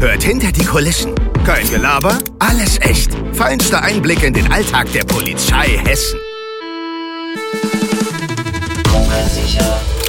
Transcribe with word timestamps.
Hört 0.00 0.22
hinter 0.22 0.52
die 0.52 0.64
Kulissen. 0.64 1.12
Kein 1.44 1.68
Gelaber, 1.68 2.18
alles 2.38 2.80
echt. 2.80 3.10
Feinster 3.32 3.82
Einblick 3.82 4.22
in 4.22 4.32
den 4.32 4.50
Alltag 4.52 4.92
der 4.92 5.02
Polizei 5.02 5.80
Hessen. 5.84 6.20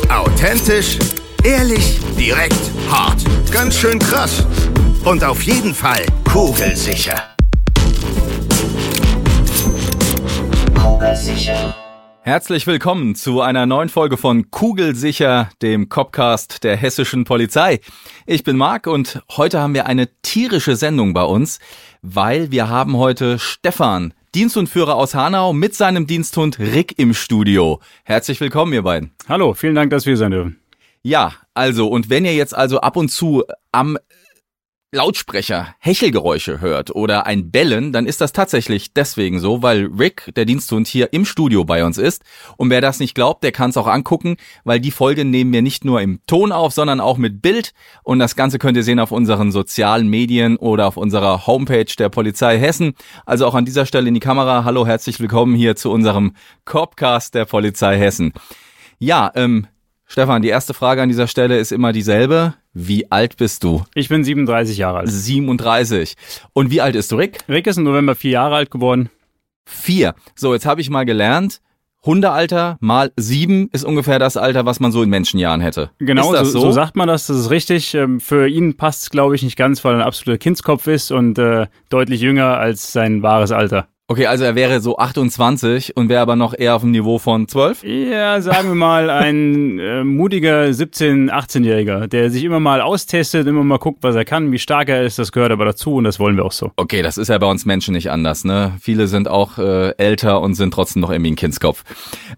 Authentisch, 0.10 1.00
ehrlich, 1.44 2.00
direkt, 2.18 2.60
hart. 2.92 3.20
Ganz 3.52 3.78
schön 3.78 3.98
krass. 3.98 4.46
Und 5.06 5.24
auf 5.24 5.42
jeden 5.42 5.74
Fall 5.74 6.06
kugelsicher. 6.32 7.16
Herzlich 12.30 12.68
willkommen 12.68 13.16
zu 13.16 13.42
einer 13.42 13.66
neuen 13.66 13.90
Folge 13.90 14.16
von 14.16 14.52
Kugelsicher, 14.52 15.50
dem 15.64 15.90
Copcast 15.90 16.64
der 16.64 16.78
hessischen 16.78 17.24
Polizei. 17.24 17.80
Ich 18.28 18.44
bin 18.44 18.56
Marc 18.56 18.86
und 18.86 19.24
heute 19.36 19.60
haben 19.60 19.74
wir 19.74 19.88
eine 19.88 20.10
tierische 20.22 20.76
Sendung 20.76 21.16
bei 21.16 21.24
uns, 21.24 21.58
weil 22.04 22.52
wir 22.52 22.70
haben 22.70 22.98
heute 22.98 23.40
Stefan, 23.40 24.14
Diensthundführer 24.36 24.94
aus 24.94 25.16
Hanau, 25.16 25.54
mit 25.54 25.74
seinem 25.74 26.06
Diensthund 26.06 26.60
Rick 26.60 27.00
im 27.00 27.16
Studio. 27.16 27.80
Herzlich 28.04 28.40
willkommen, 28.40 28.74
ihr 28.74 28.84
beiden. 28.84 29.10
Hallo, 29.28 29.56
vielen 29.56 29.74
Dank, 29.74 29.90
dass 29.90 30.06
wir 30.06 30.12
hier 30.12 30.18
sein 30.18 30.30
dürfen. 30.30 30.60
Ja, 31.02 31.34
also, 31.56 31.88
und 31.88 32.12
wenn 32.12 32.26
ihr 32.26 32.36
jetzt 32.36 32.56
also 32.56 32.80
ab 32.80 32.96
und 32.96 33.10
zu 33.10 33.44
am 33.72 33.98
Lautsprecher 34.92 35.76
Hechelgeräusche 35.78 36.62
hört 36.62 36.90
oder 36.96 37.28
ein 37.28 37.52
Bellen, 37.52 37.94
dann 37.94 38.08
ist 38.08 38.22
das 38.22 38.34
tatsächlich 38.34 38.92
deswegen 38.92 39.40
so, 39.40 39.62
weil 39.62 39.86
Rick, 39.86 40.32
der 40.36 40.46
Diensthund, 40.46 40.88
hier 40.88 41.14
im 41.14 41.26
Studio 41.26 41.64
bei 41.64 41.86
uns 41.86 42.00
ist. 42.00 42.24
Und 42.58 42.72
wer 42.72 42.82
das 42.82 43.00
nicht 43.00 43.14
glaubt, 43.14 43.44
der 43.44 43.52
kann 43.52 43.70
es 43.70 43.78
auch 43.78 43.86
angucken, 43.86 44.38
weil 44.64 44.80
die 44.80 44.90
Folge 44.90 45.26
nehmen 45.26 45.54
wir 45.54 45.62
nicht 45.62 45.86
nur 45.86 46.02
im 46.02 46.22
Ton 46.26 46.52
auf, 46.52 46.74
sondern 46.74 47.02
auch 47.02 47.18
mit 47.18 47.40
Bild. 47.40 47.74
Und 48.02 48.18
das 48.18 48.36
Ganze 48.36 48.58
könnt 48.58 48.78
ihr 48.78 48.84
sehen 48.84 49.00
auf 49.00 49.12
unseren 49.12 49.52
sozialen 49.52 50.08
Medien 50.08 50.58
oder 50.58 50.88
auf 50.88 50.98
unserer 50.98 51.46
Homepage 51.46 51.94
der 52.00 52.10
Polizei 52.10 52.58
Hessen. 52.58 52.94
Also 53.28 53.46
auch 53.46 53.54
an 53.54 53.66
dieser 53.66 53.86
Stelle 53.86 54.08
in 54.08 54.16
die 54.16 54.20
Kamera. 54.20 54.64
Hallo, 54.64 54.88
herzlich 54.88 55.20
willkommen 55.20 55.54
hier 55.54 55.76
zu 55.76 55.92
unserem 55.92 56.34
Copcast 56.66 57.36
der 57.36 57.46
Polizei 57.46 57.96
Hessen. 57.96 58.34
Ja, 58.98 59.32
ähm, 59.36 59.68
Stefan, 60.12 60.42
die 60.42 60.48
erste 60.48 60.74
Frage 60.74 61.04
an 61.04 61.10
dieser 61.10 61.28
Stelle 61.28 61.60
ist 61.60 61.72
immer 61.72 61.92
dieselbe. 61.92 62.56
Wie 62.74 63.12
alt 63.12 63.38
bist 63.38 63.64
du? 63.64 63.84
Ich 63.94 64.10
bin 64.10 64.24
37 64.24 64.76
Jahre 64.76 64.98
alt. 64.98 65.10
37. 65.10 66.16
Und 66.54 66.72
wie 66.72 66.82
alt 66.82 66.96
ist 66.96 67.12
du, 67.12 67.16
Rick? 67.18 67.38
Rick 67.48 67.68
ist 67.68 67.78
im 67.78 67.84
November 67.84 68.16
vier 68.16 68.32
Jahre 68.32 68.56
alt 68.56 68.72
geworden. 68.72 69.12
Vier. 69.68 70.16
So, 70.36 70.56
jetzt 70.56 70.66
habe 70.66 70.82
ich 70.82 70.90
mal 70.90 71.06
gelernt, 71.06 71.62
Hundealter 72.04 72.78
mal 72.80 73.12
sieben 73.18 73.70
ist 73.72 73.84
ungefähr 73.84 74.18
das 74.18 74.36
Alter, 74.36 74.66
was 74.66 74.80
man 74.80 74.92
so 74.92 75.04
in 75.04 75.12
Menschenjahren 75.12 75.62
hätte. 75.62 75.92
Genau, 76.00 76.34
das 76.34 76.54
so, 76.54 76.60
so 76.60 76.72
sagt 76.72 76.96
man 76.96 77.08
das, 77.08 77.28
das 77.28 77.38
ist 77.38 77.50
richtig. 77.52 77.94
Ähm, 77.94 78.20
Für 78.20 78.48
ihn 78.48 78.78
passt 78.78 79.04
es, 79.04 79.10
glaube 79.12 79.36
ich, 79.36 79.44
nicht 79.44 79.58
ganz, 79.58 79.86
weil 79.86 79.94
er 79.94 80.00
ein 80.00 80.08
absoluter 80.08 80.40
Kindskopf 80.40 80.88
ist 80.88 81.12
und 81.12 81.38
äh, 81.38 81.68
deutlich 81.90 82.22
jünger 82.22 82.58
als 82.58 82.94
sein 82.94 83.22
wahres 83.22 83.52
Alter. 83.52 83.88
Okay, 84.12 84.26
also 84.26 84.44
er 84.44 84.56
wäre 84.56 84.82
so 84.82 84.98
28 84.98 85.96
und 85.96 86.10
wäre 86.10 86.22
aber 86.22 86.36
noch 86.36 86.58
eher 86.58 86.76
auf 86.76 86.82
dem 86.82 86.90
Niveau 86.90 87.20
von 87.20 87.48
12? 87.48 87.84
Ja, 87.84 88.42
sagen 88.42 88.70
wir 88.70 88.74
mal, 88.74 89.12
ein 89.12 89.78
äh, 89.78 90.04
mutiger 90.04 90.64
17-, 90.64 91.30
18-Jähriger, 91.30 92.08
der 92.08 92.32
sich 92.32 92.44
immer 92.44 92.60
mal 92.60 92.82
austestet, 92.82 93.46
immer 93.46 93.64
mal 93.64 93.78
guckt, 93.78 94.00
was 94.02 94.16
er 94.16 94.26
kann, 94.26 94.52
wie 94.52 94.58
stark 94.58 94.90
er 94.90 95.04
ist, 95.04 95.20
das 95.20 95.32
gehört 95.32 95.52
aber 95.52 95.64
dazu 95.64 95.94
und 95.94 96.06
das 96.06 96.20
wollen 96.20 96.38
wir 96.38 96.44
auch 96.44 96.52
so. 96.54 96.72
Okay, 96.76 97.04
das 97.04 97.20
ist 97.20 97.28
ja 97.28 97.38
bei 97.38 97.46
uns 97.46 97.68
Menschen 97.68 97.94
nicht 97.94 98.10
anders, 98.10 98.46
ne? 98.46 98.74
Viele 98.82 99.06
sind 99.06 99.28
auch 99.28 99.60
äh, 99.60 99.92
älter 99.98 100.42
und 100.42 100.56
sind 100.56 100.74
trotzdem 100.74 101.04
noch 101.04 101.12
irgendwie 101.12 101.30
ein 101.30 101.36
Kindskopf. 101.36 101.84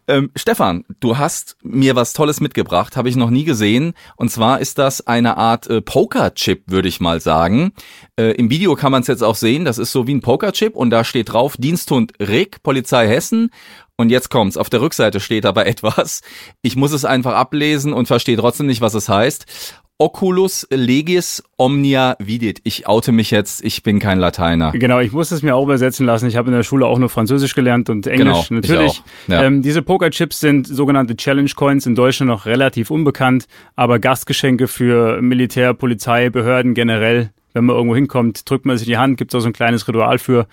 Ähm, 0.10 0.30
Stefan, 0.36 0.84
du 1.00 1.20
hast 1.20 1.56
mir 1.64 1.96
was 1.96 2.12
Tolles 2.12 2.42
mitgebracht, 2.42 2.98
habe 2.98 3.08
ich 3.08 3.16
noch 3.16 3.30
nie 3.30 3.46
gesehen. 3.46 3.94
Und 4.18 4.30
zwar 4.30 4.60
ist 4.60 4.78
das 4.78 5.08
eine 5.08 5.38
Art 5.38 5.68
äh, 5.68 5.80
Poker-Chip, 5.80 6.64
würde 6.68 6.90
ich 6.90 7.00
mal 7.00 7.22
sagen. 7.22 7.72
Äh, 8.18 8.32
Im 8.32 8.50
Video 8.50 8.76
kann 8.76 8.92
man 8.92 9.04
es 9.04 9.08
jetzt 9.08 9.24
auch 9.24 9.36
sehen, 9.36 9.64
das 9.64 9.78
ist 9.78 9.94
so 9.94 10.06
wie 10.06 10.14
ein 10.14 10.20
Poker-Chip 10.20 10.76
und 10.76 10.90
da 10.90 11.06
steht 11.06 11.32
drauf 11.32 11.56
Diensthund 11.62 12.14
Rick, 12.20 12.62
Polizei 12.64 13.08
Hessen. 13.08 13.50
Und 13.96 14.10
jetzt 14.10 14.30
kommt's. 14.30 14.58
Auf 14.58 14.70
der 14.70 14.82
Rückseite 14.82 15.20
steht 15.20 15.46
aber 15.46 15.66
etwas. 15.68 16.22
Ich 16.62 16.76
muss 16.76 16.92
es 16.92 17.06
einfach 17.06 17.34
ablesen 17.36 17.94
und 17.94 18.08
verstehe 18.08 18.38
trotzdem 18.38 18.68
nicht, 18.68 18.82
was 18.82 18.94
es 18.96 19.08
heißt. 19.08 19.46
Oculus 20.00 20.66
legis 20.72 21.44
omnia 21.58 22.16
vidit. 22.18 22.60
Ich 22.64 22.88
oute 22.88 23.12
mich 23.12 23.30
jetzt, 23.30 23.64
ich 23.64 23.84
bin 23.84 24.00
kein 24.00 24.18
Lateiner. 24.18 24.72
Genau, 24.72 25.00
ich 25.00 25.12
muss 25.12 25.30
es 25.30 25.44
mir 25.44 25.56
auch 25.56 25.64
übersetzen 25.64 26.08
lassen. 26.08 26.28
Ich 26.28 26.38
habe 26.38 26.50
in 26.50 26.56
der 26.56 26.64
Schule 26.64 26.88
auch 26.88 26.98
nur 26.98 27.10
Französisch 27.10 27.54
gelernt 27.54 27.88
und 27.88 28.08
Englisch 28.08 28.24
Genau, 28.26 28.42
ich 28.42 28.50
natürlich. 28.50 29.04
ja. 29.28 29.44
Ähm, 29.44 29.62
diese 29.62 29.84
Pokerchips 29.84 30.40
sind 30.40 30.66
sogenannte 30.66 31.16
Challenge 31.16 31.52
Coins 31.56 31.86
in 31.86 31.94
Deutschland 31.94 32.32
noch 32.32 32.48
relativ 32.48 32.90
unbekannt, 32.90 33.46
aber 33.76 34.00
Gastgeschenke 34.00 34.68
für 34.68 35.22
Militär, 35.22 35.76
Polizei, 35.76 36.32
Behörden 36.32 36.74
generell. 36.74 37.30
Wenn 37.54 37.66
man 37.66 37.76
irgendwo 37.76 37.94
hinkommt, 37.96 38.50
drückt 38.50 38.66
man 38.66 38.80
sich 38.80 38.88
die 38.88 38.98
Hand, 38.98 39.18
gibt 39.18 39.32
es 39.32 39.38
auch 39.38 39.42
so 39.42 39.50
ein 39.50 39.54
kleines 39.54 39.88
Ritual 39.88 40.18
für. 40.18 40.48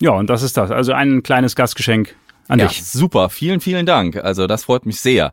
Ja, 0.00 0.12
und 0.12 0.28
das 0.30 0.42
ist 0.42 0.56
das. 0.56 0.70
Also 0.70 0.92
ein 0.92 1.22
kleines 1.22 1.54
Gastgeschenk 1.56 2.14
an 2.48 2.58
Ja, 2.58 2.66
dich. 2.66 2.82
super. 2.84 3.28
Vielen, 3.30 3.60
vielen 3.60 3.86
Dank. 3.86 4.16
Also 4.16 4.46
das 4.46 4.64
freut 4.64 4.86
mich 4.86 5.00
sehr. 5.00 5.32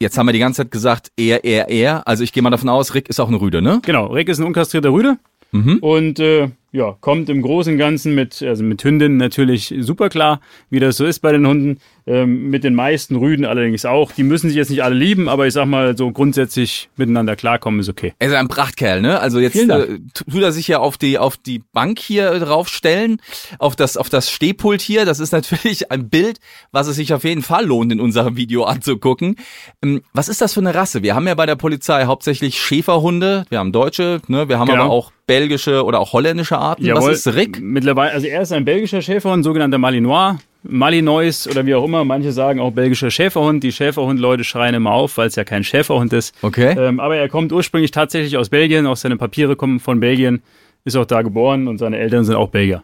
Jetzt 0.00 0.18
haben 0.18 0.26
wir 0.26 0.32
die 0.32 0.38
ganze 0.38 0.62
Zeit 0.62 0.70
gesagt, 0.70 1.12
er, 1.16 1.44
er, 1.44 1.68
er. 1.68 2.06
Also 2.08 2.24
ich 2.24 2.32
gehe 2.32 2.42
mal 2.42 2.50
davon 2.50 2.68
aus, 2.68 2.94
Rick 2.94 3.08
ist 3.08 3.20
auch 3.20 3.28
ein 3.28 3.34
Rüde, 3.34 3.62
ne? 3.62 3.80
Genau, 3.84 4.06
Rick 4.06 4.28
ist 4.28 4.38
ein 4.40 4.44
unkastrierter 4.46 4.90
Rüde 4.90 5.18
Mhm. 5.52 5.78
und 5.78 6.18
äh, 6.18 6.50
ja, 6.74 6.96
kommt 7.00 7.28
im 7.30 7.40
Großen 7.40 7.74
und 7.74 7.78
Ganzen 7.78 8.16
mit, 8.16 8.42
also 8.42 8.64
mit 8.64 8.82
Hündinnen 8.82 9.16
natürlich 9.16 9.72
super 9.78 10.08
klar, 10.08 10.40
wie 10.70 10.80
das 10.80 10.96
so 10.96 11.06
ist 11.06 11.20
bei 11.20 11.30
den 11.30 11.46
Hunden. 11.46 11.78
Ähm, 12.06 12.50
mit 12.50 12.64
den 12.64 12.74
meisten 12.74 13.16
Rüden 13.16 13.46
allerdings 13.46 13.86
auch. 13.86 14.12
Die 14.12 14.24
müssen 14.24 14.48
sich 14.48 14.56
jetzt 14.58 14.68
nicht 14.68 14.82
alle 14.82 14.94
lieben, 14.94 15.26
aber 15.30 15.46
ich 15.46 15.54
sag 15.54 15.64
mal, 15.64 15.96
so 15.96 16.10
grundsätzlich 16.10 16.90
miteinander 16.96 17.34
klarkommen 17.34 17.80
ist 17.80 17.88
okay. 17.88 18.12
Er 18.18 18.28
ist 18.28 18.34
ein 18.34 18.48
Prachtkerl, 18.48 19.00
ne? 19.00 19.20
Also 19.20 19.38
jetzt 19.38 19.56
äh, 19.56 20.00
tut 20.12 20.42
er 20.42 20.52
sich 20.52 20.68
ja 20.68 20.80
auf 20.80 20.98
die 20.98 21.16
auf 21.16 21.38
die 21.38 21.62
Bank 21.72 21.98
hier 21.98 22.38
draufstellen, 22.40 23.22
auf 23.58 23.74
das 23.74 23.96
auf 23.96 24.10
das 24.10 24.30
Stehpult 24.30 24.82
hier. 24.82 25.06
Das 25.06 25.18
ist 25.18 25.32
natürlich 25.32 25.90
ein 25.90 26.10
Bild, 26.10 26.40
was 26.72 26.88
es 26.88 26.96
sich 26.96 27.14
auf 27.14 27.24
jeden 27.24 27.40
Fall 27.40 27.64
lohnt, 27.64 27.90
in 27.90 28.00
unserem 28.00 28.36
Video 28.36 28.64
anzugucken. 28.64 29.36
Ähm, 29.82 30.02
was 30.12 30.28
ist 30.28 30.42
das 30.42 30.52
für 30.52 30.60
eine 30.60 30.74
Rasse? 30.74 31.02
Wir 31.02 31.14
haben 31.14 31.26
ja 31.26 31.34
bei 31.34 31.46
der 31.46 31.56
Polizei 31.56 32.04
hauptsächlich 32.04 32.58
Schäferhunde. 32.60 33.46
Wir 33.48 33.60
haben 33.60 33.72
deutsche, 33.72 34.20
ne? 34.28 34.46
Wir 34.48 34.58
haben 34.58 34.68
Genau. 34.68 34.82
aber 34.84 34.92
auch 34.92 35.12
belgische 35.26 35.84
oder 35.84 36.00
auch 36.00 36.12
holländische 36.12 36.58
Arten. 36.64 36.84
Jawohl. 36.84 37.10
Was 37.10 37.26
ist 37.26 37.34
Rick? 37.34 37.60
Mittlerweile, 37.60 38.12
also 38.12 38.26
er 38.26 38.42
ist 38.42 38.52
ein 38.52 38.64
belgischer 38.64 39.02
Schäferhund, 39.02 39.44
sogenannter 39.44 39.78
Malinois. 39.78 40.38
Malinois 40.62 41.46
oder 41.50 41.66
wie 41.66 41.74
auch 41.74 41.84
immer. 41.84 42.04
Manche 42.04 42.32
sagen 42.32 42.58
auch 42.58 42.72
belgischer 42.72 43.10
Schäferhund. 43.10 43.62
Die 43.62 43.70
Schäferhund-Leute 43.70 44.44
schreien 44.44 44.74
immer 44.74 44.92
auf, 44.92 45.18
weil 45.18 45.28
es 45.28 45.36
ja 45.36 45.44
kein 45.44 45.62
Schäferhund 45.62 46.12
ist. 46.12 46.34
Okay. 46.42 46.74
Ähm, 46.76 47.00
aber 47.00 47.16
er 47.16 47.28
kommt 47.28 47.52
ursprünglich 47.52 47.90
tatsächlich 47.90 48.36
aus 48.38 48.48
Belgien. 48.48 48.86
Auch 48.86 48.96
seine 48.96 49.16
Papiere 49.16 49.56
kommen 49.56 49.78
von 49.78 50.00
Belgien. 50.00 50.42
Ist 50.84 50.96
auch 50.96 51.04
da 51.04 51.22
geboren 51.22 51.68
und 51.68 51.78
seine 51.78 51.98
Eltern 51.98 52.24
sind 52.24 52.34
auch 52.34 52.48
Belgier. 52.48 52.82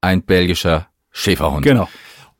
Ein 0.00 0.22
belgischer 0.22 0.88
Schäferhund. 1.12 1.62
Genau. 1.62 1.88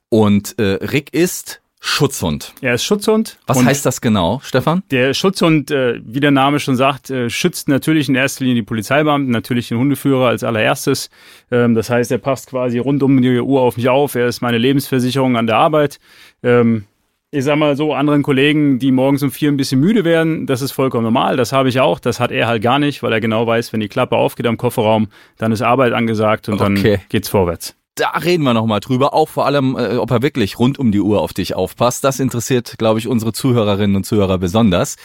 Und 0.08 0.58
äh, 0.58 0.84
Rick 0.84 1.14
ist 1.14 1.61
Schutzhund. 1.84 2.54
Er 2.60 2.74
ist 2.74 2.84
Schutzhund. 2.84 3.38
Was 3.48 3.62
heißt 3.64 3.84
das 3.84 4.00
genau, 4.00 4.40
Stefan? 4.44 4.84
Der 4.92 5.14
Schutzhund, 5.14 5.72
äh, 5.72 6.00
wie 6.04 6.20
der 6.20 6.30
Name 6.30 6.60
schon 6.60 6.76
sagt, 6.76 7.10
äh, 7.10 7.28
schützt 7.28 7.66
natürlich 7.66 8.08
in 8.08 8.14
erster 8.14 8.44
Linie 8.44 8.62
die 8.62 8.66
Polizeibeamten, 8.66 9.32
natürlich 9.32 9.66
den 9.66 9.78
Hundeführer 9.78 10.28
als 10.28 10.44
allererstes. 10.44 11.10
Ähm, 11.50 11.74
das 11.74 11.90
heißt, 11.90 12.12
er 12.12 12.18
passt 12.18 12.50
quasi 12.50 12.78
rund 12.78 13.02
um 13.02 13.20
die 13.20 13.40
Uhr 13.40 13.60
auf 13.62 13.76
mich 13.76 13.88
auf. 13.88 14.14
Er 14.14 14.28
ist 14.28 14.40
meine 14.42 14.58
Lebensversicherung 14.58 15.36
an 15.36 15.48
der 15.48 15.56
Arbeit. 15.56 15.98
Ähm, 16.44 16.84
ich 17.32 17.42
sag 17.42 17.56
mal 17.56 17.76
so, 17.76 17.94
anderen 17.94 18.22
Kollegen, 18.22 18.78
die 18.78 18.92
morgens 18.92 19.24
um 19.24 19.32
vier 19.32 19.50
ein 19.50 19.56
bisschen 19.56 19.80
müde 19.80 20.04
werden, 20.04 20.46
das 20.46 20.62
ist 20.62 20.70
vollkommen 20.70 21.02
normal. 21.04 21.36
Das 21.36 21.52
habe 21.52 21.68
ich 21.68 21.80
auch. 21.80 21.98
Das 21.98 22.20
hat 22.20 22.30
er 22.30 22.46
halt 22.46 22.62
gar 22.62 22.78
nicht, 22.78 23.02
weil 23.02 23.12
er 23.12 23.20
genau 23.20 23.44
weiß, 23.44 23.72
wenn 23.72 23.80
die 23.80 23.88
Klappe 23.88 24.14
aufgeht 24.16 24.46
am 24.46 24.56
Kofferraum, 24.56 25.08
dann 25.36 25.50
ist 25.50 25.62
Arbeit 25.62 25.94
angesagt 25.94 26.48
und 26.48 26.60
Okay. 26.60 26.98
dann 26.98 27.00
geht's 27.08 27.28
vorwärts. 27.28 27.74
Da 27.94 28.08
reden 28.12 28.42
wir 28.44 28.54
nochmal 28.54 28.80
drüber, 28.80 29.12
auch 29.12 29.28
vor 29.28 29.44
allem, 29.44 29.76
äh, 29.76 29.96
ob 29.98 30.10
er 30.10 30.22
wirklich 30.22 30.58
rund 30.58 30.78
um 30.78 30.92
die 30.92 31.00
Uhr 31.00 31.20
auf 31.20 31.34
dich 31.34 31.54
aufpasst. 31.54 32.02
Das 32.04 32.20
interessiert, 32.20 32.76
glaube 32.78 32.98
ich, 32.98 33.06
unsere 33.06 33.34
Zuhörerinnen 33.34 33.96
und 33.96 34.04
Zuhörer 34.04 34.38
besonders. 34.38 34.96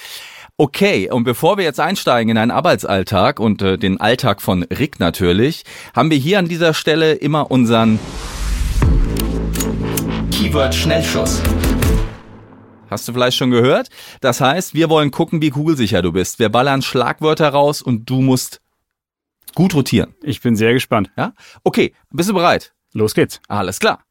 Okay, 0.56 1.12
und 1.12 1.26
bevor 1.26 1.58
wir 1.58 1.66
jetzt 1.66 1.82
einsteigen 1.82 2.32
in 2.32 2.38
einen 2.38 2.50
Arbeitsalltag 2.50 3.42
und 3.42 3.62
äh, 3.62 3.78
den 3.78 4.00
Alltag 4.00 4.42
von 4.42 4.64
Rick 4.64 5.02
natürlich, 5.02 5.64
haben 5.94 6.10
wir 6.10 6.18
hier 6.18 6.40
an 6.40 6.48
dieser 6.48 6.74
Stelle 6.74 7.16
immer 7.16 7.52
unseren 7.52 8.00
Keyword 10.32 10.74
Schnellschuss. 10.74 11.42
Hast 12.90 13.06
du 13.06 13.12
vielleicht 13.12 13.36
schon 13.36 13.52
gehört? 13.52 13.90
Das 14.22 14.40
heißt, 14.40 14.74
wir 14.74 14.90
wollen 14.90 15.12
gucken, 15.12 15.42
wie 15.42 15.50
kugelsicher 15.50 16.02
du 16.02 16.14
bist. 16.14 16.40
Wir 16.40 16.48
ballern 16.48 16.82
Schlagwörter 16.82 17.50
raus 17.50 17.82
und 17.82 18.10
du 18.10 18.22
musst 18.22 18.62
Gut 19.58 19.74
rotieren. 19.74 20.14
Ich 20.22 20.42
bin 20.42 20.56
sehr 20.56 20.74
gespannt. 20.74 21.10
Ja? 21.18 21.34
Okay, 21.64 21.96
bist 22.12 22.30
du 22.30 22.36
bereit? 22.36 22.76
Los 22.98 23.14
geht's. 23.14 23.40
Alles 23.48 23.80
klar. 23.80 24.04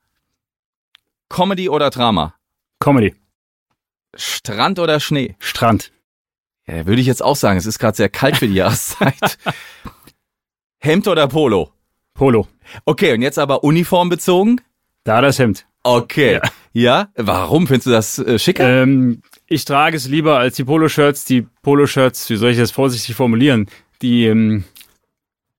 Comedy 1.29 1.69
oder 1.69 1.91
Drama? 1.91 2.35
Comedy. 2.79 3.17
Strand 4.15 4.79
oder 4.79 5.01
Schnee? 5.01 5.35
Strand. 5.41 5.91
Ja, 6.69 6.87
würde 6.87 7.01
ich 7.01 7.09
jetzt 7.09 7.23
auch 7.23 7.35
sagen. 7.35 7.59
Es 7.59 7.67
ist 7.67 7.81
gerade 7.81 7.97
sehr 7.97 8.09
kalt 8.09 8.37
für 8.37 8.47
die 8.47 8.55
Jahreszeit. 8.63 9.39
Hemd 10.79 11.09
oder 11.09 11.27
Polo? 11.27 11.73
Polo. 12.15 12.47
Okay, 12.85 13.13
und 13.13 13.23
jetzt 13.23 13.41
aber 13.41 13.65
uniformbezogen? 13.65 14.61
Da 15.03 15.21
das 15.21 15.41
Hemd. 15.41 15.67
Okay. 15.83 16.41
Ja. 16.73 17.09
Warum 17.17 17.67
findest 17.67 17.87
du 17.87 17.91
das 17.91 18.19
äh, 18.21 18.39
schicker? 18.39 18.83
Ähm, 18.83 19.21
ich 19.49 19.65
trage 19.65 19.97
es 19.97 20.07
lieber 20.07 20.39
als 20.39 20.55
die 20.55 20.65
Poloshirts. 20.65 21.25
Die 21.25 21.43
Poloshirts, 21.63 22.31
wie 22.31 22.37
soll 22.37 22.51
ich 22.51 22.59
das 22.59 22.71
vorsichtig 22.71 23.17
formulieren, 23.17 23.69
die 24.01 24.27
ähm, 24.27 24.65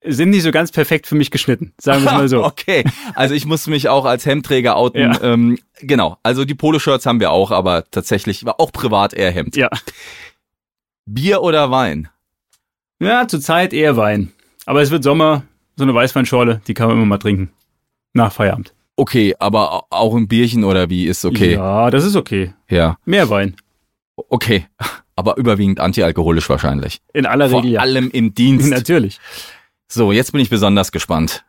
sind 0.08 0.30
nicht 0.30 0.44
so 0.44 0.52
ganz 0.52 0.72
perfekt 0.72 1.08
für 1.08 1.16
mich 1.16 1.32
geschnitten. 1.32 1.74
Sagen 1.80 2.04
wir 2.04 2.12
mal 2.12 2.28
so. 2.30 2.44
okay. 2.46 2.84
Also 3.16 3.34
ich 3.36 3.46
muss 3.46 3.68
mich 3.68 3.90
auch 3.90 4.06
als 4.06 4.26
Hemdträger 4.26 4.76
outen. 4.76 5.02
Ja. 5.02 5.22
Ähm, 5.22 5.60
genau. 5.80 6.18
Also 6.24 6.46
die 6.46 6.56
Poloshirts 6.56 7.06
haben 7.06 7.20
wir 7.20 7.32
auch, 7.32 7.52
aber 7.52 7.86
tatsächlich 7.92 8.46
war 8.46 8.60
auch 8.60 8.72
privat 8.72 9.14
eher 9.14 9.32
Hemd. 9.32 9.56
Ja. 9.56 9.70
Bier 11.06 11.42
oder 11.42 11.72
Wein? 11.72 12.10
Ja, 13.00 13.28
zurzeit 13.28 13.74
eher 13.74 13.96
Wein. 13.98 14.32
Aber 14.66 14.82
es 14.82 14.92
wird 14.92 15.04
Sommer, 15.04 15.44
so 15.76 15.84
eine 15.84 15.94
Weißweinschorle, 15.94 16.62
die 16.68 16.74
kann 16.74 16.88
man 16.88 16.98
immer 16.98 17.06
mal 17.06 17.18
trinken. 17.18 17.52
Nach 18.14 18.32
Feierabend. 18.32 18.74
Okay, 18.96 19.36
aber 19.38 19.72
au- 19.74 19.86
auch 19.92 20.16
ein 20.16 20.28
Bierchen 20.28 20.64
oder 20.64 20.90
wie 20.90 21.06
ist 21.06 21.24
okay? 21.24 21.54
Ja, 21.54 21.92
das 21.92 22.04
ist 22.04 22.16
okay. 22.16 22.54
Ja. 22.68 22.98
Mehr 23.06 23.30
Wein. 23.30 23.56
Okay. 24.30 24.66
Aber 25.16 25.38
überwiegend 25.38 25.80
antialkoholisch 25.80 26.50
wahrscheinlich. 26.50 27.00
In 27.14 27.26
aller 27.26 27.50
Vor 27.50 27.60
Regel 27.62 27.74
ja. 27.74 27.82
allem 27.82 28.10
im 28.12 28.34
Dienst. 28.34 28.70
Natürlich. 28.72 29.20
So, 29.90 30.12
jetzt 30.12 30.34
bin 30.34 30.42
ich 30.42 30.50
besonders 30.50 30.92
gespannt. 30.92 31.46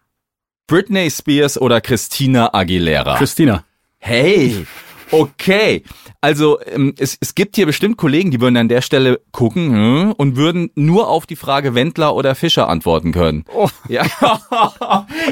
Britney 0.69 1.11
Spears 1.11 1.61
oder 1.61 1.81
Christina 1.81 2.55
Aguilera? 2.55 3.17
Christina. 3.17 3.65
Hey, 3.99 4.65
okay. 5.11 5.83
Also 6.21 6.61
ähm, 6.67 6.95
es, 6.99 7.19
es 7.21 7.35
gibt 7.35 7.57
hier 7.57 7.67
bestimmt 7.67 7.97
Kollegen, 7.97 8.31
die 8.31 8.41
würden 8.41 8.57
an 8.57 8.69
der 8.69 8.81
Stelle 8.81 9.21
gucken 9.33 9.73
hm, 9.73 10.13
und 10.13 10.37
würden 10.37 10.71
nur 10.77 11.09
auf 11.09 11.27
die 11.27 11.35
Frage 11.35 11.75
Wendler 11.75 12.15
oder 12.15 12.37
Fischer 12.37 12.69
antworten 12.69 13.13
können. 13.13 13.45
Oh. 13.53 13.69
Ja. 13.89 14.05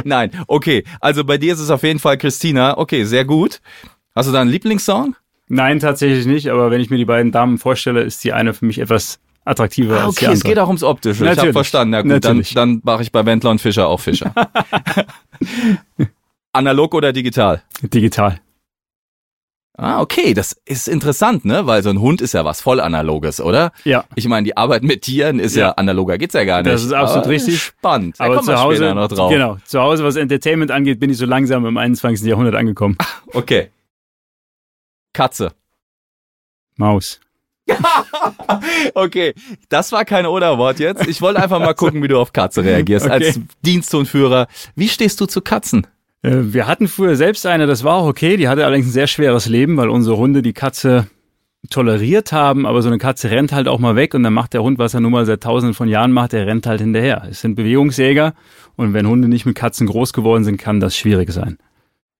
Nein, 0.04 0.30
okay. 0.48 0.82
Also 1.00 1.24
bei 1.24 1.38
dir 1.38 1.52
ist 1.52 1.60
es 1.60 1.70
auf 1.70 1.82
jeden 1.84 1.98
Fall 2.00 2.18
Christina. 2.18 2.78
Okay, 2.78 3.04
sehr 3.04 3.24
gut. 3.24 3.60
Hast 4.16 4.28
du 4.28 4.32
da 4.32 4.40
einen 4.40 4.50
Lieblingssong? 4.50 5.14
Nein, 5.48 5.78
tatsächlich 5.78 6.26
nicht, 6.26 6.48
aber 6.48 6.70
wenn 6.72 6.80
ich 6.80 6.90
mir 6.90 6.96
die 6.96 7.04
beiden 7.04 7.30
Damen 7.30 7.58
vorstelle, 7.58 8.02
ist 8.02 8.24
die 8.24 8.32
eine 8.32 8.52
für 8.52 8.64
mich 8.64 8.78
etwas 8.78 9.20
attraktiver 9.46 9.94
als 9.94 10.02
Ah, 10.02 10.08
okay, 10.08 10.24
andere. 10.26 10.32
es 10.36 10.44
geht 10.44 10.58
auch 10.58 10.66
ums 10.66 10.82
Optische. 10.82 11.22
Ich 11.24 11.28
habe 11.30 11.36
Natürlich. 11.36 11.52
verstanden. 11.54 11.94
Ja 11.94 12.02
gut, 12.02 12.10
dann, 12.10 12.20
Natürlich. 12.20 12.54
dann 12.54 12.80
mache 12.84 13.02
ich 13.02 13.12
bei 13.12 13.24
Wendler 13.24 13.50
und 13.52 13.60
Fischer 13.60 13.88
auch 13.88 14.00
Fischer. 14.00 14.32
Analog 16.52 16.94
oder 16.94 17.12
digital? 17.12 17.62
Digital. 17.82 18.40
Ah, 19.78 20.00
okay, 20.00 20.32
das 20.32 20.52
ist 20.64 20.88
interessant, 20.88 21.44
ne? 21.44 21.66
Weil 21.66 21.82
so 21.82 21.90
ein 21.90 22.00
Hund 22.00 22.22
ist 22.22 22.32
ja 22.32 22.46
was 22.46 22.62
voll 22.62 22.80
Analoges, 22.80 23.42
oder? 23.42 23.72
Ja. 23.84 24.04
Ich 24.14 24.26
meine, 24.26 24.44
die 24.44 24.56
Arbeit 24.56 24.82
mit 24.82 25.02
Tieren 25.02 25.38
ist 25.38 25.54
ja, 25.54 25.66
Ja. 25.66 25.70
analoger, 25.72 26.16
geht's 26.16 26.32
ja 26.32 26.44
gar 26.44 26.62
nicht. 26.62 26.72
Das 26.72 26.82
ist 26.82 26.94
absolut 26.94 27.24
Aber 27.24 27.30
richtig. 27.34 27.60
Spannend. 27.60 28.18
Da 28.18 28.24
Aber 28.24 28.40
zu 28.40 28.58
Hause, 28.58 28.94
noch 28.94 29.08
drauf. 29.08 29.30
genau, 29.30 29.58
zu 29.66 29.78
Hause, 29.78 30.02
was 30.02 30.16
Entertainment 30.16 30.70
angeht, 30.70 30.98
bin 30.98 31.10
ich 31.10 31.18
so 31.18 31.26
langsam 31.26 31.66
im 31.66 31.76
21. 31.76 32.26
Jahrhundert 32.26 32.54
angekommen. 32.54 32.96
Okay. 33.34 33.68
Katze. 35.12 35.52
Maus. 36.76 37.20
Okay, 38.94 39.34
das 39.68 39.92
war 39.92 40.04
kein 40.04 40.26
Oder-Wort 40.26 40.78
jetzt. 40.78 41.06
Ich 41.06 41.20
wollte 41.20 41.42
einfach 41.42 41.58
mal 41.58 41.74
gucken, 41.74 42.02
wie 42.02 42.08
du 42.08 42.18
auf 42.18 42.32
Katze 42.32 42.64
reagierst. 42.64 43.06
Okay. 43.06 43.14
Als 43.14 43.40
Diensthundführer. 43.64 44.46
Wie 44.74 44.88
stehst 44.88 45.20
du 45.20 45.26
zu 45.26 45.40
Katzen? 45.40 45.86
Äh, 46.22 46.52
Wir 46.52 46.66
hatten 46.66 46.88
früher 46.88 47.16
selbst 47.16 47.46
eine, 47.46 47.66
das 47.66 47.84
war 47.84 47.94
auch 47.96 48.06
okay. 48.06 48.36
Die 48.36 48.48
hatte 48.48 48.64
allerdings 48.64 48.86
ein 48.88 48.92
sehr 48.92 49.06
schweres 49.06 49.46
Leben, 49.46 49.76
weil 49.76 49.88
unsere 49.88 50.16
Hunde 50.16 50.42
die 50.42 50.52
Katze 50.52 51.06
toleriert 51.70 52.30
haben, 52.32 52.64
aber 52.64 52.80
so 52.80 52.88
eine 52.88 52.98
Katze 52.98 53.30
rennt 53.30 53.52
halt 53.52 53.66
auch 53.66 53.80
mal 53.80 53.96
weg 53.96 54.14
und 54.14 54.22
dann 54.22 54.32
macht 54.32 54.54
der 54.54 54.62
Hund, 54.62 54.78
was 54.78 54.94
er 54.94 55.00
nun 55.00 55.10
mal 55.10 55.26
seit 55.26 55.42
tausenden 55.42 55.74
von 55.74 55.88
Jahren 55.88 56.12
macht, 56.12 56.32
der 56.32 56.46
rennt 56.46 56.64
halt 56.66 56.80
hinterher. 56.80 57.26
Es 57.28 57.40
sind 57.40 57.56
Bewegungsjäger 57.56 58.34
und 58.76 58.94
wenn 58.94 59.08
Hunde 59.08 59.26
nicht 59.28 59.46
mit 59.46 59.56
Katzen 59.56 59.88
groß 59.88 60.12
geworden 60.12 60.44
sind, 60.44 60.58
kann 60.58 60.78
das 60.78 60.96
schwierig 60.96 61.32
sein. 61.32 61.58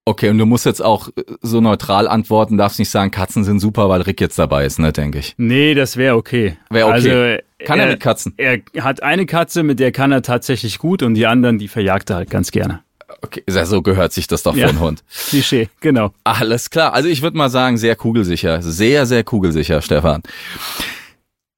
Okay, 0.09 0.31
und 0.31 0.39
du 0.39 0.47
musst 0.47 0.65
jetzt 0.67 0.81
auch 0.83 1.09
äh, 1.09 1.23
so 1.43 1.61
neutral 1.61 2.07
antworten, 2.07 2.57
darfst 2.57 2.79
nicht 2.79 2.91
sagen, 2.91 3.11
Katzen 3.11 3.43
sind 3.43 3.59
super, 3.59 3.89
weil 3.89 4.03
Rick 4.03 4.21
jetzt 4.21 4.39
dabei 4.39 4.65
ist, 4.65 4.79
ne, 4.79 4.93
denke 4.93 5.19
ich. 5.19 5.35
Nee, 5.37 5.75
das 5.75 5.97
wäre 5.97 6.15
okay. 6.15 6.57
Wär 6.71 6.87
okay. 6.87 6.95
Also, 6.95 7.43
Kann 7.67 7.81
er 7.81 7.89
mit 7.89 7.99
Katzen? 8.01 8.33
Er 8.37 8.61
hat 8.81 9.03
eine 9.03 9.27
Katze, 9.27 9.65
mit 9.65 9.81
der 9.81 9.91
kann 9.91 10.13
er 10.13 10.23
tatsächlich 10.23 10.79
gut 10.79 11.03
und 11.03 11.15
die 11.15 11.27
anderen, 11.27 11.59
die 11.59 11.67
verjagt 11.67 12.11
er 12.11 12.17
halt 12.17 12.31
ganz 12.31 12.53
gerne. 12.53 12.85
Okay, 13.23 13.43
so 13.49 13.83
gehört 13.83 14.13
sich 14.13 14.29
das 14.29 14.45
doch 14.45 14.55
Ja. 14.55 14.67
für 14.67 14.71
einen 14.75 14.81
Hund. 14.81 15.03
Klischee, 15.29 15.69
genau. 15.81 16.13
Alles 16.23 16.71
klar. 16.71 16.93
Also 16.93 17.09
ich 17.09 17.23
würde 17.23 17.37
mal 17.37 17.51
sagen, 17.51 17.77
sehr 17.77 17.97
kugelsicher. 17.97 18.63
Sehr, 18.63 19.07
sehr 19.07 19.25
kugelsicher, 19.25 19.83
Stefan. 19.83 20.23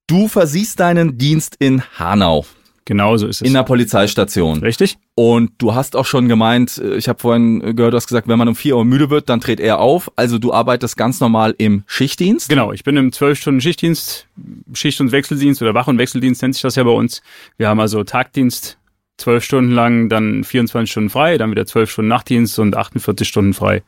Du 0.07 0.27
versiehst 0.27 0.79
deinen 0.79 1.19
Dienst 1.19 1.55
in 1.59 1.83
Hanau, 1.99 2.45
Genau 2.89 3.15
so 3.17 3.27
ist 3.27 3.43
es. 3.43 3.47
in 3.47 3.53
der 3.53 3.61
Polizeistation. 3.61 4.61
Richtig? 4.61 4.97
Und 5.13 5.51
du 5.59 5.75
hast 5.75 5.95
auch 5.95 6.07
schon 6.07 6.27
gemeint, 6.27 6.79
äh, 6.79 6.95
ich 6.95 7.07
habe 7.07 7.19
vorhin 7.19 7.75
gehört, 7.75 7.93
du 7.93 7.97
hast 7.97 8.07
gesagt, 8.07 8.27
wenn 8.27 8.39
man 8.39 8.47
um 8.47 8.55
4 8.55 8.77
Uhr 8.77 8.83
müde 8.83 9.11
wird, 9.11 9.29
dann 9.29 9.39
dreht 9.39 9.59
er 9.59 9.77
auf. 9.79 10.11
Also 10.15 10.39
du 10.39 10.51
arbeitest 10.53 10.97
ganz 10.97 11.19
normal 11.19 11.53
im 11.59 11.83
Schichtdienst. 11.85 12.49
Genau, 12.49 12.73
ich 12.73 12.83
bin 12.83 12.97
im 12.97 13.11
12-Stunden-Schichtdienst, 13.11 14.25
Schicht- 14.73 14.99
und 15.01 15.11
Wechseldienst 15.11 15.61
oder 15.61 15.75
Wach- 15.75 15.87
und 15.87 15.99
Wechseldienst 15.99 16.41
nennt 16.41 16.55
sich 16.55 16.63
das 16.63 16.77
ja 16.77 16.83
bei 16.83 16.89
uns. 16.89 17.21
Wir 17.57 17.67
haben 17.67 17.79
also 17.79 18.03
Tagdienst, 18.03 18.79
12 19.17 19.43
Stunden 19.43 19.71
lang, 19.71 20.09
dann 20.09 20.43
24 20.43 20.89
Stunden 20.89 21.11
frei, 21.11 21.37
dann 21.37 21.51
wieder 21.51 21.67
12 21.67 21.91
Stunden 21.91 22.09
Nachtdienst 22.09 22.57
und 22.57 22.75
48 22.75 23.27
Stunden 23.27 23.53
frei. 23.53 23.83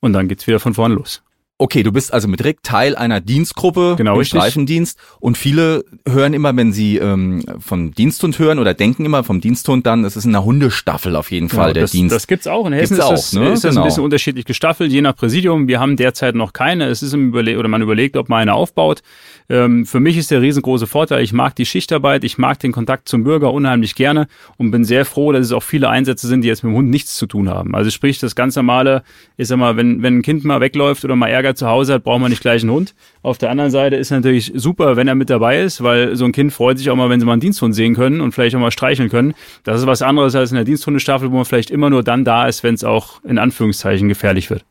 Und 0.00 0.14
dann 0.14 0.26
geht's 0.26 0.48
wieder 0.48 0.58
von 0.58 0.74
vorn 0.74 0.90
los. 0.90 1.22
Okay, 1.62 1.84
du 1.84 1.92
bist 1.92 2.12
also 2.12 2.26
mit 2.26 2.42
Rick 2.42 2.64
Teil 2.64 2.96
einer 2.96 3.20
Dienstgruppe 3.20 3.94
Genau, 3.96 4.14
im 4.14 4.18
richtig. 4.18 4.40
Streifendienst. 4.40 4.98
Und 5.20 5.38
viele 5.38 5.84
hören 6.08 6.34
immer, 6.34 6.56
wenn 6.56 6.72
sie 6.72 6.96
ähm, 6.98 7.44
vom 7.60 7.94
Diensthund 7.94 8.36
hören 8.40 8.58
oder 8.58 8.74
denken 8.74 9.04
immer 9.04 9.22
vom 9.22 9.40
Diensthund 9.40 9.86
dann, 9.86 10.04
es 10.04 10.16
ist 10.16 10.26
eine 10.26 10.44
Hundestaffel 10.44 11.14
auf 11.14 11.30
jeden 11.30 11.48
Fall, 11.48 11.66
Genau, 11.66 11.72
der 11.74 11.82
das, 11.84 11.92
Dienst. 11.92 12.12
Das 12.12 12.26
gibt's 12.26 12.48
auch. 12.48 12.66
In 12.66 12.72
Hessen 12.72 12.96
Gibt's 12.96 13.08
ist 13.08 13.32
das, 13.32 13.36
auch, 13.36 13.40
ne? 13.40 13.52
ist 13.52 13.62
das 13.62 13.70
Genau. 13.74 13.82
ein 13.82 13.86
bisschen 13.86 14.02
unterschiedlich 14.02 14.44
gestaffelt, 14.44 14.90
je 14.90 15.02
nach 15.02 15.14
Präsidium. 15.14 15.68
Wir 15.68 15.78
haben 15.78 15.96
derzeit 15.96 16.34
noch 16.34 16.52
keine. 16.52 16.86
Es 16.88 17.00
ist 17.00 17.14
im 17.14 17.28
Überle 17.28 17.56
oder 17.56 17.68
man 17.68 17.80
überlegt, 17.80 18.16
ob 18.16 18.28
man 18.28 18.40
eine 18.40 18.54
aufbaut. 18.54 19.02
Ähm, 19.48 19.86
für 19.86 20.00
mich 20.00 20.16
ist 20.16 20.32
der 20.32 20.40
riesengroße 20.42 20.88
Vorteil, 20.88 21.22
ich 21.22 21.32
mag 21.32 21.54
die 21.54 21.66
Schichtarbeit, 21.66 22.24
ich 22.24 22.38
mag 22.38 22.58
den 22.58 22.72
Kontakt 22.72 23.08
zum 23.08 23.22
Bürger 23.22 23.52
unheimlich 23.52 23.94
gerne 23.94 24.26
und 24.56 24.72
bin 24.72 24.82
sehr 24.84 25.04
froh, 25.04 25.30
dass 25.30 25.46
es 25.46 25.52
auch 25.52 25.62
viele 25.62 25.88
Einsätze 25.90 26.26
sind, 26.26 26.40
die 26.42 26.48
jetzt 26.48 26.64
mit 26.64 26.72
dem 26.72 26.76
Hund 26.76 26.90
nichts 26.90 27.14
zu 27.14 27.26
tun 27.26 27.48
haben. 27.48 27.74
Also 27.76 27.90
sprich, 27.90 28.18
das 28.18 28.34
ganz 28.34 28.56
normale, 28.56 29.02
ich 29.36 29.46
sag 29.46 29.58
mal, 29.58 29.76
wenn, 29.76 30.02
wenn 30.02 30.18
ein 30.18 30.22
Kind 30.22 30.42
mal 30.44 30.60
wegläuft 30.60 31.04
oder 31.04 31.14
mal 31.14 31.28
Ärger 31.52 31.54
zu 31.56 31.68
Hause 31.68 31.94
hat, 31.94 32.04
braucht 32.04 32.20
man 32.20 32.30
nicht 32.30 32.40
gleich 32.40 32.62
einen 32.62 32.70
Hund. 32.70 32.94
Auf 33.22 33.38
der 33.38 33.50
anderen 33.50 33.70
Seite 33.70 33.96
ist 33.96 34.10
natürlich 34.10 34.52
super, 34.54 34.96
wenn 34.96 35.08
er 35.08 35.14
mit 35.14 35.30
dabei 35.30 35.60
ist, 35.60 35.82
weil 35.82 36.16
so 36.16 36.24
ein 36.24 36.32
Kind 36.32 36.52
freut 36.52 36.78
sich 36.78 36.90
auch 36.90 36.96
mal, 36.96 37.10
wenn 37.10 37.20
sie 37.20 37.26
mal 37.26 37.32
einen 37.32 37.40
Diensthund 37.40 37.74
sehen 37.74 37.94
können 37.94 38.20
und 38.20 38.32
vielleicht 38.32 38.56
auch 38.56 38.60
mal 38.60 38.70
streicheln 38.70 39.10
können. 39.10 39.34
Das 39.64 39.80
ist 39.80 39.86
was 39.86 40.02
anderes 40.02 40.34
als 40.34 40.50
in 40.50 40.56
der 40.56 40.64
Diensthundestaffel, 40.64 41.30
wo 41.30 41.36
man 41.36 41.44
vielleicht 41.44 41.70
immer 41.70 41.90
nur 41.90 42.02
dann 42.02 42.24
da 42.24 42.46
ist, 42.46 42.62
wenn 42.62 42.74
es 42.74 42.84
auch 42.84 43.22
in 43.24 43.38
Anführungszeichen 43.38 44.08
gefährlich 44.08 44.50
wird. 44.50 44.64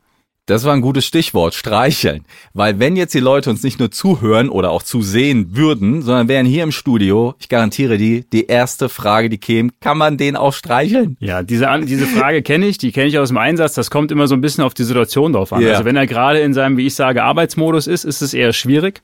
Das 0.47 0.65
war 0.65 0.73
ein 0.73 0.81
gutes 0.81 1.05
Stichwort, 1.05 1.53
streicheln. 1.53 2.25
Weil 2.53 2.79
wenn 2.79 2.95
jetzt 2.95 3.13
die 3.13 3.19
Leute 3.19 3.51
uns 3.51 3.61
nicht 3.61 3.79
nur 3.79 3.91
zuhören 3.91 4.49
oder 4.49 4.71
auch 4.71 4.81
zusehen 4.81 5.55
würden, 5.55 6.01
sondern 6.01 6.27
wären 6.27 6.47
hier 6.47 6.63
im 6.63 6.71
Studio, 6.71 7.35
ich 7.39 7.47
garantiere 7.47 7.97
die, 7.97 8.25
die 8.31 8.47
erste 8.47 8.89
Frage, 8.89 9.29
die 9.29 9.37
käme, 9.37 9.69
kann 9.79 9.99
man 9.99 10.17
den 10.17 10.35
auch 10.35 10.53
streicheln? 10.53 11.15
Ja, 11.19 11.43
diese, 11.43 11.69
diese 11.83 12.07
Frage 12.07 12.41
kenne 12.41 12.65
ich, 12.65 12.79
die 12.79 12.91
kenne 12.91 13.07
ich 13.07 13.19
aus 13.19 13.27
dem 13.27 13.37
Einsatz. 13.37 13.75
Das 13.75 13.91
kommt 13.91 14.11
immer 14.11 14.27
so 14.27 14.33
ein 14.33 14.41
bisschen 14.41 14.63
auf 14.63 14.73
die 14.73 14.83
Situation 14.83 15.33
drauf 15.33 15.53
an. 15.53 15.61
Ja. 15.61 15.73
Also 15.73 15.85
wenn 15.85 15.95
er 15.95 16.07
gerade 16.07 16.39
in 16.39 16.53
seinem, 16.53 16.75
wie 16.75 16.87
ich 16.87 16.95
sage, 16.95 17.23
Arbeitsmodus 17.23 17.85
ist, 17.85 18.03
ist 18.03 18.21
es 18.21 18.33
eher 18.33 18.51
schwierig, 18.51 19.03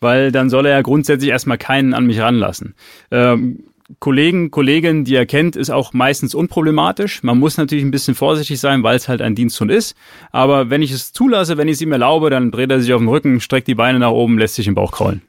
weil 0.00 0.32
dann 0.32 0.50
soll 0.50 0.66
er 0.66 0.72
ja 0.72 0.82
grundsätzlich 0.82 1.30
erstmal 1.30 1.58
keinen 1.58 1.94
an 1.94 2.04
mich 2.04 2.20
ranlassen. 2.20 2.74
Ähm, 3.10 3.64
Kollegen, 3.98 4.50
Kolleginnen, 4.50 5.04
die 5.04 5.14
er 5.14 5.26
kennt, 5.26 5.56
ist 5.56 5.70
auch 5.70 5.92
meistens 5.92 6.34
unproblematisch. 6.34 7.22
Man 7.22 7.38
muss 7.38 7.56
natürlich 7.56 7.84
ein 7.84 7.90
bisschen 7.90 8.14
vorsichtig 8.14 8.60
sein, 8.60 8.82
weil 8.82 8.96
es 8.96 9.08
halt 9.08 9.20
ein 9.22 9.34
Diensthund 9.34 9.70
ist. 9.70 9.96
Aber 10.32 10.70
wenn 10.70 10.82
ich 10.82 10.90
es 10.92 11.12
zulasse, 11.12 11.56
wenn 11.56 11.68
ich 11.68 11.74
es 11.74 11.80
ihm 11.80 11.92
erlaube, 11.92 12.30
dann 12.30 12.50
dreht 12.50 12.70
er 12.70 12.80
sich 12.80 12.92
auf 12.92 13.00
den 13.00 13.08
Rücken, 13.08 13.40
streckt 13.40 13.68
die 13.68 13.74
Beine 13.74 13.98
nach 13.98 14.10
oben, 14.10 14.38
lässt 14.38 14.54
sich 14.56 14.66
im 14.66 14.74
Bauch 14.74 14.92
kraulen. 14.92 15.22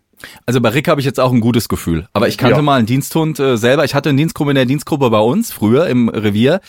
Also 0.45 0.61
bei 0.61 0.69
Rick 0.69 0.87
habe 0.87 0.99
ich 1.01 1.05
jetzt 1.05 1.19
auch 1.19 1.31
ein 1.33 1.41
gutes 1.41 1.67
Gefühl. 1.69 2.07
Aber 2.13 2.27
ich 2.27 2.37
kannte 2.37 2.55
Ja. 2.57 2.61
mal 2.61 2.77
einen 2.77 2.85
Diensthund 2.87 3.39
äh, 3.39 3.57
selber. 3.57 3.83
Ich 3.85 3.93
hatte 3.95 4.09
einen 4.09 4.17
Dienstgruppe 4.17 4.51
in 4.51 4.55
der 4.55 4.65
Dienstgruppe 4.65 5.09
bei 5.09 5.19
uns, 5.19 5.51
früher 5.51 5.87
im 5.87 6.09
Revier. 6.09 6.61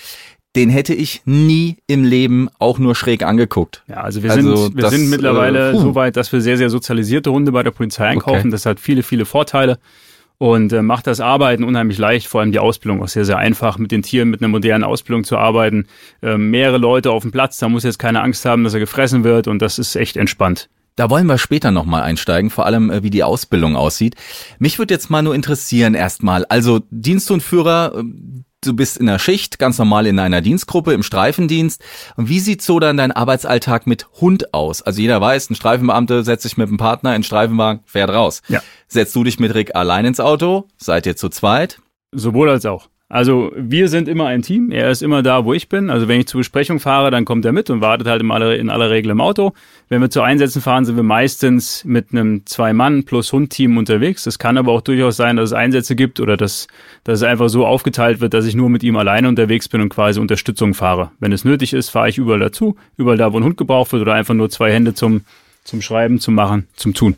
Den 0.57 0.71
hätte 0.71 0.95
ich 0.95 1.21
nie 1.27 1.77
im 1.87 2.03
Leben 2.03 2.49
auch 2.59 2.79
nur 2.79 2.95
schräg 2.95 3.23
angeguckt. 3.23 3.85
Ja, 3.89 3.97
also 3.99 4.23
wir 4.23 4.31
Also 4.33 4.57
sind, 4.57 4.77
wir 4.77 4.83
das, 4.83 4.91
sind 4.95 5.11
mittlerweile 5.11 5.73
äh, 5.73 5.79
so 5.79 5.95
weit, 5.95 6.17
dass 6.17 6.33
wir 6.33 6.41
sehr, 6.41 6.57
sehr 6.57 6.71
sozialisierte 6.71 7.31
Hunde 7.31 7.53
bei 7.53 7.63
der 7.63 7.71
Polizei 7.73 8.07
einkaufen. 8.07 8.39
Okay. 8.41 8.51
Das 8.51 8.65
hat 8.67 8.81
viele, 8.81 9.03
viele 9.03 9.27
Vorteile 9.27 9.79
und 10.39 10.73
äh, 10.73 10.83
macht 10.83 11.07
das 11.07 11.21
Arbeiten 11.21 11.65
unheimlich 11.65 11.99
leicht, 11.99 12.27
vor 12.27 12.41
allem 12.41 12.53
die 12.53 12.59
Ausbildung 12.59 13.03
auch 13.03 13.09
sehr, 13.09 13.25
sehr 13.25 13.39
einfach, 13.39 13.79
mit 13.79 13.93
den 13.93 14.03
Tieren 14.03 14.29
mit 14.29 14.41
einer 14.41 14.49
modernen 14.49 14.85
Ausbildung 14.85 15.25
zu 15.25 15.39
arbeiten. 15.39 15.87
Ähm, 16.23 16.51
mehrere 16.51 16.79
Leute 16.79 17.11
auf 17.11 17.23
dem 17.23 17.33
Platz, 17.33 17.59
da 17.59 17.69
muss 17.69 17.85
jetzt 17.85 17.99
keine 17.99 18.23
Angst 18.23 18.45
haben, 18.45 18.65
dass 18.65 18.75
er 18.75 18.81
gefressen 18.81 19.25
wird 19.25 19.49
und 19.49 19.63
das 19.63 19.79
ist 19.79 19.97
echt 19.97 20.17
entspannt. 20.17 20.69
Da 20.97 21.11
wollen 21.11 21.27
wir 21.27 21.37
später 21.37 21.71
nochmal 21.71 22.03
einsteigen, 22.03 22.51
vor 22.51 22.65
allem 22.65 22.91
äh, 22.91 23.03
wie 23.03 23.11
die 23.11 23.23
Ausbildung 23.23 23.77
aussieht. 23.77 24.15
Mich 24.59 24.79
würde 24.79 24.95
jetzt 24.95 25.11
mal 25.11 25.23
nur 25.23 25.35
interessieren 25.35 25.95
erstmal, 25.95 26.47
also 26.47 26.81
Diensthundführer, 26.91 27.99
äh, 27.99 28.03
du 28.63 28.75
bist 28.75 28.97
in 28.97 29.07
der 29.07 29.19
Schicht, 29.19 29.59
ganz 29.59 29.79
normal 29.79 30.07
in 30.07 30.19
einer 30.19 30.41
Dienstgruppe 30.41 30.93
im 30.93 31.03
Streifendienst. 31.03 31.83
Und 32.17 32.29
wie 32.29 32.41
sieht 32.41 32.63
so 32.63 32.81
dann 32.81 32.97
dein 32.97 33.13
Arbeitsalltag 33.13 33.87
mit 33.87 34.07
Hund 34.21 34.55
aus? 34.55 34.83
Also 34.83 35.01
jeder 35.01 35.21
weiß, 35.21 35.51
ein 35.51 35.55
Streifenbeamte 35.55 36.25
setzt 36.25 36.43
sich 36.43 36.57
mit 36.57 36.69
einem 36.69 36.79
Partner 36.79 37.15
in 37.15 37.21
den 37.21 37.25
Streifenwagen, 37.25 37.83
fährt 37.85 38.11
raus. 38.11 38.43
Ja. 38.49 38.63
Setzt 38.89 39.15
du 39.15 39.25
dich 39.25 39.39
mit 39.39 39.55
Rick 39.55 39.75
allein 39.75 40.05
ins 40.05 40.21
Auto? 40.21 40.69
Seid 40.77 41.07
ihr 41.07 41.17
zu 41.17 41.29
zweit? 41.29 41.81
Sowohl 42.13 42.51
als 42.51 42.67
auch. 42.67 42.89
Also 43.09 43.53
wir 43.57 43.89
sind 43.89 44.09
immer 44.09 44.27
ein 44.27 44.43
Team. 44.43 44.73
Er 44.73 44.91
ist 44.91 45.01
immer 45.01 45.23
da, 45.23 45.45
wo 45.45 45.55
ich 45.55 45.69
bin. 45.69 45.91
Also 45.91 46.09
wenn 46.09 46.19
ich 46.19 46.27
zur 46.27 46.41
Besprechung 46.41 46.81
fahre, 46.81 47.13
dann 47.13 47.25
kommt 47.25 47.45
er 47.45 47.53
mit 47.53 47.71
und 47.71 47.81
wartet 47.81 48.09
halt 48.09 48.21
in 48.21 48.31
aller, 48.33 48.57
in 48.57 48.69
aller 48.69 48.91
Regel 48.91 49.13
im 49.13 49.21
Auto. 49.21 49.53
Wenn 49.89 50.01
wir 50.01 50.11
zu 50.11 50.23
Einsätzen 50.23 50.61
fahren, 50.61 50.85
sind 50.85 50.97
wir 50.97 51.05
meistens 51.05 51.85
mit 51.85 52.11
einem 52.11 52.45
Zwei-Mann 52.47 53.05
plus 53.05 53.33
Hund-Team 53.33 53.77
unterwegs. 53.77 54.27
Es 54.27 54.41
kann 54.41 54.59
aber 54.59 54.73
auch 54.73 54.81
durchaus 54.81 55.17
sein, 55.17 55.37
dass 55.37 55.51
es 55.51 55.53
Einsätze 55.53 55.95
gibt 55.95 56.19
oder 56.19 56.37
dass, 56.37 56.67
dass 57.05 57.21
es 57.21 57.23
einfach 57.23 57.49
so 57.49 57.65
aufgeteilt 57.65 58.21
wird, 58.21 58.35
dass 58.35 58.45
ich 58.45 58.57
nur 58.57 58.71
mit 58.71 58.83
ihm 58.83 58.97
alleine 58.97 59.29
unterwegs 59.29 59.69
bin 59.69 59.81
und 59.81 59.91
quasi 59.91 60.19
Unterstützung 60.19 60.75
fahre. 60.75 61.13
Wenn 61.21 61.31
es 61.31 61.45
nötig 61.45 61.75
ist, 61.75 61.91
fahre 61.91 62.09
ich 62.09 62.19
überall 62.19 62.41
dazu, 62.41 62.75
überall 62.97 63.19
da, 63.19 63.33
wo 63.33 63.37
ein 63.37 63.45
Hund 63.45 63.57
gebraucht 63.57 63.93
wird 63.93 64.03
oder 64.03 64.15
einfach 64.15 64.35
nur 64.35 64.51
zwei 64.51 64.73
Hände 64.73 64.95
zum, 64.95 65.21
zum 65.63 65.81
Schreiben, 65.81 66.19
zum 66.19 66.35
Machen, 66.35 66.67
zum 66.75 66.93
Tun. 66.93 67.15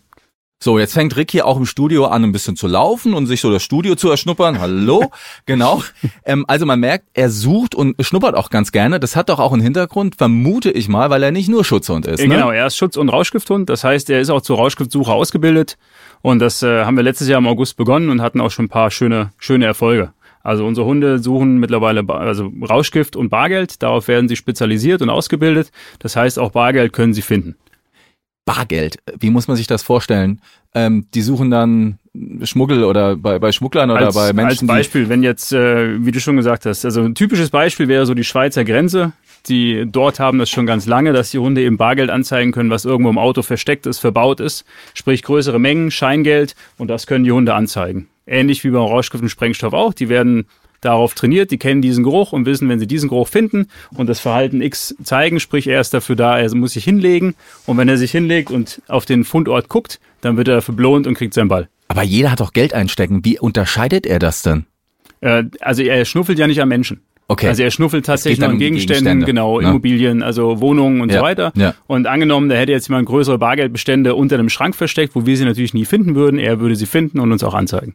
So, 0.61 0.81
jetzt 0.81 0.95
fängt 0.95 1.17
Rick 1.17 1.31
hier 1.31 1.47
auch 1.47 1.57
im 1.57 1.67
Studio 1.67 2.07
an, 2.07 2.25
ein 2.25 2.33
bisschen 2.33 2.57
zu 2.57 2.67
laufen 2.67 3.15
und 3.15 3.27
sich 3.27 3.41
so 3.41 3.53
das 3.53 3.63
Studio 3.63 3.95
zu 3.95 4.11
erschnuppern. 4.11 4.59
Hallo, 4.59 5.13
genau. 5.47 5.85
Ähm, 6.25 6.45
also 6.49 6.67
man 6.67 6.81
merkt, 6.81 7.05
er 7.15 7.31
sucht 7.31 7.77
und 7.77 7.95
schnuppert 8.01 8.35
auch 8.35 8.51
ganz 8.51 8.73
gerne. 8.73 8.99
Das 8.99 9.15
hat 9.15 9.29
doch 9.29 9.39
auch 9.39 9.53
einen 9.53 9.63
Hintergrund, 9.63 10.17
vermute 10.17 10.73
ich 10.73 10.89
mal, 10.89 11.11
weil 11.11 11.23
er 11.23 11.31
nicht 11.31 11.49
nur 11.49 11.65
Schutzhund 11.65 12.09
ist. 12.09 12.21
Ne? 12.21 12.29
Genau, 12.29 12.51
er 12.51 12.67
ist 12.67 12.77
Schutz- 12.77 12.97
und 12.97 13.09
Rauschgifthund. 13.09 13.71
Das 13.71 13.85
heißt, 13.85 14.11
er 14.11 14.21
ist 14.21 14.31
auch 14.31 14.41
zur 14.41 14.57
Rauschgiftsuche 14.57 15.13
ausgebildet. 15.13 15.79
Und 16.23 16.41
das 16.41 16.61
äh, 16.65 16.85
haben 16.85 16.97
wir 16.97 17.05
letztes 17.05 17.29
Jahr 17.29 17.39
im 17.39 17.47
August 17.47 17.77
begonnen 17.77 18.09
und 18.09 18.21
hatten 18.21 18.41
auch 18.41 18.51
schon 18.51 18.65
ein 18.65 18.69
paar 18.69 18.91
schöne, 18.91 19.31
schöne 19.39 19.65
Erfolge. 19.65 20.13
Also 20.43 20.67
unsere 20.67 20.89
Hunde 20.89 21.21
suchen 21.21 21.59
mittlerweile 21.59 22.03
also 22.09 22.53
Rauschgift 22.69 23.15
und 23.15 23.29
Bargeld. 23.29 23.81
Darauf 23.85 24.09
werden 24.09 24.29
sie 24.29 24.35
spezialisiert 24.35 25.03
und 25.03 25.11
ausgebildet. 25.11 25.71
Das 26.01 26.17
heißt, 26.17 26.37
auch 26.41 26.51
Bargeld 26.51 26.93
können 26.93 27.15
sie 27.15 27.23
finden. 27.23 27.55
Bargeld. 28.49 28.97
Wie 29.21 29.29
muss 29.29 29.47
man 29.47 29.59
sich 29.59 29.67
das 29.67 29.83
vorstellen? 29.83 30.41
Ähm, 30.75 31.05
die 31.13 31.21
suchen 31.21 31.51
dann 31.51 31.99
Schmuggel 32.45 32.83
oder 32.83 33.15
bei, 33.15 33.39
bei 33.39 33.53
Schmugglern 33.53 33.91
oder 33.91 34.07
als, 34.07 34.15
bei 34.15 34.33
Menschen. 34.33 34.71
Als 34.71 34.79
Beispiel, 34.79 35.11
wenn 35.11 35.23
jetzt, 35.23 35.53
äh, 35.53 36.03
wie 36.03 36.13
du 36.13 36.19
schon 36.19 36.37
gesagt 36.37 36.65
hast, 36.65 36.87
also 36.87 37.03
ein 37.03 37.15
typisches 37.15 37.51
Beispiel 37.51 37.89
wäre 37.89 38.07
so 38.07 38.15
die 38.15 38.25
Schweizer 38.25 38.65
Grenze. 38.65 39.13
Die 39.49 39.85
dort 39.87 40.19
haben 40.19 40.39
das 40.39 40.49
schon 40.49 40.65
ganz 40.65 40.87
lange, 40.87 41.13
dass 41.13 41.31
die 41.31 41.39
Hunde 41.39 41.63
eben 41.63 41.77
Bargeld 41.77 42.09
anzeigen 42.09 42.53
können, 42.53 42.71
was 42.71 42.87
irgendwo 42.87 43.11
im 43.11 43.19
Auto 43.19 43.43
versteckt 43.43 43.87
ist, 43.87 43.99
verbaut 43.99 44.41
ist. 44.41 44.65
Sprich 44.95 45.23
größere 45.23 45.59
Mengen, 45.59 45.91
Scheingeld 45.91 46.57
und 46.79 46.89
das 46.89 47.07
können 47.07 47.25
die 47.25 47.33
Hunde 47.33 47.53
anzeigen. 47.53 48.09
Ähnlich 48.27 48.65
wie 48.65 48.71
beim 48.71 48.83
Rauschgift 48.83 49.23
und 49.23 49.29
Sprengstoff 49.29 49.75
auch. 49.75 49.93
Die 49.93 50.09
werden 50.09 50.47
darauf 50.81 51.15
trainiert, 51.15 51.51
die 51.51 51.59
kennen 51.59 51.83
diesen 51.83 52.05
Geruch 52.05 52.33
und 52.33 52.47
wissen, 52.47 52.69
wenn 52.69 52.79
sie 52.79 52.87
diesen 52.87 53.09
Geruch 53.09 53.29
finden 53.29 53.67
und 53.97 54.09
das 54.09 54.21
Verhalten 54.21 54.61
X 54.63 54.95
zeigen, 55.03 55.41
sprich 55.41 55.67
er 55.67 55.81
ist 55.81 55.93
dafür 55.95 56.17
da, 56.17 56.39
er 56.39 56.55
muss 56.55 56.73
sich 56.73 56.85
hinlegen 56.85 57.35
und 57.67 57.77
wenn 57.77 57.89
er 57.89 57.99
sich 57.99 58.11
hinlegt 58.11 58.51
und 58.51 58.81
auf 58.89 59.07
den 59.07 59.25
Fundort 59.25 59.69
guckt, 59.69 60.01
dann 60.21 60.37
wird 60.37 60.49
er 60.49 60.57
dafür 60.57 60.75
belohnt 60.75 61.07
und 61.07 61.15
kriegt 61.15 61.35
seinen 61.35 61.49
Ball. 61.49 61.69
Aber 61.89 62.03
jeder 62.03 62.31
hat 62.31 62.41
doch 62.41 62.53
Geld 62.53 62.75
einstecken. 62.75 63.25
Wie 63.25 63.39
unterscheidet 63.39 64.07
er 64.07 64.19
das 64.19 64.43
denn? 64.43 64.67
Äh, 65.21 65.45
also 65.61 65.83
er 65.83 66.05
schnuffelt 66.05 66.39
ja 66.39 66.47
nicht 66.47 66.61
am 66.61 66.69
Menschen. 66.69 67.01
Okay. 67.31 67.49
Also 67.49 67.63
er 67.63 67.71
schnuffelt 67.71 68.07
tatsächlich 68.07 68.43
an 68.43 68.53
um 68.53 68.59
Gegenständen, 68.59 69.05
Gegenstände, 69.05 69.27
genau, 69.27 69.61
ne? 69.61 69.69
Immobilien, 69.69 70.23
also 70.23 70.61
Wohnungen 70.61 71.03
und 71.03 71.11
Ja, 71.13 71.19
so 71.19 71.25
weiter. 71.25 71.53
ja. 71.57 71.75
Und 71.87 72.07
angenommen, 72.07 72.49
da 72.49 72.57
hätte 72.57 72.73
jetzt 72.73 72.89
jemand 72.89 73.07
größere 73.07 73.37
Bargeldbestände 73.37 74.15
unter 74.15 74.39
dem 74.39 74.49
Schrank 74.49 74.75
versteckt, 74.75 75.15
wo 75.15 75.27
wir 75.27 75.37
sie 75.37 75.45
natürlich 75.45 75.75
nie 75.75 75.85
finden 75.85 76.15
würden, 76.15 76.39
er 76.39 76.59
würde 76.61 76.75
sie 76.75 76.87
finden 76.87 77.21
und 77.21 77.31
uns 77.31 77.45
auch 77.45 77.53
anzeigen. 77.53 77.95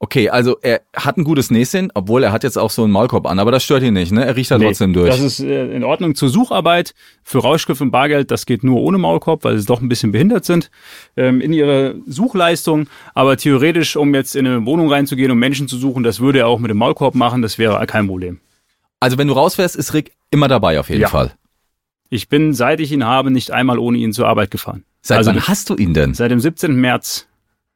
Okay, 0.00 0.28
also 0.28 0.56
er 0.62 0.82
hat 0.94 1.16
ein 1.16 1.24
gutes 1.24 1.50
Näschen, 1.50 1.90
obwohl 1.92 2.22
er 2.22 2.30
hat 2.30 2.44
jetzt 2.44 2.56
auch 2.56 2.70
so 2.70 2.84
einen 2.84 2.92
Maulkorb 2.92 3.26
an, 3.26 3.40
aber 3.40 3.50
das 3.50 3.64
stört 3.64 3.82
ihn 3.82 3.94
nicht, 3.94 4.12
ne? 4.12 4.24
Er 4.24 4.36
riecht 4.36 4.48
da 4.52 4.56
trotzdem 4.58 4.92
durch. 4.92 5.08
Das 5.10 5.18
ist 5.20 5.40
äh, 5.40 5.72
in 5.72 5.82
Ordnung 5.82 6.14
zur 6.14 6.28
Sucharbeit. 6.28 6.94
Für 7.24 7.38
Rauschgift 7.40 7.80
und 7.80 7.90
Bargeld, 7.90 8.30
das 8.30 8.46
geht 8.46 8.62
nur 8.62 8.80
ohne 8.80 8.98
Maulkorb, 8.98 9.42
weil 9.42 9.58
sie 9.58 9.66
doch 9.66 9.80
ein 9.80 9.88
bisschen 9.88 10.12
behindert 10.12 10.44
sind 10.44 10.70
ähm, 11.16 11.40
in 11.40 11.52
ihrer 11.52 11.94
Suchleistung. 12.06 12.86
Aber 13.14 13.36
theoretisch, 13.36 13.96
um 13.96 14.14
jetzt 14.14 14.36
in 14.36 14.46
eine 14.46 14.64
Wohnung 14.66 14.88
reinzugehen, 14.90 15.32
um 15.32 15.38
Menschen 15.38 15.66
zu 15.66 15.76
suchen, 15.76 16.04
das 16.04 16.20
würde 16.20 16.40
er 16.40 16.46
auch 16.46 16.60
mit 16.60 16.70
dem 16.70 16.78
Maulkorb 16.78 17.16
machen, 17.16 17.42
das 17.42 17.58
wäre 17.58 17.84
kein 17.86 18.06
Problem. 18.06 18.38
Also 19.00 19.18
wenn 19.18 19.26
du 19.28 19.34
rausfährst, 19.34 19.74
ist 19.76 19.94
Rick 19.94 20.12
immer 20.30 20.48
dabei 20.48 20.78
auf 20.78 20.88
jeden 20.90 21.02
Ja. 21.02 21.08
Fall. 21.08 21.32
Ich 22.10 22.28
bin, 22.28 22.54
seit 22.54 22.80
ich 22.80 22.92
ihn 22.92 23.04
habe, 23.04 23.30
nicht 23.30 23.50
einmal 23.50 23.78
ohne 23.78 23.98
ihn 23.98 24.12
zur 24.12 24.28
Arbeit 24.28 24.50
gefahren. 24.50 24.84
Seit 25.02 25.18
also 25.18 25.30
wann 25.30 25.46
hast 25.46 25.70
du 25.70 25.74
ihn 25.76 25.94
denn? 25.94 26.14
seit 26.14 26.30
dem 26.30 26.40
17. 26.40 26.74
März 26.74 27.27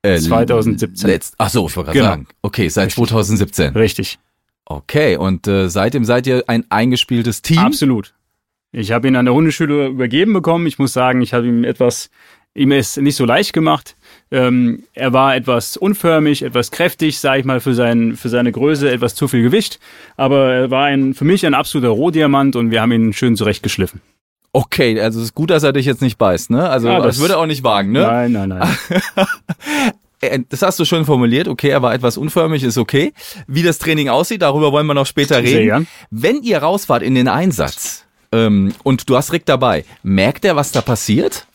Äh, 0.03 0.19
2017. 0.19 1.09
Letzt, 1.09 1.35
ach 1.39 1.49
so, 1.49 1.67
ich 1.69 1.77
wollte 1.77 1.87
gerade 1.93 1.99
Genau. 1.99 2.11
sagen. 2.11 2.27
Okay, 2.43 2.69
seit 2.69 2.87
Richtig. 2.87 3.05
2017. 3.09 3.73
Richtig. 3.75 4.19
Okay, 4.65 5.17
und 5.17 5.47
äh, 5.47 5.69
seitdem 5.69 6.05
seid 6.05 6.27
ihr 6.27 6.45
ein 6.49 6.65
eingespieltes 6.71 7.43
Team? 7.43 7.59
Absolut. 7.59 8.15
Ich 8.73 8.91
habe 8.93 9.07
ihn 9.09 9.17
an 9.17 9.27
der 9.27 9.35
Hundeschule 9.35 9.89
übergeben 9.89 10.33
bekommen. 10.33 10.67
Ich 10.67 10.79
muss 10.79 10.93
sagen, 10.93 11.21
ich 11.21 11.35
habe 11.35 11.47
ihm 11.47 11.63
etwas, 11.63 12.11
ihm 12.55 12.73
es 12.73 12.97
nicht 12.97 13.17
so 13.17 13.27
leicht 13.27 13.53
gemacht. 13.53 13.97
Ähm, 14.31 14.85
er 14.95 15.13
war 15.13 15.37
etwas 15.37 15.77
unförmig, 15.77 16.43
etwas 16.43 16.71
kräftig, 16.71 17.19
sage 17.19 17.41
ich 17.41 17.45
mal, 17.45 17.61
für, 17.61 17.75
sein, 17.75 18.17
für 18.17 18.29
seine 18.31 18.51
Größe, 18.51 18.91
etwas 18.91 19.15
zu 19.15 19.29
viel 19.29 19.43
Gewicht. 19.43 19.79
Aber 20.17 20.53
er 20.53 20.71
war 20.71 20.87
ein, 20.87 21.13
für 21.15 21.25
mich 21.25 21.45
ein 21.45 21.55
absoluter 21.55 21.91
Rohdiamant 21.91 22.57
und 22.57 22.71
wir 22.71 22.81
haben 22.81 22.93
ihn 22.93 23.13
schön 23.13 23.37
zurechtgeschliffen. 23.37 24.01
Okay, 24.55 25.01
also 25.01 25.19
es 25.21 25.27
ist 25.27 25.35
gut, 25.35 25.49
dass 25.51 25.63
er 25.63 25.73
dich 25.73 25.87
jetzt 25.87 26.03
nicht 26.03 26.19
beißt, 26.19 26.51
ne? 26.51 26.69
Also 26.69 26.89
Ja, 26.89 26.97
das, 26.99 27.07
das- 27.17 27.19
würde 27.21 27.35
er 27.35 27.39
auch 27.41 27.47
nicht 27.47 27.65
wagen, 27.65 27.93
ne? 27.93 28.03
Nein, 28.03 28.33
nein, 28.33 28.49
nein. 28.49 28.69
Äh, 30.25 30.39
Das 30.51 30.63
hast 30.63 30.79
du 30.79 30.85
schön 30.85 31.05
formuliert. 31.05 31.49
Okay, 31.49 31.69
er 31.71 31.83
war 31.83 31.93
etwas 31.95 32.17
unförmig, 32.17 32.63
ist 32.63 32.79
okay. 32.79 33.13
Wie 33.49 33.65
das 33.65 33.79
Training 33.79 34.09
aussieht, 34.09 34.41
darüber 34.43 34.71
wollen 34.71 34.87
wir 34.87 34.95
noch 34.95 35.07
später 35.07 35.35
Sehr 35.37 35.43
reden. 35.43 35.65
gern. 35.67 35.87
Wenn 36.13 36.43
ihr 36.45 36.59
rausfahrt 36.59 37.03
in 37.03 37.17
den 37.17 37.27
Einsatz 37.27 38.05
ähm, 38.31 38.73
und 38.85 39.09
du 39.11 39.17
hast 39.17 39.33
Rick 39.33 39.47
dabei, 39.47 39.85
merkt 40.05 40.45
er, 40.45 40.55
was 40.55 40.71
da 40.71 40.81
passiert? 40.81 41.47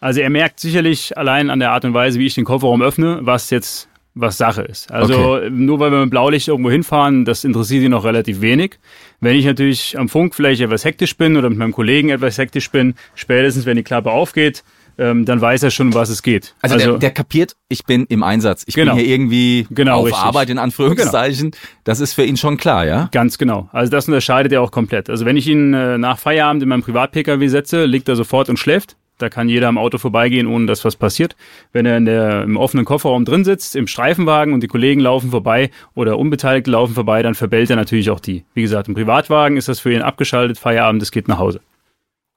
Also 0.00 0.20
er 0.20 0.28
merkt 0.28 0.60
sicherlich 0.60 1.16
allein 1.16 1.48
an 1.48 1.58
der 1.58 1.70
Art 1.70 1.86
und 1.86 1.94
Weise, 1.94 2.18
wie 2.18 2.26
ich 2.26 2.34
den 2.34 2.44
Kofferraum 2.44 2.82
öffne, 2.82 3.20
was 3.22 3.48
jetzt 3.48 3.88
was 4.14 4.36
Sache 4.36 4.62
ist. 4.62 4.90
Also 4.92 5.40
nur 5.48 5.80
weil 5.80 5.90
wir 5.90 6.00
mit 6.00 6.10
Blaulicht 6.10 6.48
irgendwo 6.48 6.70
hinfahren, 6.70 7.24
das 7.24 7.44
interessiert 7.44 7.82
ihn 7.84 7.92
noch 7.92 8.04
relativ 8.04 8.40
wenig. 8.40 8.78
Wenn 9.20 9.36
ich 9.36 9.44
natürlich 9.46 9.98
am 9.98 10.08
Funk 10.08 10.34
vielleicht 10.34 10.60
etwas 10.60 10.84
hektisch 10.84 11.16
bin 11.16 11.36
oder 11.36 11.48
mit 11.48 11.58
meinem 11.58 11.72
Kollegen 11.72 12.10
etwas 12.10 12.36
hektisch 12.38 12.70
bin, 12.70 12.94
spätestens 13.14 13.64
wenn 13.66 13.76
die 13.76 13.82
Klappe 13.82 14.10
aufgeht, 14.10 14.64
ähm, 14.98 15.24
dann 15.24 15.40
weiß 15.40 15.62
er 15.62 15.70
schon, 15.70 15.94
was 15.94 16.10
es 16.10 16.22
geht. 16.22 16.54
Also, 16.60 16.76
der, 16.76 16.98
der 16.98 17.10
kapiert, 17.10 17.56
ich 17.68 17.86
bin 17.86 18.04
im 18.10 18.22
Einsatz. 18.22 18.64
Ich 18.66 18.74
Genau. 18.74 18.94
bin 18.94 19.02
hier 19.02 19.14
irgendwie 19.14 19.66
Genau, 19.70 20.00
auf 20.00 20.04
richtig. 20.04 20.20
Genau. 20.20 20.28
Arbeit 20.28 20.50
in 20.50 20.58
Anführungszeichen. 20.58 21.52
Das 21.84 22.00
ist 22.00 22.12
für 22.12 22.24
ihn 22.24 22.36
schon 22.36 22.58
klar, 22.58 22.84
ja? 22.84 23.08
Ganz 23.12 23.38
genau. 23.38 23.70
Also 23.72 23.90
das 23.90 24.06
unterscheidet 24.06 24.52
er 24.52 24.60
auch 24.60 24.70
komplett. 24.70 25.08
Also 25.08 25.24
wenn 25.24 25.38
ich 25.38 25.48
ihn 25.48 25.72
äh, 25.72 25.96
nach 25.96 26.18
Feierabend 26.18 26.62
in 26.62 26.68
meinem 26.68 26.82
Privat-Pkw 26.82 27.48
setze, 27.48 27.86
liegt 27.86 28.08
er 28.10 28.16
sofort 28.16 28.50
und 28.50 28.58
schläft. 28.58 28.96
Da 29.22 29.28
kann 29.28 29.48
jeder 29.48 29.68
am 29.68 29.78
Auto 29.78 29.98
vorbeigehen, 29.98 30.46
ohne 30.46 30.66
dass 30.66 30.84
was 30.84 30.96
passiert. 30.96 31.36
Wenn 31.72 31.86
er 31.86 31.96
in 31.96 32.04
der, 32.04 32.42
im 32.42 32.56
offenen 32.56 32.84
Kofferraum 32.84 33.24
drin 33.24 33.44
sitzt, 33.44 33.76
im 33.76 33.86
Streifenwagen 33.86 34.52
und 34.52 34.62
die 34.62 34.66
Kollegen 34.68 35.00
laufen 35.00 35.30
vorbei 35.30 35.70
oder 35.94 36.18
Unbeteiligte 36.18 36.70
laufen 36.70 36.94
vorbei, 36.94 37.22
dann 37.22 37.34
verbellt 37.34 37.70
er 37.70 37.76
natürlich 37.76 38.10
auch 38.10 38.20
die. 38.20 38.44
Wie 38.54 38.62
gesagt, 38.62 38.88
im 38.88 38.94
Privatwagen 38.94 39.56
ist 39.56 39.68
das 39.68 39.80
für 39.80 39.92
ihn 39.92 40.02
abgeschaltet, 40.02 40.58
Feierabend, 40.58 41.02
es 41.02 41.12
geht 41.12 41.28
nach 41.28 41.38
Hause. 41.38 41.60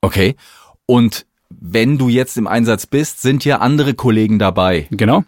Okay. 0.01 0.35
Und 0.85 1.25
wenn 1.49 1.97
du 1.97 2.09
jetzt 2.09 2.37
im 2.37 2.47
Einsatz 2.47 2.85
bist, 2.85 3.21
sind 3.21 3.43
ja 3.45 3.57
andere 3.57 3.95
Kollegen 3.95 4.39
dabei. 4.39 4.87
Genau, 4.91 5.23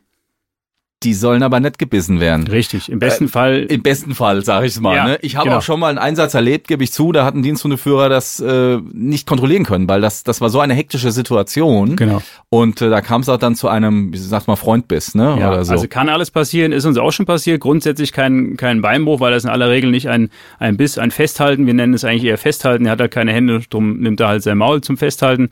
Die 1.03 1.13
sollen 1.13 1.43
aber 1.43 1.59
nicht 1.59 1.77
gebissen 1.77 2.19
werden. 2.19 2.47
richtig. 2.47 2.89
Im 2.89 2.97
besten 2.97 3.27
Fall 3.27 3.67
Im 3.69 3.83
besten 3.83 4.15
Fall, 4.15 4.43
sage 4.43 4.65
ich 4.65 4.79
mal. 4.79 4.95
Ja, 4.95 5.07
ne? 5.07 5.19
Ich 5.21 5.35
habe 5.35 5.45
genau. 5.45 5.59
auch 5.59 5.61
schon 5.61 5.79
mal 5.79 5.89
einen 5.89 5.99
Einsatz 5.99 6.33
erlebt, 6.33 6.67
gebe 6.67 6.83
ich 6.83 6.91
zu, 6.91 7.11
da 7.11 7.23
hat 7.23 7.35
ein 7.35 7.43
Diensthundeführer 7.43 8.09
das 8.09 8.39
äh, 8.39 8.79
nicht 8.93 9.27
kontrollieren 9.27 9.63
können, 9.63 9.87
weil 9.87 10.01
das, 10.01 10.23
das 10.23 10.41
war 10.41 10.49
so 10.49 10.59
eine 10.59 10.73
hektische 10.73 11.11
Situation. 11.11 11.97
Genau. 11.97 12.23
Und 12.49 12.81
äh, 12.81 12.89
da 12.89 13.01
kam 13.01 13.21
es 13.21 13.29
auch 13.29 13.37
dann 13.37 13.53
zu 13.53 13.67
einem, 13.67 14.11
wie 14.11 14.17
sagt 14.17 14.47
man, 14.47 14.57
Freundbiss, 14.57 15.13
ne? 15.13 15.37
Ja, 15.39 15.49
Oder 15.49 15.65
so. 15.65 15.73
also 15.73 15.87
kann 15.87 16.09
alles 16.09 16.31
passieren, 16.31 16.71
ist 16.71 16.85
uns 16.85 16.97
auch 16.97 17.11
schon 17.11 17.27
passiert. 17.27 17.61
Grundsätzlich 17.61 18.11
kein, 18.11 18.57
kein 18.57 18.81
Beinbruch, 18.81 19.19
weil 19.19 19.31
das 19.31 19.43
in 19.43 19.51
aller 19.51 19.69
Regel 19.69 19.91
nicht 19.91 20.09
ein, 20.09 20.31
ein 20.57 20.77
Biss, 20.77 20.97
ein 20.97 21.11
Festhalten, 21.11 21.67
wir 21.67 21.75
nennen 21.75 21.93
es 21.93 22.05
eigentlich 22.05 22.23
eher 22.23 22.39
Festhalten, 22.39 22.87
er 22.87 22.93
hat 22.93 23.01
halt 23.01 23.11
keine 23.11 23.33
Hände, 23.33 23.61
drum 23.69 23.99
nimmt 23.99 24.19
er 24.19 24.29
halt 24.29 24.41
sein 24.41 24.57
Maul 24.57 24.81
zum 24.81 24.97
Festhalten. 24.97 25.49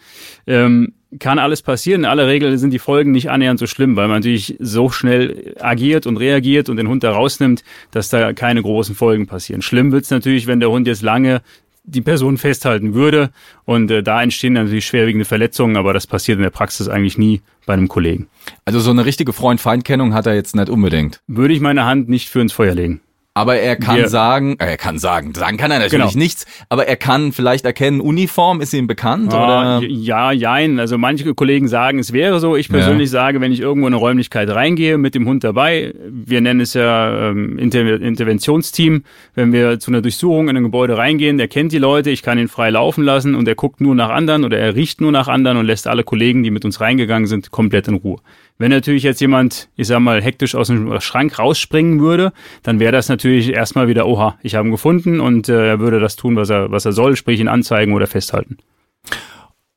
Ähm, 0.47 0.93
kann 1.19 1.39
alles 1.39 1.61
passieren. 1.61 2.01
In 2.01 2.05
aller 2.05 2.27
Regel 2.27 2.57
sind 2.57 2.71
die 2.71 2.79
Folgen 2.79 3.11
nicht 3.11 3.29
annähernd 3.29 3.59
so 3.59 3.67
schlimm, 3.67 3.95
weil 3.95 4.07
man 4.07 4.17
natürlich 4.17 4.55
so 4.59 4.89
schnell 4.89 5.55
agiert 5.59 6.07
und 6.07 6.17
reagiert 6.17 6.69
und 6.69 6.77
den 6.77 6.87
Hund 6.87 7.03
da 7.03 7.11
rausnimmt, 7.11 7.63
dass 7.91 8.09
da 8.09 8.33
keine 8.33 8.61
großen 8.61 8.95
Folgen 8.95 9.27
passieren. 9.27 9.61
Schlimm 9.61 9.91
wird's 9.91 10.09
natürlich, 10.09 10.47
wenn 10.47 10.59
der 10.59 10.69
Hund 10.69 10.87
jetzt 10.87 11.01
lange 11.01 11.41
die 11.87 12.01
Person 12.01 12.37
festhalten 12.37 12.93
würde 12.93 13.29
und 13.65 13.91
äh, 13.91 14.01
da 14.01 14.21
entstehen 14.21 14.55
dann 14.55 14.65
natürlich 14.65 14.87
schwerwiegende 14.87 15.25
Verletzungen, 15.25 15.77
aber 15.77 15.93
das 15.93 16.07
passiert 16.07 16.37
in 16.37 16.43
der 16.43 16.49
Praxis 16.49 16.87
eigentlich 16.87 17.17
nie 17.17 17.41
bei 17.65 17.73
einem 17.73 17.87
Kollegen. 17.87 18.27
also 18.65 18.79
so 18.79 18.91
eine 18.91 19.05
richtige 19.05 19.33
Freund-Feind-Kennung 19.33 20.13
hat 20.13 20.25
er 20.25 20.33
jetzt 20.33 20.55
nicht 20.55 20.69
unbedingt. 20.69 21.21
Würde 21.27 21.53
ich 21.53 21.59
meine 21.59 21.85
Hand 21.85 22.09
nicht 22.09 22.29
für 22.29 22.41
ins 22.41 22.53
Feuer 22.53 22.73
legen. 22.73 23.01
Aber 23.37 23.57
er 23.57 23.75
kann 23.75 23.97
Wir- 23.97 24.07
sagen, 24.07 24.55
äh, 24.59 24.65
er 24.65 24.77
kann 24.77 24.97
sagen, 24.97 25.33
sagen 25.35 25.57
kann 25.57 25.69
er 25.69 25.79
natürlich 25.79 26.13
Genau. 26.13 26.17
nichts, 26.23 26.45
aber 26.69 26.87
er 26.87 26.95
kann 26.95 27.33
vielleicht 27.33 27.65
erkennen, 27.65 27.99
Uniform, 27.99 28.61
ist 28.61 28.73
ihm 28.73 28.87
bekannt? 28.87 29.33
Ah, 29.33 29.79
oder? 29.79 29.87
Ja, 29.89 30.31
jein. 30.31 30.79
Also 30.79 30.97
manche 30.97 31.33
Kollegen 31.35 31.67
sagen, 31.67 31.99
es 31.99 32.13
wäre 32.13 32.39
so. 32.39 32.55
Ich 32.55 32.69
persönlich 32.69 33.09
sage, 33.09 33.41
wenn 33.41 33.51
ich 33.51 33.59
irgendwo 33.59 33.87
in 33.87 33.93
eine 33.93 33.99
Räumlichkeit 33.99 34.49
reingehe 34.49 34.97
mit 34.97 35.15
dem 35.15 35.27
Hund 35.27 35.43
dabei, 35.43 35.93
wir 36.09 36.39
nennen 36.39 36.61
es 36.61 36.75
ja 36.75 37.29
ähm, 37.31 37.57
Inter 37.59 37.99
Interventionsteam, 38.01 39.03
wenn 39.33 39.51
wir 39.51 39.79
zu 39.81 39.91
einer 39.91 40.01
Durchsuchung 40.01 40.47
in 40.47 40.55
ein 40.55 40.63
Gebäude 40.63 40.97
reingehen, 40.97 41.37
der 41.37 41.49
kennt 41.49 41.73
die 41.73 41.77
Leute, 41.77 42.11
ich 42.11 42.23
kann 42.23 42.39
ihn 42.39 42.47
frei 42.47 42.69
laufen 42.69 43.03
lassen 43.03 43.35
und 43.35 43.47
er 43.49 43.55
guckt 43.55 43.81
nur 43.81 43.95
nach 43.95 44.11
anderen 44.11 44.45
oder 44.45 44.57
er 44.57 44.75
riecht 44.75 45.01
nur 45.01 45.11
nach 45.11 45.27
anderen 45.27 45.57
und 45.57 45.65
lässt 45.65 45.87
alle 45.87 46.05
Kollegen, 46.05 46.41
die 46.43 46.51
mit 46.51 46.63
uns 46.63 46.79
reingegangen 46.79 47.27
sind, 47.27 47.51
komplett 47.51 47.89
in 47.89 47.95
Ruhe. 47.95 48.19
Wenn 48.57 48.71
natürlich 48.71 49.03
jetzt 49.03 49.19
jemand, 49.19 49.69
ich 49.75 49.87
sag 49.87 49.99
mal, 49.99 50.21
hektisch 50.21 50.55
aus 50.55 50.67
dem 50.67 50.99
Schrank 51.01 51.37
rausspringen 51.37 51.99
würde, 51.99 52.31
dann 52.63 52.79
wäre 52.79 52.93
das 52.93 53.09
natürlich 53.09 53.51
erstmal 53.51 53.87
wieder, 53.87 54.07
oha, 54.07 54.37
ich 54.41 54.55
habe 54.55 54.67
ihn 54.67 54.71
gefunden 54.71 55.19
und 55.19 55.49
äh, 55.49 55.67
er 55.67 55.79
würde 55.79 55.99
das 55.99 56.15
tun, 56.15 56.37
was 56.37 56.49
er, 56.49 56.71
was 56.71 56.85
er 56.85 56.93
soll, 56.93 57.17
sprich 57.17 57.39
ihn 57.39 57.49
anzeigen 57.49 57.93
oder 57.93 58.07
festhalten. 58.07 58.57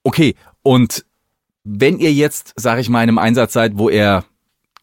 Okay, 0.05 0.37
und 0.63 1.05
wenn 1.65 1.99
ihr 1.99 2.13
jetzt, 2.13 2.55
sag 2.57 2.79
ich 2.79 2.89
mal, 2.89 3.03
in 3.03 3.09
einem 3.09 3.19
Einsatz 3.19 3.53
seid, 3.53 3.73
wo 3.75 3.91
er 3.91 4.25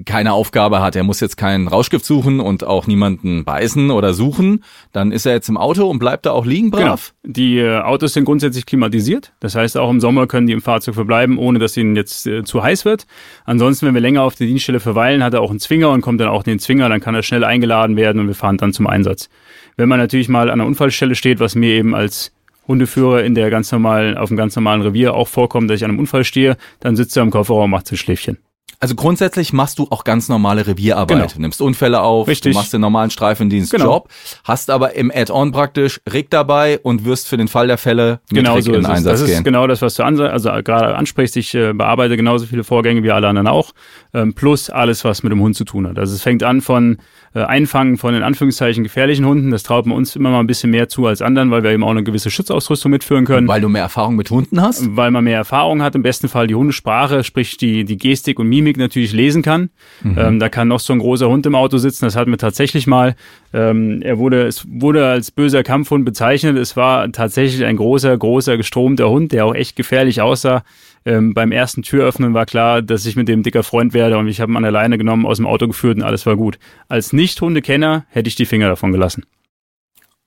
keine 0.04 0.34
Aufgabe 0.34 0.82
hat, 0.82 0.96
er 0.96 1.04
muss 1.04 1.22
jetzt 1.22 1.38
keinen 1.38 1.68
Rauschgift 1.68 2.04
suchen 2.04 2.42
und 2.42 2.66
auch 2.66 2.86
niemanden 2.86 3.46
beißen 3.46 3.92
oder 3.92 4.14
suchen, 4.14 4.64
dann 4.92 5.12
ist 5.12 5.26
er 5.26 5.34
jetzt 5.34 5.48
im 5.48 5.56
Auto 5.56 5.90
und 5.90 6.00
bleibt 6.00 6.26
da 6.26 6.32
auch 6.32 6.46
liegen 6.46 6.70
brav? 6.70 7.14
Genau. 7.24 7.34
Die 7.34 7.60
äh, 7.60 7.80
Autos 7.80 8.14
sind 8.14 8.26
grundsätzlich 8.26 8.66
klimatisiert. 8.66 9.34
Das 9.40 9.56
heißt, 9.56 9.78
auch 9.78 9.90
im 9.90 10.02
Sommer 10.02 10.28
können 10.28 10.48
die 10.48 10.54
im 10.54 10.62
Fahrzeug 10.62 10.96
verbleiben, 10.96 11.38
ohne 11.38 11.60
dass 11.60 11.78
ihnen 11.78 11.96
jetzt 11.96 12.28
äh, 12.28 12.44
zu 12.44 12.62
heiß 12.62 12.84
wird. 12.84 13.06
Ansonsten, 13.46 13.88
wenn 13.88 13.94
wir 13.94 14.02
länger 14.02 14.24
auf 14.24 14.36
der 14.36 14.48
Dienststelle 14.48 14.82
verweilen, 14.82 15.24
hat 15.24 15.34
er 15.34 15.42
auch 15.42 15.50
einen 15.50 15.60
Zwinger 15.60 15.92
und 15.92 16.02
kommt 16.02 16.20
dann 16.20 16.28
auch 16.28 16.44
in 16.44 16.52
den 16.52 16.60
Zwinger, 16.60 16.90
dann 16.90 17.00
kann 17.00 17.16
er 17.16 17.24
schnell 17.24 17.46
eingeladen 17.46 17.96
werden 17.96 18.20
und 18.20 18.28
wir 18.28 18.36
fahren 18.36 18.58
dann 18.58 18.74
zum 18.74 18.88
Einsatz. 18.88 19.30
Wenn 19.78 19.88
man 19.88 20.00
natürlich 20.00 20.28
mal 20.28 20.50
an 20.50 20.60
einer 20.60 20.68
Unfallstelle 20.68 21.16
steht, 21.16 21.40
was 21.40 21.56
mir 21.56 21.70
eben 21.70 21.96
als 21.96 22.34
Hundeführer 22.68 23.24
in 23.24 23.36
der 23.36 23.50
ganz 23.50 23.72
normalen, 23.72 24.18
auf 24.18 24.30
dem 24.30 24.38
ganz 24.38 24.56
normalen 24.56 24.82
Revier 24.82 25.14
auch 25.14 25.28
vorkommt, 25.28 25.70
dass 25.70 25.78
ich 25.78 25.86
an 25.86 25.92
einem 25.92 26.00
Unfall 26.00 26.24
stehe, 26.24 26.58
dann 26.80 26.96
sitzt 26.96 27.16
er 27.16 27.24
im 27.24 27.32
Kofferraum 27.32 27.66
und 27.66 27.70
macht 27.72 27.88
sein 27.88 27.98
Schläfchen. 27.98 28.38
Also 28.80 28.94
grundsätzlich 28.96 29.54
machst 29.54 29.80
du 29.80 29.88
auch 29.90 30.04
ganz 30.04 30.28
normale 30.28 30.68
Revierarbeit. 30.68 31.30
Genau. 31.30 31.42
Nimmst 31.42 31.62
Unfälle 31.62 32.02
auf, 32.02 32.28
Richtig. 32.28 32.52
du 32.54 32.60
machst 32.60 32.74
den 32.74 32.82
normalen 32.82 33.10
Streifendienstjob, 33.10 33.82
Genau. 33.82 34.06
hast 34.44 34.70
aber 34.70 34.96
im 34.96 35.12
Add-on 35.16 35.52
praktisch 35.54 36.02
Rick 36.12 36.30
dabei 36.30 36.80
und 36.80 37.06
wirst 37.06 37.28
für 37.28 37.38
den 37.38 37.48
Fall 37.48 37.68
der 37.68 37.78
Fälle 37.78 38.20
mit 38.30 38.44
Genau 38.44 38.60
so 38.60 38.74
in 38.74 38.82
den. 38.82 38.86
Einsatz 38.86 39.22
Das 39.22 39.30
ist 39.30 39.36
gehen. 39.36 39.44
genau 39.46 39.66
das, 39.66 39.82
was 39.82 39.96
du 39.96 40.04
also 40.04 40.50
gerade 40.64 40.96
ansprichst. 40.96 41.38
Ich 41.38 41.56
äh, 41.56 41.74
bearbeite 41.74 42.18
genauso 42.18 42.46
viele 42.46 42.64
Vorgänge 42.66 43.02
wie 43.02 43.12
alle 43.12 43.28
anderen 43.30 43.48
auch, 43.48 43.72
ähm, 44.14 44.34
plus 44.34 44.70
alles, 44.70 45.06
was 45.06 45.24
mit 45.24 45.32
dem 45.32 45.40
Hund 45.40 45.56
zu 45.56 45.64
tun 45.64 45.88
hat. 45.88 45.98
Also 45.98 46.14
es 46.14 46.22
fängt 46.22 46.44
an 46.44 46.62
von 46.62 46.98
Einfangen 47.42 47.98
von 47.98 48.14
in 48.14 48.24
Anführungszeichen 48.24 48.84
gefährlichen 48.84 49.26
Hunden. 49.26 49.52
Das 49.52 49.64
traut 49.64 49.86
man 49.86 49.98
uns 49.98 50.16
immer 50.16 50.30
mal 50.32 50.40
ein 50.40 50.48
bisschen 50.48 50.72
mehr 50.72 50.90
zu 50.90 51.06
als 51.06 51.22
anderen, 51.22 51.52
weil 51.52 51.64
wir 51.64 51.72
eben 51.72 51.84
auch 51.84 51.92
eine 51.92 52.04
gewisse 52.04 52.32
Schutzausrüstung 52.32 52.92
mitführen 52.92 53.26
können. 53.26 53.48
Weil 53.48 53.62
du 53.62 53.70
mehr 53.70 53.84
Erfahrung 53.84 54.16
mit 54.16 54.30
Hunden 54.30 54.62
hast? 54.62 54.96
weil 54.96 55.12
man 55.12 55.24
mehr 55.24 55.38
Erfahrung 55.38 55.82
hat, 55.82 55.96
im 55.96 56.04
besten 56.04 56.30
Fall 56.30 56.48
die 56.48 56.56
Hundesprache, 56.56 57.24
sprich 57.24 57.58
die, 57.58 57.86
die 57.86 57.98
Gestik 57.98 58.40
und 58.40 58.48
Mimik 58.48 58.78
natürlich 58.78 59.12
lesen 59.12 59.42
kann. 59.42 59.70
Ähm, 60.18 60.40
da 60.40 60.50
kann 60.50 60.68
noch 60.68 60.80
so 60.80 60.94
ein 60.94 61.00
großer 61.00 61.28
Hund 61.28 61.46
im 61.46 61.56
Auto 61.56 61.78
sitzen, 61.78 62.06
das 62.06 62.16
hatten 62.16 62.32
wir 62.32 62.38
tatsächlich 62.38 62.88
mal. 62.88 63.16
Ähm, 63.54 64.02
er 64.02 64.18
wurde, 64.18 64.44
es 64.44 64.66
wurde 64.70 65.08
als 65.08 65.32
böser 65.32 65.64
Kampfhund 65.64 66.06
bezeichnet. 66.06 66.58
Es 66.58 66.76
war 66.76 67.12
tatsächlich 67.12 67.66
ein 67.66 67.78
großer, 67.78 68.18
großer, 68.18 68.58
gestromter 68.58 69.10
Hund, 69.10 69.32
der 69.32 69.46
auch 69.46 69.56
echt 69.56 69.76
gefährlich 69.76 70.22
aussah. 70.22 70.64
Ähm, 71.06 71.34
beim 71.36 71.52
ersten 71.52 71.84
Türöffnen 71.84 72.34
war 72.34 72.48
klar, 72.48 72.82
dass 72.82 73.06
ich 73.06 73.16
mit 73.16 73.28
dem 73.28 73.44
dicker 73.44 73.64
Freund 73.64 73.94
werde 73.94 74.18
und 74.18 74.28
ich 74.28 74.42
habe 74.42 74.52
ihn 74.52 74.58
an 74.58 74.64
der 74.64 74.72
Leine 74.72 74.98
genommen, 74.98 75.26
aus 75.26 75.38
dem 75.38 75.46
Auto 75.46 75.68
geführt 75.68 75.98
und 75.98 76.04
alles 76.04 76.26
war 76.26 76.36
gut. 76.36 76.58
Als 76.88 77.14
Nicht-Hundekenner 77.14 78.06
hätte 78.10 78.28
ich 78.28 78.36
die 78.36 78.48
Finger 78.48 78.68
davon 78.70 78.92
gelassen. 78.92 79.26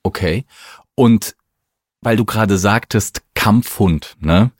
Okay. 0.03 0.45
Und 0.95 1.35
weil 2.01 2.15
du 2.15 2.23
gerade 2.23 2.57
sagtest, 2.57 3.23
Kampfhund, 3.33 4.15
ne? 4.19 4.51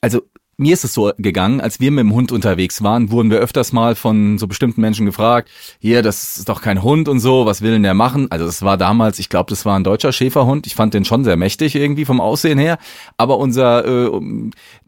Also 0.00 0.22
mir 0.60 0.72
ist 0.72 0.84
es 0.84 0.92
so 0.92 1.12
gegangen, 1.18 1.60
als 1.60 1.78
wir 1.78 1.92
mit 1.92 2.00
dem 2.00 2.12
Hund 2.12 2.32
unterwegs 2.32 2.82
waren, 2.82 3.12
wurden 3.12 3.30
wir 3.30 3.38
öfters 3.38 3.72
mal 3.72 3.94
von 3.94 4.38
so 4.38 4.48
bestimmten 4.48 4.80
Menschen 4.80 5.06
gefragt, 5.06 5.48
hier, 5.78 6.02
das 6.02 6.36
ist 6.38 6.48
doch 6.48 6.60
kein 6.60 6.82
Hund 6.82 7.08
und 7.08 7.20
so, 7.20 7.46
was 7.46 7.62
will 7.62 7.70
denn 7.70 7.84
der 7.84 7.94
machen? 7.94 8.26
Also 8.30 8.44
das 8.44 8.62
war 8.62 8.76
damals, 8.76 9.20
ich 9.20 9.28
glaube, 9.28 9.50
das 9.50 9.64
war 9.64 9.78
ein 9.78 9.84
deutscher 9.84 10.10
Schäferhund. 10.10 10.66
Ich 10.66 10.74
fand 10.74 10.94
den 10.94 11.04
schon 11.04 11.22
sehr 11.22 11.36
mächtig 11.36 11.76
irgendwie 11.76 12.04
vom 12.04 12.20
Aussehen 12.20 12.58
her. 12.58 12.78
Aber 13.16 13.38
unser, 13.38 13.84
äh, 13.86 14.10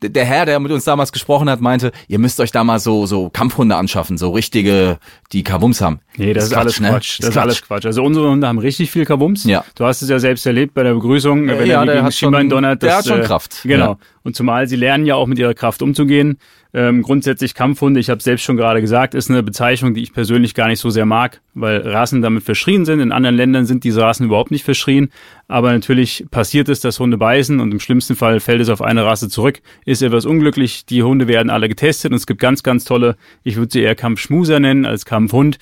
der 0.02 0.24
Herr, 0.24 0.44
der 0.44 0.58
mit 0.58 0.72
uns 0.72 0.82
damals 0.82 1.12
gesprochen 1.12 1.48
hat, 1.48 1.60
meinte, 1.60 1.92
ihr 2.08 2.18
müsst 2.18 2.40
euch 2.40 2.50
da 2.50 2.64
mal 2.64 2.80
so, 2.80 3.06
so 3.06 3.30
Kampfhunde 3.30 3.76
anschaffen, 3.76 4.18
so 4.18 4.30
richtige, 4.30 4.98
die 5.30 5.44
Kabums 5.44 5.80
haben. 5.80 6.00
Nee, 6.16 6.32
das, 6.32 6.46
ist, 6.46 6.54
alles 6.54 6.80
ne? 6.80 6.88
Quatsch. 6.90 7.20
Das 7.20 7.28
ist 7.28 7.36
alles 7.36 7.62
Quatsch. 7.62 7.86
Also 7.86 8.02
unsere 8.02 8.28
Hunde 8.28 8.48
haben 8.48 8.58
richtig 8.58 8.90
viel 8.90 9.04
Kabums. 9.04 9.44
Ja. 9.44 9.64
Du 9.76 9.84
hast 9.84 10.02
es 10.02 10.08
ja 10.08 10.18
selbst 10.18 10.44
erlebt 10.46 10.74
bei 10.74 10.82
der 10.82 10.94
Begrüßung, 10.94 11.48
Ja, 11.48 11.58
wenn 11.60 11.68
ja, 11.68 11.80
er 11.80 11.86
der 11.86 11.94
gegen 11.94 12.04
hat 12.04 12.08
das 12.08 12.18
Schienbein 12.18 12.48
donnert. 12.48 12.82
der 12.82 12.88
das, 12.88 12.98
hat 12.98 13.06
schon 13.06 13.20
äh, 13.20 13.24
Kraft. 13.24 13.60
Genau. 13.62 13.92
Ja. 13.92 13.98
Und 14.22 14.36
zumal 14.36 14.68
sie 14.68 14.76
lernen 14.76 15.06
ja 15.06 15.14
auch 15.14 15.26
mit 15.26 15.38
ihrer 15.38 15.54
Kraft 15.54 15.82
umzugehen. 15.82 16.38
Ähm, 16.72 17.02
grundsätzlich 17.02 17.54
Kampfhunde, 17.54 18.00
ich 18.00 18.10
habe 18.10 18.22
selbst 18.22 18.42
schon 18.42 18.56
gerade 18.56 18.80
gesagt, 18.80 19.14
ist 19.14 19.30
eine 19.30 19.42
Bezeichnung, 19.42 19.94
die 19.94 20.02
ich 20.02 20.12
persönlich 20.12 20.54
gar 20.54 20.68
nicht 20.68 20.78
so 20.78 20.90
sehr 20.90 21.06
mag, 21.06 21.40
weil 21.54 21.80
Rassen 21.80 22.22
damit 22.22 22.44
verschrien 22.44 22.84
sind. 22.84 23.00
In 23.00 23.12
anderen 23.12 23.34
Ländern 23.34 23.66
sind 23.66 23.82
diese 23.82 24.02
Rassen 24.02 24.26
überhaupt 24.26 24.50
nicht 24.50 24.64
verschrien. 24.64 25.10
Aber 25.48 25.72
natürlich 25.72 26.26
passiert 26.30 26.68
es, 26.68 26.80
dass 26.80 27.00
Hunde 27.00 27.16
beißen 27.16 27.60
und 27.60 27.72
im 27.72 27.80
schlimmsten 27.80 28.14
Fall 28.14 28.40
fällt 28.40 28.60
es 28.60 28.68
auf 28.68 28.82
eine 28.82 29.04
Rasse 29.04 29.28
zurück. 29.28 29.62
Ist 29.84 30.02
etwas 30.02 30.26
unglücklich. 30.26 30.84
Die 30.84 31.02
Hunde 31.02 31.26
werden 31.26 31.50
alle 31.50 31.68
getestet 31.68 32.12
und 32.12 32.16
es 32.16 32.26
gibt 32.26 32.40
ganz, 32.40 32.62
ganz 32.62 32.84
tolle, 32.84 33.16
ich 33.42 33.56
würde 33.56 33.72
sie 33.72 33.80
eher 33.80 33.94
Kampfschmuser 33.94 34.60
nennen 34.60 34.84
als 34.84 35.04
Kampfhund. 35.04 35.58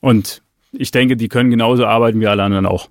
Und 0.00 0.42
ich 0.72 0.90
denke, 0.90 1.16
die 1.16 1.28
können 1.28 1.50
genauso 1.50 1.86
arbeiten 1.86 2.20
wie 2.20 2.26
alle 2.26 2.42
anderen 2.42 2.66
auch. 2.66 2.88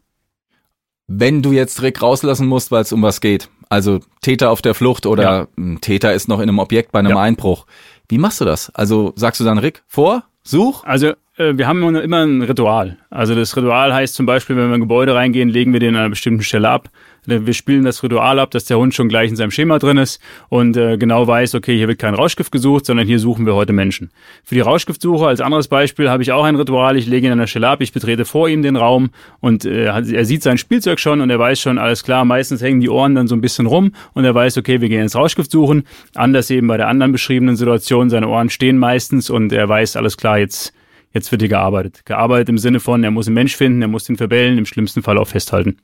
Wenn 1.07 1.41
du 1.41 1.53
jetzt 1.53 1.81
Rick 1.81 2.01
rauslassen 2.01 2.47
musst, 2.47 2.69
weil 2.71 2.81
es 2.81 2.91
um 2.91 3.01
was 3.01 3.21
geht, 3.21 3.49
also 3.69 3.99
Täter 4.21 4.51
auf 4.51 4.61
der 4.61 4.73
Flucht 4.73 5.05
oder 5.05 5.47
Ja. 5.57 5.75
Täter 5.81 6.13
ist 6.13 6.27
noch 6.27 6.39
in 6.39 6.49
einem 6.49 6.59
Objekt 6.59 6.91
bei 6.91 6.99
einem 6.99 7.11
Ja. 7.11 7.19
Einbruch, 7.21 7.65
wie 8.09 8.17
machst 8.17 8.41
du 8.41 8.45
das? 8.45 8.69
Also 8.73 9.13
sagst 9.15 9.39
du 9.41 9.45
dann 9.45 9.57
Rick 9.57 9.83
vor, 9.87 10.23
such? 10.43 10.83
Also 10.85 11.07
äh, 11.37 11.53
wir 11.57 11.67
haben 11.67 11.83
immer 11.83 12.01
immer 12.01 12.25
ein 12.25 12.41
Ritual. 12.41 12.97
Also 13.09 13.35
das 13.35 13.55
Ritual 13.57 13.93
heißt 13.93 14.15
zum 14.15 14.25
Beispiel, 14.25 14.55
wenn 14.55 14.63
wir 14.63 14.69
in 14.69 14.73
ein 14.75 14.81
Gebäude 14.81 15.13
reingehen, 15.15 15.49
legen 15.49 15.73
wir 15.73 15.79
den 15.79 15.95
an 15.95 16.01
einer 16.01 16.09
bestimmten 16.09 16.43
Stelle 16.43 16.69
ab. 16.69 16.89
Wir 17.27 17.53
spielen 17.53 17.83
das 17.83 18.01
Ritual 18.03 18.39
ab, 18.39 18.51
dass 18.51 18.65
der 18.65 18.77
Hund 18.77 18.93
schon 18.95 19.09
gleich 19.09 19.29
in 19.29 19.35
seinem 19.35 19.51
Schema 19.51 19.79
drin 19.79 19.97
ist 19.97 20.21
und 20.47 20.77
äh, 20.77 20.97
genau 20.97 21.27
weiß, 21.27 21.55
okay, 21.55 21.75
hier 21.75 21.89
wird 21.89 21.99
kein 21.99 22.13
Rauschgift 22.13 22.51
gesucht, 22.51 22.85
sondern 22.85 23.05
hier 23.05 23.19
suchen 23.19 23.45
wir 23.45 23.53
heute 23.53 23.73
Menschen. 23.73 24.11
Für 24.45 24.55
die 24.55 24.61
Rauschgiftsuche 24.61 25.27
als 25.27 25.41
anderes 25.41 25.67
Beispiel 25.67 26.09
habe 26.09 26.23
ich 26.23 26.31
auch 26.31 26.45
ein 26.45 26.55
Ritual. 26.55 26.95
Ich 26.95 27.05
lege 27.05 27.27
ihn 27.27 27.33
an 27.33 27.39
der 27.39 27.47
Stelle 27.47 27.67
ab, 27.67 27.81
ich 27.81 27.91
betrete 27.91 28.23
vor 28.23 28.47
ihm 28.47 28.63
den 28.63 28.77
Raum 28.77 29.09
und 29.41 29.65
äh, 29.65 29.85
er 29.85 30.25
sieht 30.25 30.41
sein 30.41 30.57
Spielzeug 30.57 30.99
schon 30.99 31.19
und 31.19 31.29
er 31.29 31.37
weiß 31.37 31.59
schon, 31.59 31.77
alles 31.77 32.03
klar, 32.03 32.23
meistens 32.23 32.61
hängen 32.61 32.79
die 32.79 32.89
Ohren 32.89 33.13
dann 33.13 33.27
so 33.27 33.35
ein 33.35 33.41
bisschen 33.41 33.65
rum 33.65 33.91
und 34.13 34.23
er 34.23 34.33
weiß, 34.33 34.57
okay, 34.57 34.79
wir 34.79 34.87
gehen 34.87 35.01
ins 35.01 35.15
Rauschgift 35.15 35.51
suchen. 35.51 35.83
Anders 36.15 36.49
eben 36.49 36.67
bei 36.67 36.77
der 36.77 36.87
anderen 36.87 37.11
beschriebenen 37.11 37.57
Situation, 37.57 38.09
seine 38.09 38.29
Ohren 38.29 38.49
stehen 38.49 38.77
meistens 38.77 39.29
und 39.29 39.51
er 39.51 39.67
weiß, 39.67 39.97
alles 39.97 40.15
klar, 40.15 40.39
jetzt 40.39 40.73
Jetzt 41.13 41.31
wird 41.31 41.41
hier 41.41 41.49
gearbeitet. 41.49 42.05
Gearbeitet 42.05 42.49
im 42.49 42.57
Sinne 42.57 42.79
von, 42.79 43.03
er 43.03 43.09
muss 43.09 43.27
einen 43.27 43.33
Mensch 43.33 43.55
finden, 43.55 43.81
er 43.81 43.87
muss 43.87 44.03
den 44.03 44.17
verbellen, 44.17 44.57
im 44.57 44.65
schlimmsten 44.65 45.01
Fall 45.01 45.17
auch 45.17 45.27
festhalten. 45.27 45.77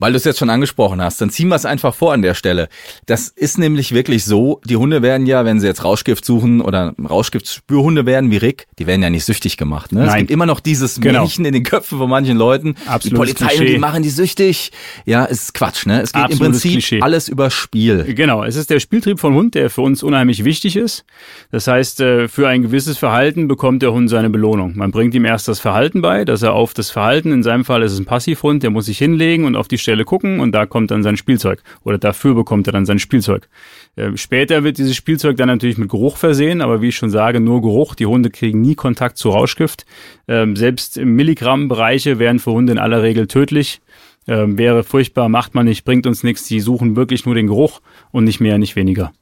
Weil 0.00 0.12
du 0.12 0.16
es 0.16 0.22
jetzt 0.24 0.38
schon 0.38 0.48
angesprochen 0.48 1.02
hast, 1.02 1.20
dann 1.20 1.28
ziehen 1.30 1.48
wir 1.48 1.56
es 1.56 1.64
einfach 1.64 1.92
vor 1.92 2.12
an 2.12 2.22
der 2.22 2.34
Stelle. 2.34 2.68
Das 3.06 3.26
ist 3.28 3.58
nämlich 3.58 3.92
wirklich 3.92 4.24
so, 4.24 4.60
die 4.64 4.76
Hunde 4.76 5.02
werden 5.02 5.26
ja, 5.26 5.44
wenn 5.44 5.58
sie 5.58 5.66
jetzt 5.66 5.82
Rauschgift 5.84 6.24
suchen 6.24 6.60
oder 6.60 6.94
Rauschgiftspürhunde 7.32 8.06
werden 8.06 8.30
wie 8.30 8.36
Rick, 8.36 8.66
die 8.78 8.86
werden 8.86 9.02
ja 9.02 9.10
nicht 9.10 9.24
süchtig 9.24 9.56
gemacht. 9.56 9.90
Ne? 9.90 10.02
Es 10.02 10.06
Nein. 10.06 10.18
gibt 10.20 10.30
immer 10.30 10.46
noch 10.46 10.60
dieses 10.60 11.00
Genau. 11.00 11.20
Märchen 11.22 11.44
in 11.44 11.52
den 11.52 11.64
Köpfen 11.64 11.98
von 11.98 12.08
manchen 12.08 12.36
Leuten. 12.36 12.74
die 12.74 12.88
Absolutes 12.88 13.18
Polizei, 13.34 13.56
Klischee. 13.56 13.72
die 13.74 13.78
machen 13.78 14.04
die 14.04 14.10
süchtig. 14.10 14.70
Ja, 15.04 15.24
ist 15.24 15.52
Quatsch. 15.54 15.84
Ne? 15.86 16.00
Es 16.00 16.12
geht 16.12 16.20
im 16.20 16.24
Absolutes 16.26 16.62
Prinzip 16.62 16.72
Klischee. 16.72 17.00
alles 17.02 17.28
über 17.28 17.50
Spiel. 17.50 18.04
Genau, 18.14 18.44
es 18.44 18.54
ist 18.54 18.70
der 18.70 18.78
Spieltrieb 18.78 19.18
von 19.18 19.34
Hund, 19.34 19.56
der 19.56 19.68
für 19.68 19.80
uns 19.80 20.04
unheimlich 20.04 20.44
wichtig 20.44 20.76
ist. 20.76 21.04
Das 21.50 21.66
heißt, 21.66 22.00
äh, 22.02 22.28
für 22.28 22.46
ein 22.48 22.62
gewisses 22.62 22.98
Verhalten 22.98 23.48
bekommt 23.48 23.82
der 23.82 23.92
Hund 23.92 24.08
seine 24.10 24.30
Belohnung. 24.30 24.76
Man 24.76 24.92
bringt 24.92 25.14
ihm 25.16 25.24
erst 25.24 25.48
das 25.48 25.58
Verhalten 25.58 26.02
bei, 26.02 26.24
dass 26.24 26.42
er 26.42 26.52
auf 26.52 26.72
das 26.72 26.90
Verhalten, 26.92 27.32
in 27.32 27.42
seinem 27.42 27.64
Fall 27.64 27.82
ist 27.82 27.92
es 27.92 27.98
ein 27.98 28.04
Passivhund, 28.04 28.62
der 28.62 28.70
muss 28.70 28.86
sich 28.86 28.98
hinlegen 28.98 29.44
und 29.44 29.56
auf 29.56 29.66
die 29.66 29.78
Stelle 29.88 30.04
gucken 30.04 30.40
und 30.40 30.52
da 30.52 30.66
kommt 30.66 30.90
dann 30.90 31.02
sein 31.02 31.16
Spielzeug. 31.16 31.62
Oder 31.82 31.96
dafür 31.96 32.34
bekommt 32.34 32.66
er 32.66 32.74
dann 32.74 32.84
sein 32.84 32.98
Spielzeug. 32.98 33.48
Äh, 33.96 34.16
Später 34.16 34.64
wird 34.64 34.76
dieses 34.76 34.94
Spielzeug 34.94 35.38
dann 35.38 35.48
natürlich 35.48 35.78
mit 35.78 35.88
Geruch 35.88 36.18
versehen, 36.18 36.60
aber 36.60 36.82
wie 36.82 36.88
ich 36.88 36.96
schon 36.96 37.08
sage, 37.08 37.40
nur 37.40 37.62
Geruch. 37.62 37.94
Die 37.94 38.04
Hunde 38.04 38.28
kriegen 38.28 38.60
nie 38.60 38.74
Kontakt 38.74 39.16
zu 39.16 39.30
Rauschgift. 39.30 39.86
Ähm, 40.28 40.56
Selbst 40.56 40.98
im 40.98 41.16
Milligramm-Bereiche 41.16 42.18
wären 42.18 42.38
für 42.38 42.52
Hunde 42.52 42.72
in 42.72 42.78
aller 42.78 43.02
Regel 43.02 43.28
tödlich. 43.28 43.80
Ähm, 44.26 44.58
wäre 44.58 44.84
furchtbar, 44.84 45.30
macht 45.30 45.54
man 45.54 45.64
nicht, 45.64 45.86
bringt 45.86 46.06
uns 46.06 46.22
nichts. 46.22 46.46
Die 46.46 46.60
suchen 46.60 46.94
wirklich 46.94 47.24
nur 47.24 47.34
den 47.34 47.46
Geruch 47.46 47.80
und 48.12 48.24
nicht 48.24 48.40
mehr, 48.40 48.58
nicht 48.58 48.76
weniger. 48.76 49.12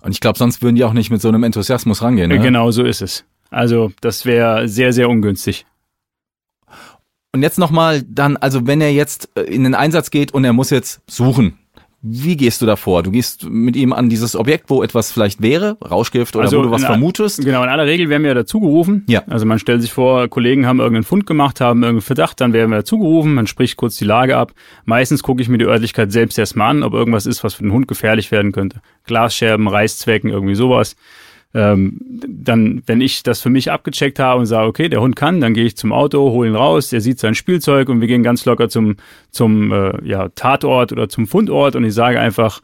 Und 0.00 0.12
ich 0.12 0.20
glaube, 0.20 0.38
sonst 0.38 0.62
würden 0.62 0.76
die 0.76 0.84
auch 0.84 0.94
nicht 0.94 1.10
mit 1.10 1.20
so 1.20 1.28
einem 1.28 1.42
Enthusiasmus 1.42 2.00
rangehen. 2.00 2.30
Ne? 2.30 2.38
Genau 2.38 2.70
so 2.70 2.82
ist 2.84 3.02
es. 3.02 3.26
Also 3.50 3.92
das 4.00 4.24
wäre 4.24 4.66
sehr, 4.66 4.94
sehr 4.94 5.10
ungünstig. 5.10 5.66
Und 7.32 7.42
jetzt 7.42 7.58
nochmal 7.58 8.02
dann, 8.02 8.36
also 8.36 8.66
wenn 8.66 8.80
er 8.80 8.92
jetzt 8.92 9.28
äh, 9.36 9.42
in 9.42 9.64
den 9.64 9.74
Einsatz 9.74 10.10
geht 10.10 10.32
und 10.32 10.44
er 10.44 10.52
muss 10.52 10.70
jetzt 10.70 11.00
suchen, 11.06 11.58
Wie 12.08 12.36
gehst 12.36 12.62
du 12.62 12.66
da 12.66 12.76
vor? 12.76 13.02
Du 13.02 13.10
gehst 13.10 13.48
mit 13.48 13.74
ihm 13.74 13.92
an 13.92 14.08
dieses 14.08 14.36
Objekt, 14.36 14.70
wo 14.70 14.82
etwas 14.84 15.10
vielleicht 15.10 15.42
wäre, 15.42 15.76
Rauschgift 15.82 16.36
oder 16.36 16.44
Also 16.44 16.58
wo 16.58 16.62
du 16.62 16.70
was 16.70 16.82
in- 16.82 16.86
vermutest. 16.86 17.44
Genau, 17.44 17.62
in 17.64 17.68
aller 17.68 17.86
Regel 17.86 18.08
werden 18.08 18.22
wir 18.22 18.28
ja 18.28 18.34
dazu 18.34 18.60
gerufen. 18.60 19.02
Ja. 19.08 19.22
Also 19.28 19.44
man 19.44 19.58
stellt 19.58 19.82
sich 19.82 19.92
vor, 19.92 20.28
Kollegen 20.28 20.66
haben 20.66 20.78
irgendeinen 20.78 21.04
Fund 21.04 21.26
gemacht, 21.26 21.60
haben 21.60 21.82
irgendeinen 21.82 22.02
Verdacht, 22.02 22.40
dann 22.40 22.52
werden 22.52 22.70
wir 22.70 22.76
dazu 22.78 22.98
gerufen, 22.98 23.34
man 23.34 23.46
spricht 23.48 23.76
kurz 23.76 23.96
die 23.96 24.04
Lage 24.04 24.36
ab. 24.36 24.52
Meistens 24.84 25.22
gucke 25.24 25.42
ich 25.42 25.48
mir 25.48 25.58
die 25.58 25.64
Örtlichkeit 25.64 26.12
selbst 26.12 26.38
erstmal 26.38 26.70
an, 26.70 26.82
ob 26.84 26.94
irgendwas 26.94 27.26
ist, 27.26 27.42
was 27.42 27.54
für 27.54 27.64
den 27.64 27.72
Hund 27.72 27.88
gefährlich 27.88 28.30
werden 28.30 28.52
könnte. 28.52 28.80
Glasscherben, 29.04 29.66
Reißzwecken, 29.66 30.30
irgendwie 30.30 30.54
sowas. 30.54 30.94
Ähm, 31.56 31.98
dann, 32.28 32.82
wenn 32.84 33.00
ich 33.00 33.22
das 33.22 33.40
für 33.40 33.48
mich 33.48 33.72
abgecheckt 33.72 34.18
habe 34.18 34.40
und 34.40 34.46
sage, 34.46 34.68
okay, 34.68 34.90
der 34.90 35.00
Hund 35.00 35.16
kann, 35.16 35.40
dann 35.40 35.54
gehe 35.54 35.64
ich 35.64 35.74
zum 35.74 35.90
Auto, 35.90 36.30
hole 36.30 36.50
ihn 36.50 36.54
raus, 36.54 36.90
der 36.90 37.00
sieht 37.00 37.18
sein 37.18 37.34
Spielzeug 37.34 37.88
und 37.88 38.02
wir 38.02 38.08
gehen 38.08 38.22
ganz 38.22 38.44
locker 38.44 38.68
zum, 38.68 38.96
zum 39.30 39.72
äh, 39.72 40.06
ja, 40.06 40.28
Tatort 40.28 40.92
oder 40.92 41.08
zum 41.08 41.26
Fundort 41.26 41.74
und 41.74 41.84
ich 41.84 41.94
sage 41.94 42.20
einfach, 42.20 42.60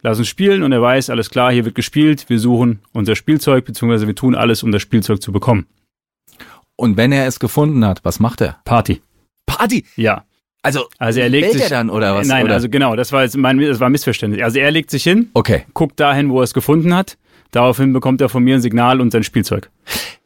lass 0.00 0.18
uns 0.18 0.28
spielen 0.28 0.62
und 0.62 0.72
er 0.72 0.80
weiß, 0.80 1.10
alles 1.10 1.28
klar, 1.28 1.52
hier 1.52 1.66
wird 1.66 1.74
gespielt, 1.74 2.30
wir 2.30 2.38
suchen 2.38 2.78
unser 2.94 3.16
Spielzeug, 3.16 3.66
beziehungsweise 3.66 4.06
wir 4.06 4.14
tun 4.14 4.34
alles, 4.34 4.62
um 4.62 4.72
das 4.72 4.80
Spielzeug 4.80 5.20
zu 5.20 5.30
bekommen. 5.30 5.66
Und 6.76 6.96
wenn 6.96 7.12
er 7.12 7.26
es 7.26 7.38
gefunden 7.38 7.84
hat, 7.84 8.02
was 8.02 8.18
macht 8.18 8.40
er? 8.40 8.60
Party. 8.64 9.02
Party! 9.44 9.84
Ja. 9.96 10.24
Also, 10.62 10.86
Also 10.98 11.20
er 11.20 11.28
legt 11.28 11.52
sich. 11.52 11.62
er 11.62 11.68
dann 11.68 11.90
oder 11.90 12.14
was? 12.14 12.26
Nein, 12.28 12.46
oder? 12.46 12.54
also 12.54 12.70
genau, 12.70 12.96
das 12.96 13.12
war 13.12 13.24
jetzt 13.24 13.36
mein, 13.36 13.58
das 13.58 13.78
war 13.78 13.90
Missverständnis. 13.90 14.42
Also 14.42 14.58
er 14.58 14.70
legt 14.70 14.90
sich 14.90 15.02
hin, 15.02 15.28
okay. 15.34 15.64
guckt 15.74 16.00
dahin, 16.00 16.30
wo 16.30 16.38
er 16.38 16.44
es 16.44 16.54
gefunden 16.54 16.94
hat. 16.94 17.18
Daraufhin 17.52 17.92
bekommt 17.92 18.20
er 18.20 18.28
von 18.28 18.42
mir 18.42 18.56
ein 18.56 18.60
Signal 18.60 19.00
und 19.00 19.12
sein 19.12 19.22
Spielzeug. 19.22 19.70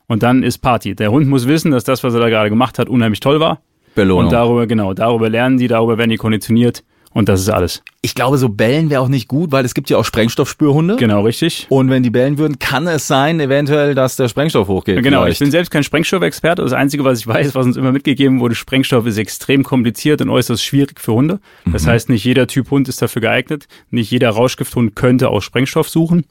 Und 0.06 0.22
dann 0.22 0.42
ist 0.42 0.58
Party. 0.58 0.94
Der 0.94 1.10
Hund 1.10 1.28
muss 1.28 1.46
wissen, 1.46 1.72
dass 1.72 1.84
das, 1.84 2.02
was 2.04 2.14
er 2.14 2.20
da 2.20 2.28
gerade 2.28 2.48
gemacht 2.48 2.78
hat, 2.78 2.88
unheimlich 2.88 3.20
toll 3.20 3.40
war. 3.40 3.60
Belohnung. 3.94 4.26
Und 4.26 4.32
darüber, 4.32 4.66
genau, 4.66 4.94
darüber 4.94 5.28
lernen 5.28 5.58
die, 5.58 5.68
darüber 5.68 5.98
werden 5.98 6.10
die 6.10 6.16
konditioniert. 6.16 6.84
Und 7.12 7.30
das 7.30 7.40
ist 7.40 7.48
alles. 7.48 7.82
ich 8.02 8.14
glaube, 8.14 8.36
so 8.36 8.50
bellen 8.50 8.90
wäre 8.90 9.00
auch 9.00 9.08
nicht 9.08 9.26
gut, 9.26 9.50
weil 9.50 9.64
es 9.64 9.72
gibt 9.72 9.88
ja 9.88 9.96
auch 9.96 10.04
Sprengstoffspürhunde. 10.04 10.96
Genau, 10.96 11.22
richtig. 11.22 11.64
Und 11.70 11.88
wenn 11.88 12.02
die 12.02 12.10
bellen 12.10 12.36
würden, 12.36 12.58
kann 12.58 12.86
es 12.86 13.06
sein, 13.06 13.40
eventuell, 13.40 13.94
dass 13.94 14.16
der 14.16 14.28
Sprengstoff 14.28 14.68
hochgeht. 14.68 15.02
Genau, 15.02 15.22
vielleicht. 15.22 15.32
ich 15.32 15.38
bin 15.38 15.50
selbst 15.50 15.70
kein 15.70 15.82
Sprengstoffexperte. 15.82 16.60
Das 16.60 16.74
Einzige, 16.74 17.04
was 17.04 17.18
ich 17.18 17.26
weiß, 17.26 17.54
was 17.54 17.64
uns 17.64 17.78
immer 17.78 17.90
mitgegeben 17.90 18.38
wurde, 18.38 18.54
Sprengstoff 18.54 19.06
ist 19.06 19.16
extrem 19.16 19.64
kompliziert 19.64 20.20
und 20.20 20.28
äußerst 20.28 20.62
schwierig 20.62 21.00
für 21.00 21.14
Hunde. 21.14 21.40
Das 21.64 21.86
heißt, 21.86 22.10
nicht 22.10 22.22
jeder 22.22 22.46
Typ 22.48 22.70
Hund 22.70 22.86
ist 22.86 23.00
dafür 23.00 23.22
geeignet. 23.22 23.66
Nicht 23.90 24.10
jeder 24.10 24.28
Rauschgifthund 24.28 24.94
könnte 24.94 25.30
auch 25.30 25.40
Sprengstoff 25.40 25.88
suchen. 25.88 26.26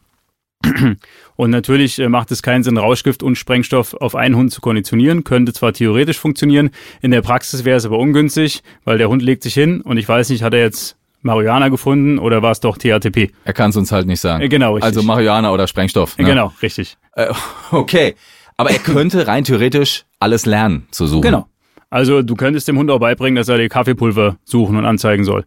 Und 1.36 1.50
natürlich 1.50 2.00
äh, 2.00 2.08
macht 2.10 2.32
es 2.32 2.42
keinen 2.42 2.64
Sinn, 2.64 2.78
Rauschgift 2.78 3.22
und 3.24 3.38
Sprengstoff 3.38 3.94
auf 3.96 4.16
einen 4.16 4.36
Hund 4.36 4.52
zu 4.52 4.62
konditionieren. 4.62 5.24
Könnte 5.24 5.54
zwar 5.54 5.74
theoretisch 5.74 6.18
funktionieren, 6.18 6.70
in 7.02 7.12
der 7.12 7.22
Praxis 7.22 7.66
wäre 7.66 7.78
es 7.78 7.86
aber 7.86 7.98
ungünstig, 7.98 8.64
weil 8.86 8.98
der 8.98 9.10
Hund 9.10 9.22
legt 9.22 9.44
sich 9.44 9.54
hin 9.54 9.82
und 9.82 9.98
ich 9.98 10.08
weiß 10.08 10.30
nicht, 10.30 10.44
hat 10.44 10.54
er 10.54 10.62
jetzt 10.62 10.96
Marihuana 11.22 11.70
gefunden 11.70 12.20
oder 12.20 12.42
war 12.42 12.52
es 12.52 12.60
doch 12.60 12.78
THTP? 12.78 13.32
er 13.44 13.54
kann 13.54 13.72
es 13.72 13.76
uns 13.76 13.92
halt 13.92 14.08
nicht 14.08 14.20
sagen. 14.22 14.44
Äh, 14.44 14.50
Genau, 14.50 14.76
richtig. 14.76 14.88
Also 14.88 15.04
Marihuana 15.04 15.52
oder 15.52 15.68
Sprengstoff. 15.68 16.18
Ne? 16.18 16.26
Genau, 16.26 16.54
richtig. 16.62 16.98
Äh, 17.14 17.34
okay. 17.72 18.16
Aber 18.58 18.70
er 18.72 18.80
könnte 18.80 19.28
rein 19.28 19.44
theoretisch 19.44 20.06
alles 20.20 20.46
lernen 20.46 20.88
zu 20.92 21.08
suchen. 21.08 21.24
Genau. 21.24 21.48
Also 21.90 22.22
du 22.22 22.36
könntest 22.36 22.68
dem 22.68 22.78
Hund 22.78 22.90
auch 22.92 23.00
beibringen, 23.00 23.36
dass 23.36 23.50
er 23.50 23.58
die 23.58 23.68
Kaffeepulver 23.70 24.38
suchen 24.44 24.78
und 24.78 24.86
anzeigen 24.86 25.24
soll. 25.24 25.46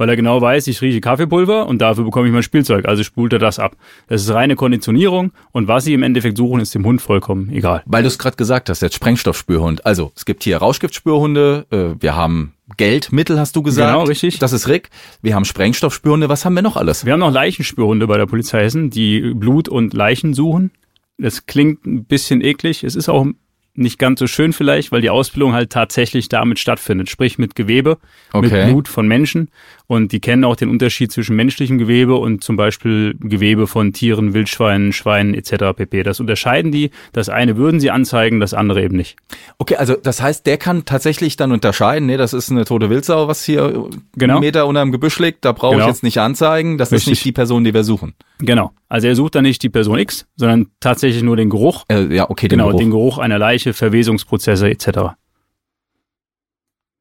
Weil 0.00 0.08
er 0.08 0.16
genau 0.16 0.40
weiß, 0.40 0.66
ich 0.68 0.80
rieche 0.80 1.02
Kaffeepulver 1.02 1.66
und 1.66 1.82
dafür 1.82 2.04
bekomme 2.04 2.26
ich 2.26 2.32
mein 2.32 2.42
Spielzeug. 2.42 2.86
Also 2.86 3.02
spult 3.04 3.34
er 3.34 3.38
das 3.38 3.58
ab. 3.58 3.76
Das 4.06 4.22
ist 4.22 4.32
reine 4.32 4.56
Konditionierung 4.56 5.32
und 5.52 5.68
was 5.68 5.84
sie 5.84 5.92
im 5.92 6.02
Endeffekt 6.02 6.38
suchen, 6.38 6.58
ist 6.62 6.74
dem 6.74 6.86
Hund 6.86 7.02
vollkommen 7.02 7.50
egal. 7.52 7.82
Weil 7.84 8.02
du 8.02 8.08
es 8.08 8.18
gerade 8.18 8.34
gesagt 8.36 8.70
hast, 8.70 8.80
jetzt 8.80 8.94
Sprengstoffspürhund. 8.94 9.84
Also 9.84 10.10
es 10.16 10.24
gibt 10.24 10.42
hier 10.42 10.56
Rauschgiftspürhunde, 10.56 11.66
äh, 11.70 12.02
wir 12.02 12.16
haben 12.16 12.54
Geldmittel, 12.78 13.38
hast 13.38 13.54
du 13.56 13.62
gesagt. 13.62 13.92
Genau, 13.92 14.04
richtig. 14.04 14.38
Das 14.38 14.54
ist 14.54 14.68
Rick. 14.68 14.88
Wir 15.20 15.34
haben 15.34 15.44
Sprengstoffspürhunde. 15.44 16.30
Was 16.30 16.46
haben 16.46 16.54
wir 16.54 16.62
noch 16.62 16.78
alles? 16.78 17.04
Wir 17.04 17.12
haben 17.12 17.20
noch 17.20 17.30
Leichenspürhunde 17.32 18.06
bei 18.06 18.16
der 18.16 18.24
Polizei 18.24 18.62
Hessen, 18.62 18.88
die 18.88 19.34
Blut 19.34 19.68
und 19.68 19.92
Leichen 19.92 20.32
suchen. 20.32 20.70
Das 21.18 21.44
klingt 21.44 21.84
ein 21.84 22.06
bisschen 22.06 22.40
eklig. 22.40 22.84
Es 22.84 22.96
ist 22.96 23.10
auch 23.10 23.26
nicht 23.74 23.98
ganz 23.98 24.18
so 24.20 24.26
schön 24.26 24.52
vielleicht, 24.52 24.90
weil 24.92 25.00
die 25.00 25.10
Ausbildung 25.10 25.52
halt 25.52 25.70
tatsächlich 25.70 26.28
damit 26.28 26.58
stattfindet. 26.58 27.08
Sprich 27.08 27.38
mit 27.38 27.54
Gewebe, 27.54 27.98
Okay. 28.32 28.64
mit 28.64 28.68
Blut 28.70 28.88
von 28.88 29.06
Menschen. 29.06 29.48
Und 29.90 30.12
die 30.12 30.20
kennen 30.20 30.44
auch 30.44 30.54
den 30.54 30.68
Unterschied 30.68 31.10
zwischen 31.10 31.34
menschlichem 31.34 31.76
Gewebe 31.76 32.14
und 32.14 32.44
zum 32.44 32.54
Beispiel 32.56 33.16
Gewebe 33.18 33.66
von 33.66 33.92
Tieren, 33.92 34.34
Wildschweinen, 34.34 34.92
Schweinen 34.92 35.34
etc. 35.34 35.74
pp. 35.74 36.04
Das 36.04 36.20
unterscheiden 36.20 36.70
die. 36.70 36.92
Das 37.12 37.28
eine 37.28 37.56
würden 37.56 37.80
sie 37.80 37.90
anzeigen, 37.90 38.38
das 38.38 38.54
andere 38.54 38.84
eben 38.84 38.94
nicht. 38.96 39.16
Okay, 39.58 39.74
also 39.74 39.96
das 39.96 40.22
heißt, 40.22 40.46
der 40.46 40.58
kann 40.58 40.84
tatsächlich 40.84 41.34
dann 41.34 41.50
unterscheiden, 41.50 42.06
nee, 42.06 42.16
das 42.16 42.34
ist 42.34 42.52
eine 42.52 42.64
tote 42.66 42.88
Wildsau, 42.88 43.26
was 43.26 43.42
hier 43.42 43.88
Genau. 44.14 44.34
einen 44.34 44.40
Meter 44.42 44.68
unter 44.68 44.80
dem 44.82 44.92
Gebüsch 44.92 45.18
liegt, 45.18 45.44
da 45.44 45.50
brauche 45.50 45.72
ich 45.74 45.78
Genau. 45.78 45.88
jetzt 45.88 46.04
nicht 46.04 46.18
anzeigen, 46.18 46.78
das 46.78 46.90
ist 46.90 46.98
Richtig. 46.98 47.10
nicht 47.10 47.24
die 47.24 47.32
Person, 47.32 47.64
die 47.64 47.74
wir 47.74 47.82
suchen. 47.82 48.14
Genau. 48.38 48.70
Also 48.88 49.08
er 49.08 49.16
sucht 49.16 49.34
dann 49.34 49.42
nicht 49.42 49.60
die 49.64 49.70
Person 49.70 49.98
X, 49.98 50.24
sondern 50.36 50.68
tatsächlich 50.78 51.24
nur 51.24 51.36
den 51.36 51.50
Geruch. 51.50 51.84
Äh, 51.88 52.14
ja, 52.14 52.30
okay, 52.30 52.46
den 52.46 52.58
genau, 52.58 52.68
Geruch. 52.68 52.78
den 52.78 52.90
Geruch 52.92 53.18
einer 53.18 53.40
Leiche, 53.40 53.72
Verwesungsprozesse 53.72 54.70
etc. 54.70 55.16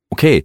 Okay, 0.10 0.44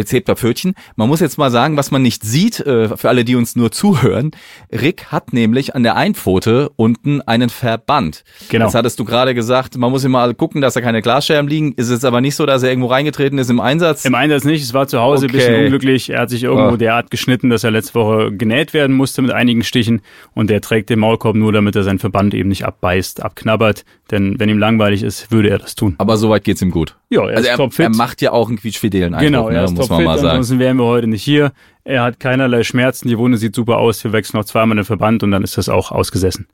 Bezebter 0.00 0.34
Pfötchen. 0.36 0.74
Man 0.96 1.08
muss 1.08 1.20
jetzt 1.20 1.36
mal 1.36 1.50
sagen, 1.50 1.76
was 1.76 1.90
man 1.90 2.00
nicht 2.00 2.24
sieht, 2.24 2.60
äh, 2.60 2.96
für 2.96 3.08
alle, 3.10 3.24
die 3.24 3.36
uns 3.36 3.54
nur 3.54 3.70
zuhören. 3.70 4.30
Rick 4.72 5.06
hat 5.06 5.32
nämlich 5.34 5.74
an 5.74 5.82
der 5.82 5.94
Einpfote 5.96 6.70
unten 6.76 7.20
einen 7.22 7.50
Verband. 7.50 8.24
Genau. 8.48 8.64
Das 8.64 8.74
hattest 8.74 8.98
du 8.98 9.04
gerade 9.04 9.34
gesagt, 9.34 9.76
man 9.76 9.90
muss 9.90 10.04
immer 10.04 10.32
gucken, 10.34 10.60
dass 10.62 10.74
da 10.74 10.80
keine 10.80 11.02
Glasscherben 11.02 11.48
liegen. 11.48 11.72
Ist 11.74 11.90
es 11.90 12.04
aber 12.04 12.20
nicht 12.20 12.34
so, 12.34 12.46
dass 12.46 12.62
er 12.62 12.70
irgendwo 12.70 12.88
reingetreten 12.88 13.38
ist 13.38 13.50
im 13.50 13.60
Einsatz? 13.60 14.04
Im 14.06 14.14
Einsatz 14.14 14.44
nicht, 14.44 14.62
es 14.62 14.72
war 14.72 14.88
zu 14.88 15.00
Hause 15.00 15.26
ein 15.26 15.32
bisschen 15.32 15.54
Okay. 15.54 15.64
unglücklich. 15.64 16.10
Er 16.10 16.20
hat 16.20 16.30
sich 16.30 16.44
irgendwo 16.44 16.74
Ah. 16.74 16.76
derart 16.78 17.10
geschnitten, 17.10 17.50
dass 17.50 17.62
er 17.64 17.70
letzte 17.72 17.94
Woche 17.94 18.32
genäht 18.32 18.72
werden 18.72 18.96
musste 18.96 19.20
mit 19.22 19.32
einigen 19.32 19.62
Stichen 19.64 20.00
und 20.34 20.50
er 20.50 20.60
trägt 20.62 20.88
den 20.90 20.98
Maulkorb 20.98 21.36
nur, 21.36 21.52
damit 21.52 21.76
er 21.76 21.82
seinen 21.82 21.98
Verband 21.98 22.32
eben 22.34 22.48
nicht 22.48 22.64
abbeißt, 22.64 23.22
abknabbert. 23.22 23.84
Denn 24.10 24.40
wenn 24.40 24.48
ihm 24.48 24.58
langweilig 24.58 25.02
ist, 25.02 25.30
würde 25.30 25.50
er 25.50 25.58
das 25.58 25.74
tun. 25.74 25.94
aber 25.98 26.16
soweit 26.16 26.42
geht's 26.44 26.62
ihm 26.62 26.70
gut. 26.70 26.96
Ja, 27.10 27.22
er 27.22 27.28
also 27.36 27.40
ist 27.42 27.46
er, 27.48 27.56
topfit. 27.56 27.84
er 27.86 27.90
macht 27.90 28.22
ja 28.22 28.32
auch 28.32 28.48
einen 28.48 28.58
quietschfidelen 28.58 29.14
Eindruck, 29.14 29.26
Genau, 29.26 29.48
er 29.48 29.58
ne, 29.62 29.64
ist 29.64 29.89
muss 29.90 29.98
man 29.98 30.04
mal 30.04 30.18
sagen. 30.18 30.28
ansonsten 30.30 30.58
wären 30.58 30.76
wir 30.76 30.84
heute 30.84 31.06
nicht 31.06 31.22
hier. 31.22 31.52
Er 31.84 32.02
hat 32.02 32.20
keinerlei 32.20 32.62
Schmerzen, 32.62 33.08
die 33.08 33.18
Wunde 33.18 33.38
sieht 33.38 33.54
super 33.54 33.78
aus. 33.78 34.02
Wir 34.04 34.12
wechseln 34.12 34.38
noch 34.38 34.44
zweimal 34.44 34.76
den 34.76 34.84
Verband 34.84 35.22
und 35.22 35.30
dann 35.30 35.42
ist 35.42 35.58
das 35.58 35.68
auch 35.68 35.90
ausgesessen. 35.92 36.46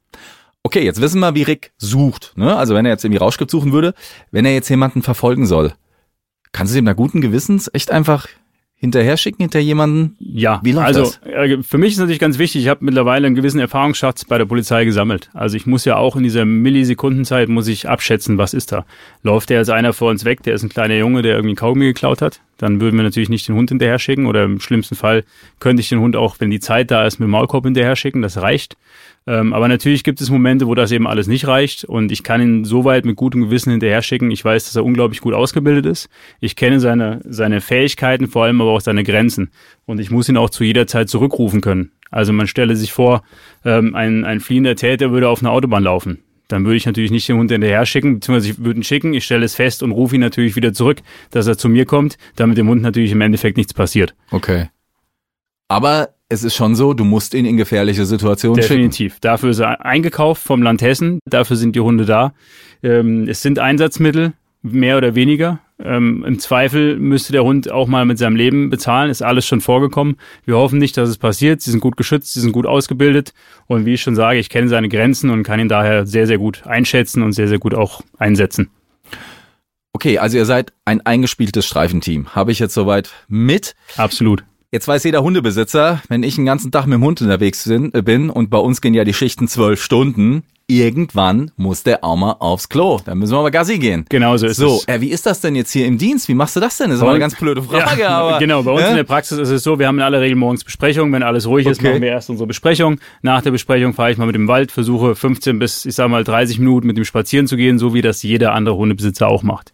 Okay, 0.62 0.84
jetzt 0.84 1.00
wissen 1.00 1.20
wir, 1.20 1.34
wie 1.34 1.42
Rick 1.42 1.72
sucht. 1.78 2.32
Ne? 2.36 2.56
Also 2.56 2.74
wenn 2.74 2.84
er 2.86 2.92
jetzt 2.92 3.04
irgendwie 3.04 3.18
Rauschgift 3.20 3.50
suchen 3.50 3.72
würde, 3.72 3.94
wenn 4.32 4.44
er 4.44 4.52
jetzt 4.52 4.68
jemanden 4.68 5.02
verfolgen 5.02 5.46
soll, 5.46 5.72
kannst 6.52 6.74
du 6.74 6.78
ihm 6.78 6.84
da 6.84 6.92
guten 6.92 7.20
Gewissens 7.20 7.70
echt 7.72 7.92
einfach 7.92 8.26
hinterher 8.78 9.16
schicken, 9.16 9.42
hinter 9.42 9.58
jemanden? 9.58 10.16
Ja, 10.18 10.60
Wie 10.62 10.72
läuft 10.72 10.86
also 10.86 11.02
das? 11.04 11.20
äh, 11.24 11.62
für 11.62 11.78
mich 11.78 11.92
ist 11.92 11.98
natürlich 11.98 12.18
ganz 12.18 12.38
wichtig, 12.38 12.62
ich 12.62 12.68
habe 12.68 12.84
mittlerweile 12.84 13.26
einen 13.26 13.34
gewissen 13.34 13.58
Erfahrungsschatz 13.58 14.24
bei 14.26 14.38
der 14.38 14.44
Polizei 14.44 14.84
gesammelt. 14.84 15.30
Also 15.32 15.56
ich 15.56 15.66
muss 15.66 15.84
ja 15.84 15.96
auch 15.96 16.14
in 16.16 16.22
dieser 16.22 16.44
Millisekundenzeit 16.44 17.48
muss 17.48 17.68
ich 17.68 17.88
abschätzen, 17.88 18.36
was 18.36 18.52
ist 18.52 18.72
da. 18.72 18.84
Läuft 19.22 19.50
der 19.50 19.58
jetzt 19.58 19.70
einer 19.70 19.92
vor 19.92 20.10
uns 20.10 20.24
weg, 20.24 20.42
der 20.42 20.54
ist 20.54 20.62
ein 20.62 20.68
kleiner 20.68 20.96
Junge, 20.96 21.22
der 21.22 21.36
irgendwie 21.36 21.54
Kaugummi 21.54 21.86
geklaut 21.86 22.20
hat, 22.20 22.40
dann 22.58 22.80
würden 22.80 22.96
wir 22.96 23.04
natürlich 23.04 23.28
nicht 23.28 23.48
den 23.48 23.54
Hund 23.54 23.70
hinterher 23.70 23.98
schicken 23.98 24.26
oder 24.26 24.44
im 24.44 24.60
schlimmsten 24.60 24.94
Fall 24.94 25.24
könnte 25.60 25.80
ich 25.80 25.88
den 25.88 26.00
Hund 26.00 26.16
auch, 26.16 26.36
wenn 26.38 26.50
die 26.50 26.60
Zeit 26.60 26.90
da 26.90 27.06
ist, 27.06 27.18
mit 27.18 27.26
dem 27.26 27.30
Maulkorb 27.30 27.64
hinterher 27.64 27.96
schicken, 27.96 28.22
das 28.22 28.40
reicht. 28.40 28.76
Ähm, 29.26 29.52
aber 29.52 29.66
natürlich 29.68 30.04
gibt 30.04 30.20
es 30.20 30.30
Momente, 30.30 30.66
wo 30.66 30.74
das 30.74 30.92
eben 30.92 31.06
alles 31.06 31.26
nicht 31.26 31.46
reicht 31.46 31.84
und 31.84 32.12
ich 32.12 32.22
kann 32.22 32.40
ihn 32.40 32.64
so 32.64 32.84
weit 32.84 33.04
mit 33.04 33.16
gutem 33.16 33.42
Gewissen 33.42 33.70
hinterher 33.70 34.02
schicken. 34.02 34.30
Ich 34.30 34.44
weiß, 34.44 34.64
dass 34.64 34.76
er 34.76 34.84
unglaublich 34.84 35.20
gut 35.20 35.34
ausgebildet 35.34 35.84
ist. 35.86 36.08
Ich 36.40 36.54
kenne 36.54 36.78
seine, 36.78 37.20
seine 37.24 37.60
Fähigkeiten, 37.60 38.28
vor 38.28 38.44
allem 38.44 38.60
aber 38.60 38.70
auch 38.70 38.80
seine 38.80 39.02
Grenzen. 39.02 39.50
Und 39.84 39.98
ich 39.98 40.10
muss 40.10 40.28
ihn 40.28 40.36
auch 40.36 40.50
zu 40.50 40.64
jeder 40.64 40.86
Zeit 40.86 41.08
zurückrufen 41.08 41.60
können. 41.60 41.90
Also 42.10 42.32
man 42.32 42.46
stelle 42.46 42.76
sich 42.76 42.92
vor, 42.92 43.22
ähm, 43.64 43.94
ein, 43.94 44.24
ein 44.24 44.40
fliehender 44.40 44.76
Täter 44.76 45.10
würde 45.10 45.28
auf 45.28 45.42
einer 45.42 45.50
Autobahn 45.50 45.82
laufen. 45.82 46.22
Dann 46.48 46.64
würde 46.64 46.76
ich 46.76 46.86
natürlich 46.86 47.10
nicht 47.10 47.28
den 47.28 47.38
Hund 47.38 47.50
hinterher 47.50 47.84
schicken, 47.86 48.14
beziehungsweise 48.14 48.50
ich 48.50 48.58
würde 48.64 48.80
ihn 48.80 48.84
schicken, 48.84 49.14
ich 49.14 49.24
stelle 49.24 49.44
es 49.44 49.54
fest 49.54 49.82
und 49.82 49.90
rufe 49.92 50.14
ihn 50.14 50.20
natürlich 50.20 50.56
wieder 50.56 50.72
zurück, 50.72 50.98
dass 51.30 51.46
er 51.46 51.58
zu 51.58 51.68
mir 51.68 51.84
kommt, 51.84 52.18
damit 52.36 52.56
dem 52.58 52.68
Hund 52.68 52.82
natürlich 52.82 53.12
im 53.12 53.20
Endeffekt 53.20 53.56
nichts 53.56 53.74
passiert. 53.74 54.14
Okay. 54.30 54.68
Aber 55.68 56.10
es 56.28 56.44
ist 56.44 56.54
schon 56.54 56.74
so, 56.74 56.92
du 56.92 57.04
musst 57.04 57.34
ihn 57.34 57.44
in 57.44 57.56
gefährliche 57.56 58.04
Situationen 58.04 58.62
schicken. 58.62 58.74
Definitiv. 58.74 59.20
Dafür 59.20 59.50
ist 59.50 59.60
er 59.60 59.84
eingekauft 59.84 60.42
vom 60.42 60.62
Land 60.62 60.82
Hessen. 60.82 61.20
Dafür 61.24 61.56
sind 61.56 61.76
die 61.76 61.80
Hunde 61.80 62.04
da. 62.04 62.34
Ähm, 62.82 63.28
es 63.28 63.42
sind 63.42 63.58
Einsatzmittel, 63.58 64.32
mehr 64.62 64.96
oder 64.96 65.14
weniger. 65.14 65.60
Ähm, 65.78 66.24
Im 66.26 66.38
Zweifel 66.38 66.98
müsste 66.98 67.32
der 67.32 67.44
Hund 67.44 67.70
auch 67.70 67.86
mal 67.86 68.06
mit 68.06 68.18
seinem 68.18 68.36
Leben 68.36 68.70
bezahlen. 68.70 69.10
Ist 69.10 69.22
alles 69.22 69.46
schon 69.46 69.60
vorgekommen. 69.60 70.16
Wir 70.44 70.56
hoffen 70.56 70.78
nicht, 70.78 70.96
dass 70.96 71.08
es 71.08 71.18
passiert. 71.18 71.60
Sie 71.60 71.70
sind 71.70 71.80
gut 71.80 71.96
geschützt, 71.96 72.32
sie 72.32 72.40
sind 72.40 72.52
gut 72.52 72.66
ausgebildet. 72.66 73.34
Und 73.66 73.84
wie 73.84 73.94
ich 73.94 74.02
schon 74.02 74.16
sage, 74.16 74.38
ich 74.38 74.48
kenne 74.48 74.68
seine 74.68 74.88
Grenzen 74.88 75.30
und 75.30 75.42
kann 75.42 75.60
ihn 75.60 75.68
daher 75.68 76.06
sehr, 76.06 76.26
sehr 76.26 76.38
gut 76.38 76.66
einschätzen 76.66 77.22
und 77.22 77.32
sehr, 77.32 77.48
sehr 77.48 77.58
gut 77.58 77.74
auch 77.74 78.00
einsetzen. 78.18 78.70
Okay, 79.92 80.18
also 80.18 80.36
ihr 80.36 80.44
seid 80.44 80.72
ein 80.84 81.00
eingespieltes 81.00 81.66
Streifenteam. 81.66 82.34
Habe 82.34 82.52
ich 82.52 82.58
jetzt 82.58 82.74
soweit 82.74 83.10
mit. 83.28 83.74
Absolut. 83.96 84.44
Jetzt 84.72 84.88
weiß 84.88 85.04
jeder 85.04 85.22
Hundebesitzer, 85.22 86.02
wenn 86.08 86.22
ich 86.22 86.34
den 86.34 86.44
ganzen 86.44 86.72
Tag 86.72 86.86
mit 86.86 86.94
dem 86.94 87.04
Hund 87.04 87.22
unterwegs 87.22 87.64
bin, 87.68 87.92
äh, 87.94 88.30
und 88.30 88.50
bei 88.50 88.58
uns 88.58 88.80
gehen 88.80 88.94
ja 88.94 89.04
die 89.04 89.14
Schichten 89.14 89.46
zwölf 89.48 89.82
Stunden, 89.82 90.42
irgendwann 90.68 91.52
muss 91.56 91.84
der 91.84 92.02
auch 92.02 92.16
mal 92.16 92.32
aufs 92.40 92.68
Klo. 92.68 92.98
Dann 93.04 93.18
müssen 93.18 93.32
wir 93.34 93.42
mal 93.42 93.50
Gassi 93.50 93.78
gehen. 93.78 94.04
Genau 94.08 94.36
so 94.36 94.46
ist 94.46 94.56
so, 94.56 94.78
es. 94.78 94.88
äh, 94.88 95.00
wie 95.00 95.10
ist 95.10 95.24
das 95.24 95.40
denn 95.40 95.54
jetzt 95.54 95.70
hier 95.70 95.86
im 95.86 95.96
Dienst? 95.98 96.28
Wie 96.28 96.34
machst 96.34 96.56
du 96.56 96.60
das 96.60 96.76
denn? 96.78 96.88
Das 96.90 96.96
ist 96.96 97.02
aber 97.02 97.12
eine 97.12 97.20
ganz 97.20 97.36
blöde 97.36 97.62
Frage, 97.62 98.00
Ja, 98.02 98.08
aber. 98.18 98.38
genau, 98.40 98.64
bei 98.64 98.72
uns 98.72 98.80
Ja? 98.82 98.88
in 98.88 98.96
der 98.96 99.04
Praxis 99.04 99.38
ist 99.38 99.50
es 99.50 99.62
so, 99.62 99.78
wir 99.78 99.86
haben 99.86 99.96
in 99.98 100.02
aller 100.02 100.20
Regel 100.20 100.34
morgens 100.36 100.64
Besprechung. 100.64 101.12
Wenn 101.12 101.22
alles 101.22 101.46
ruhig 101.46 101.66
ist, 101.66 101.78
Okay. 101.78 101.90
machen 101.90 102.02
wir 102.02 102.08
erst 102.08 102.28
unsere 102.30 102.48
Besprechung. 102.48 102.98
Nach 103.22 103.42
der 103.42 103.52
Besprechung 103.52 103.94
fahre 103.94 104.10
ich 104.10 104.18
mal 104.18 104.26
mit 104.26 104.34
dem 104.34 104.48
Wald, 104.48 104.72
versuche 104.72 105.14
15 105.14 105.60
bis, 105.60 105.84
ich 105.86 105.94
sag 105.94 106.10
mal, 106.10 106.24
30 106.24 106.58
Minuten 106.58 106.88
mit 106.88 106.96
dem 106.96 107.04
spazieren 107.04 107.46
zu 107.46 107.56
gehen, 107.56 107.78
so 107.78 107.94
wie 107.94 108.02
das 108.02 108.24
jeder 108.24 108.52
andere 108.52 108.76
Hundebesitzer 108.76 109.28
auch 109.28 109.44
macht. 109.44 109.72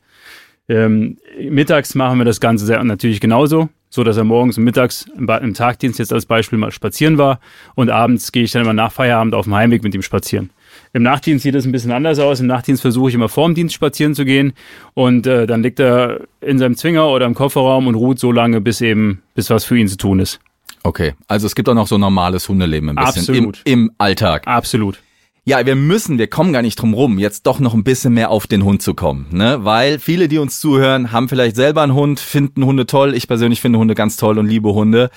Ähm, 0.69 1.17
mittags 1.41 1.95
machen 1.95 2.19
wir 2.19 2.25
das 2.27 2.41
Ganze 2.41 2.67
sehr, 2.67 2.83
natürlich 2.85 3.21
genauso, 3.21 3.69
so 3.93 4.03
dass 4.05 4.17
er 4.17 4.25
morgens 4.25 4.57
und 4.57 4.65
mittags 4.65 5.05
im, 5.17 5.29
im 5.29 5.55
Tagdienst 5.55 5.99
jetzt 5.99 6.13
als 6.15 6.25
Beispiel 6.25 6.59
mal 6.59 6.73
spazieren 6.73 7.19
war 7.19 7.41
und 7.75 7.91
abends 7.91 8.33
gehe 8.33 8.43
ich 8.43 8.51
dann 8.51 8.63
immer 8.63 8.73
nach 8.73 8.91
Feierabend 8.91 9.35
auf 9.35 9.45
dem 9.45 9.55
Heimweg 9.55 9.83
mit 9.83 9.95
ihm 9.95 10.01
spazieren. 10.01 10.51
Im 10.95 11.03
Nachtdienst 11.03 11.43
sieht 11.43 11.55
es 11.55 11.67
ein 11.67 11.73
bisschen 11.73 11.93
anders 11.93 12.19
aus. 12.19 12.41
Im 12.41 12.47
Nachtdienst 12.47 12.81
versuche 12.81 13.11
ich 13.11 13.15
immer 13.15 13.29
vorm 13.29 13.55
Dienst 13.55 13.75
spazieren 13.75 14.15
zu 14.15 14.25
gehen 14.25 14.55
und 14.95 15.27
äh, 15.27 15.47
dann 15.47 15.63
liegt 15.63 15.79
er 15.79 16.23
in 16.41 16.59
seinem 16.59 16.77
Zwinger 16.77 17.09
oder 17.09 17.27
im 17.27 17.35
Kofferraum 17.35 17.87
und 17.87 17.95
ruht 17.95 18.19
so 18.19 18.33
lange, 18.33 18.63
bis 18.63 18.81
eben, 18.81 19.23
bis 19.35 19.51
was 19.51 19.67
für 19.67 19.77
ihn 19.77 19.89
zu 19.89 19.99
tun 19.99 20.21
ist. 20.21 20.41
Okay, 20.83 21.13
also 21.29 21.47
es 21.47 21.55
gibt 21.55 21.69
auch 21.69 21.75
noch 21.75 21.87
so 21.87 21.99
normales 21.99 22.49
Hundeleben 22.49 22.89
ein 22.89 22.97
bisschen 22.97 23.21
Absolut. 23.21 23.61
Im, 23.65 23.85
im 23.85 23.93
Alltag. 23.99 24.47
Absolut. 24.47 24.99
Ja, 25.45 25.67
wir 25.67 25.75
müssen, 25.75 26.19
wir 26.19 26.29
kommen 26.29 26.53
gar 26.53 26.63
nicht 26.63 26.77
drum 26.77 26.95
rum, 26.95 27.19
jetzt 27.19 27.47
doch 27.49 27.59
noch 27.59 27.75
ein 27.75 27.83
bisschen 27.83 28.15
mehr 28.15 28.31
auf 28.31 28.47
den 28.47 28.63
Hund 28.65 28.81
zu 28.81 28.95
kommen, 28.95 29.27
ne? 29.33 29.65
Weil 29.65 29.99
viele, 29.99 30.29
die 30.29 30.39
uns 30.39 30.61
zuhören, 30.61 31.11
haben 31.11 31.29
vielleicht 31.29 31.57
selber 31.57 31.83
einen 31.83 31.95
Hund, 31.95 32.21
finden 32.21 32.65
Hunde 32.65 32.87
toll. 32.87 33.13
Ich 33.15 33.27
persönlich 33.27 33.61
finde 33.61 33.81
Hunde 33.81 33.97
ganz 33.97 34.17
toll 34.17 34.39
und 34.39 34.47
liebe 34.47 34.73
Hunde. 34.73 35.11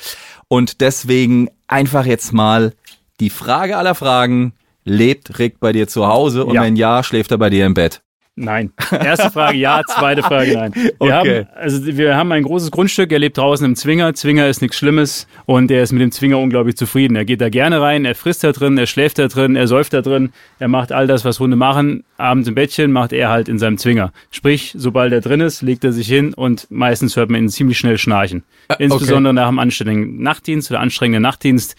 Und 0.47 0.81
deswegen 0.81 1.49
einfach 1.67 2.07
jetzt 2.07 2.33
mal 2.33 2.73
die 3.19 3.29
Frage 3.29 3.77
aller 3.77 3.93
Fragen. 3.93 4.53
Lebt 4.83 5.37
Rick 5.39 5.59
bei 5.59 5.73
dir 5.73 5.87
zu 5.87 6.07
Hause? 6.07 6.45
Und 6.45 6.55
Ja. 6.55 6.63
wenn 6.63 6.75
ja, 6.75 7.03
schläft 7.03 7.31
er 7.31 7.37
bei 7.37 7.49
dir 7.51 7.65
im 7.65 7.73
Bett? 7.75 8.01
Nein. 8.37 8.73
Erste 8.91 9.31
Frage 9.31 9.57
ja, 9.57 9.81
zweite 9.87 10.21
Frage 10.21 10.53
nein. 10.53 10.73
Wir, 10.75 10.91
Okay. 10.99 11.11
haben, 11.13 11.47
also 11.55 11.85
wir 11.85 12.17
haben 12.17 12.31
ein 12.33 12.43
großes 12.43 12.69
Grundstück, 12.69 13.09
er 13.13 13.19
lebt 13.19 13.37
draußen 13.37 13.65
im 13.65 13.75
Zwinger. 13.77 14.13
Zwinger 14.13 14.49
ist 14.49 14.61
nichts 14.61 14.77
Schlimmes 14.77 15.25
und 15.45 15.71
er 15.71 15.81
ist 15.83 15.93
mit 15.93 16.01
dem 16.01 16.11
Zwinger 16.11 16.37
unglaublich 16.39 16.75
zufrieden. 16.75 17.15
Er 17.15 17.23
geht 17.23 17.39
da 17.39 17.47
gerne 17.47 17.79
rein, 17.81 18.03
er 18.03 18.13
frisst 18.13 18.43
da 18.43 18.51
drin, 18.51 18.77
er 18.77 18.87
schläft 18.87 19.19
da 19.19 19.29
drin, 19.29 19.55
er 19.55 19.67
säuft 19.67 19.93
da 19.93 20.01
drin, 20.01 20.33
er 20.59 20.67
macht 20.67 20.91
all 20.91 21.07
das, 21.07 21.23
was 21.23 21.39
Hunde 21.39 21.55
machen. 21.55 22.03
Abends 22.17 22.49
im 22.49 22.55
Bettchen 22.55 22.91
macht 22.91 23.13
er 23.13 23.29
halt 23.29 23.47
in 23.47 23.57
seinem 23.57 23.77
Zwinger. 23.77 24.11
Sprich, 24.31 24.73
sobald 24.77 25.13
er 25.13 25.21
drin 25.21 25.39
ist, 25.39 25.61
legt 25.61 25.85
er 25.85 25.93
sich 25.93 26.07
hin 26.07 26.33
und 26.33 26.67
meistens 26.69 27.15
hört 27.15 27.29
man 27.29 27.43
ihn 27.43 27.49
ziemlich 27.49 27.77
schnell 27.77 27.97
schnarchen. 27.97 28.43
Insbesondere 28.79 29.33
nach 29.33 29.47
einem 29.47 29.59
anständigen 29.59 30.21
Nachtdienst 30.21 30.71
oder 30.71 30.81
anstrengenden 30.81 31.21
Nachtdienst 31.23 31.77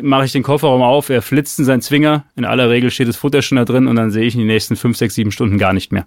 mache 0.00 0.24
ich 0.24 0.32
den 0.32 0.42
Kofferraum 0.42 0.82
auf, 0.82 1.08
er 1.10 1.22
flitzt 1.22 1.58
in 1.58 1.64
seinen 1.64 1.82
Zwinger. 1.82 2.24
In 2.36 2.44
aller 2.44 2.70
Regel 2.70 2.90
steht 2.90 3.08
das 3.08 3.16
Futter 3.16 3.42
schon 3.42 3.56
da 3.56 3.64
drin 3.64 3.86
und 3.86 3.96
dann 3.96 4.10
sehe 4.10 4.24
ich 4.24 4.34
ihn 4.34 4.40
die 4.40 4.46
nächsten 4.46 4.76
fünf, 4.76 4.96
sechs, 4.96 5.14
sieben 5.14 5.32
Stunden 5.32 5.58
gar 5.58 5.72
nicht 5.72 5.92
mehr. 5.92 6.06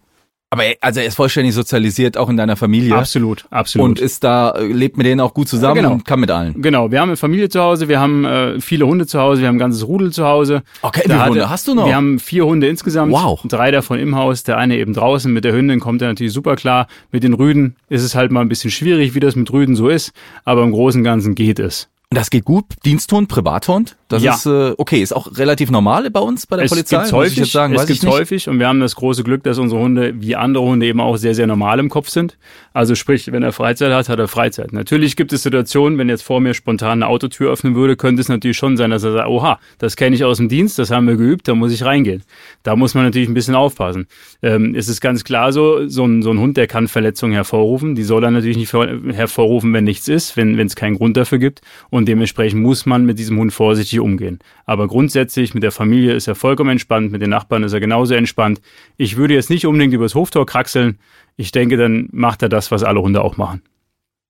Aber 0.49 0.65
er- 0.65 0.75
also 0.81 0.99
er 0.99 1.07
ist 1.07 1.15
vollständig 1.15 1.55
sozialisiert, 1.55 2.15
auch 2.15 2.29
in 2.29 2.37
deiner 2.37 2.55
Familie. 2.55 2.95
Absolut, 2.95 3.45
absolut. 3.49 3.87
Und 3.87 3.99
ist 3.99 4.23
da, 4.23 4.51
äh, 4.51 4.67
lebt 4.67 4.97
mit 4.97 5.07
denen 5.07 5.19
auch 5.19 5.33
gut 5.33 5.47
zusammen 5.47 5.77
Ja, 5.77 5.81
genau. 5.81 5.93
und 5.95 6.05
kann 6.05 6.19
mit 6.19 6.29
allen. 6.29 6.61
genau, 6.61 6.91
wir 6.91 7.01
haben 7.01 7.09
eine 7.09 7.17
Familie 7.17 7.49
zu 7.49 7.59
Hause, 7.59 7.89
wir 7.89 7.99
haben 7.99 8.23
äh, 8.23 8.61
viele 8.61 8.85
Hunde 8.85 9.07
zu 9.07 9.19
Hause, 9.19 9.41
wir 9.41 9.47
haben 9.47 9.55
ein 9.55 9.59
ganzes 9.59 9.87
Rudel 9.87 10.11
zu 10.13 10.25
Hause. 10.25 10.61
Okay, 10.83 11.01
Da 11.07 11.15
wie 11.15 11.19
hat 11.19 11.29
Hunde 11.29 11.49
hast 11.49 11.67
du 11.67 11.73
noch? 11.73 11.87
Wir 11.87 11.95
haben 11.95 12.19
vier 12.19 12.45
Hunde 12.45 12.67
insgesamt. 12.67 13.11
Wow. 13.11 13.41
Drei 13.47 13.71
davon 13.71 13.97
im 13.97 14.15
Haus, 14.15 14.43
der 14.43 14.59
eine 14.59 14.77
eben 14.77 14.93
draußen. 14.93 15.33
Mit 15.33 15.43
der 15.43 15.53
Hündin 15.53 15.79
kommt 15.79 16.03
er 16.03 16.09
natürlich 16.09 16.33
super 16.33 16.55
klar. 16.55 16.85
Mit 17.11 17.23
den 17.23 17.33
Rüden 17.33 17.75
ist 17.89 18.03
es 18.03 18.13
halt 18.13 18.31
mal 18.31 18.41
ein 18.41 18.49
bisschen 18.49 18.69
schwierig, 18.69 19.15
wie 19.15 19.19
das 19.19 19.35
mit 19.35 19.51
Rüden 19.51 19.75
so 19.75 19.89
ist. 19.89 20.11
Aber 20.45 20.61
im 20.63 20.71
Großen 20.71 20.99
und 21.01 21.03
Ganzen 21.03 21.33
geht 21.33 21.57
es. 21.57 21.89
Das 22.13 22.29
geht 22.29 22.45
gut? 22.45 22.65
Diensthund, 22.85 23.27
Privathund? 23.27 23.97
Das 24.13 24.23
Ja. 24.23 24.33
ist 24.35 24.45
äh, 24.45 24.73
okay, 24.77 25.01
ist 25.01 25.13
auch 25.15 25.27
relativ 25.37 25.69
normal 25.71 26.09
bei 26.09 26.19
uns 26.19 26.47
bei 26.47 26.55
der 26.57 26.65
es 26.65 26.71
Polizei. 26.71 26.97
gibt's 26.97 27.11
häufig, 27.13 27.39
ich 27.39 27.51
sagen, 27.51 27.73
es 27.75 27.87
nicht. 27.87 28.05
häufig 28.05 28.47
und 28.49 28.59
wir 28.59 28.67
haben 28.67 28.79
das 28.79 28.95
große 28.95 29.23
Glück, 29.23 29.43
dass 29.43 29.57
unsere 29.59 29.81
Hunde 29.81 30.13
wie 30.19 30.35
andere 30.35 30.63
Hunde 30.63 30.85
eben 30.85 30.99
auch 30.99 31.17
sehr, 31.17 31.35
sehr 31.35 31.47
normal 31.47 31.79
im 31.79 31.89
Kopf 31.89 32.09
sind. 32.09 32.37
Also 32.73 32.95
sprich, 32.95 33.31
wenn 33.31 33.43
er 33.43 33.51
Freizeit 33.51 33.91
hat, 33.91 34.09
hat 34.09 34.19
er 34.19 34.27
Freizeit. 34.27 34.73
Natürlich 34.73 35.15
gibt 35.15 35.33
es 35.33 35.43
Situationen, 35.43 35.97
wenn 35.97 36.09
jetzt 36.09 36.23
vor 36.23 36.39
mir 36.39 36.53
spontan 36.53 37.03
eine 37.03 37.07
Autotür 37.07 37.51
öffnen 37.51 37.75
würde, 37.75 37.95
könnte 37.95 38.21
es 38.21 38.29
natürlich 38.29 38.57
schon 38.57 38.77
sein, 38.77 38.89
dass 38.91 39.03
er 39.03 39.11
sagt, 39.13 39.27
oha, 39.29 39.59
das 39.77 39.95
kenne 39.95 40.15
ich 40.15 40.23
aus 40.23 40.37
dem 40.37 40.49
Dienst, 40.49 40.79
das 40.79 40.89
haben 40.91 41.07
wir 41.07 41.15
geübt, 41.15 41.47
da 41.47 41.55
muss 41.55 41.71
ich 41.73 41.83
reingehen. 41.83 42.23
Da 42.63 42.75
muss 42.75 42.93
man 42.95 43.03
natürlich 43.03 43.27
ein 43.29 43.33
bisschen 43.33 43.55
aufpassen. 43.55 44.07
Ähm, 44.41 44.75
es 44.75 44.87
ist 44.87 45.01
ganz 45.01 45.23
klar 45.23 45.51
so, 45.51 45.87
so 45.87 46.05
ein, 46.05 46.21
so 46.21 46.31
ein 46.31 46.39
Hund, 46.39 46.57
der 46.57 46.67
kann 46.67 46.87
Verletzungen 46.87 47.33
hervorrufen. 47.33 47.95
Die 47.95 48.03
soll 48.03 48.23
er 48.23 48.31
natürlich 48.31 48.57
nicht 48.57 48.73
her- 48.73 48.99
hervorrufen, 49.13 49.73
wenn 49.73 49.83
nichts 49.83 50.07
ist, 50.07 50.35
wenn 50.37 50.57
wenn 50.57 50.67
es 50.67 50.75
keinen 50.75 50.95
Grund 50.97 51.17
dafür 51.17 51.37
gibt. 51.39 51.61
Und 51.89 52.07
dementsprechend 52.07 52.61
muss 52.61 52.85
man 52.85 53.05
mit 53.05 53.19
diesem 53.19 53.37
Hund 53.39 53.53
vorsichtig 53.53 53.99
umgehen. 54.03 54.39
Aber 54.65 54.87
grundsätzlich 54.87 55.53
mit 55.53 55.63
der 55.63 55.71
Familie 55.71 56.13
ist 56.13 56.27
er 56.27 56.35
vollkommen 56.35 56.71
entspannt, 56.71 57.11
mit 57.11 57.21
den 57.21 57.29
Nachbarn 57.29 57.63
ist 57.63 57.73
er 57.73 57.79
genauso 57.79 58.13
entspannt. 58.13 58.61
Ich 58.97 59.17
würde 59.17 59.33
jetzt 59.33 59.49
nicht 59.49 59.65
unbedingt 59.65 59.93
übers 59.93 60.13
Hoftor 60.13 60.45
kraxeln. 60.45 60.99
Ich 61.35 61.51
denke, 61.51 61.77
dann 61.77 62.09
macht 62.11 62.43
er 62.43 62.49
das, 62.49 62.69
was 62.69 62.83
alle 62.83 63.01
Hunde 63.01 63.21
auch 63.21 63.37
machen. 63.37 63.61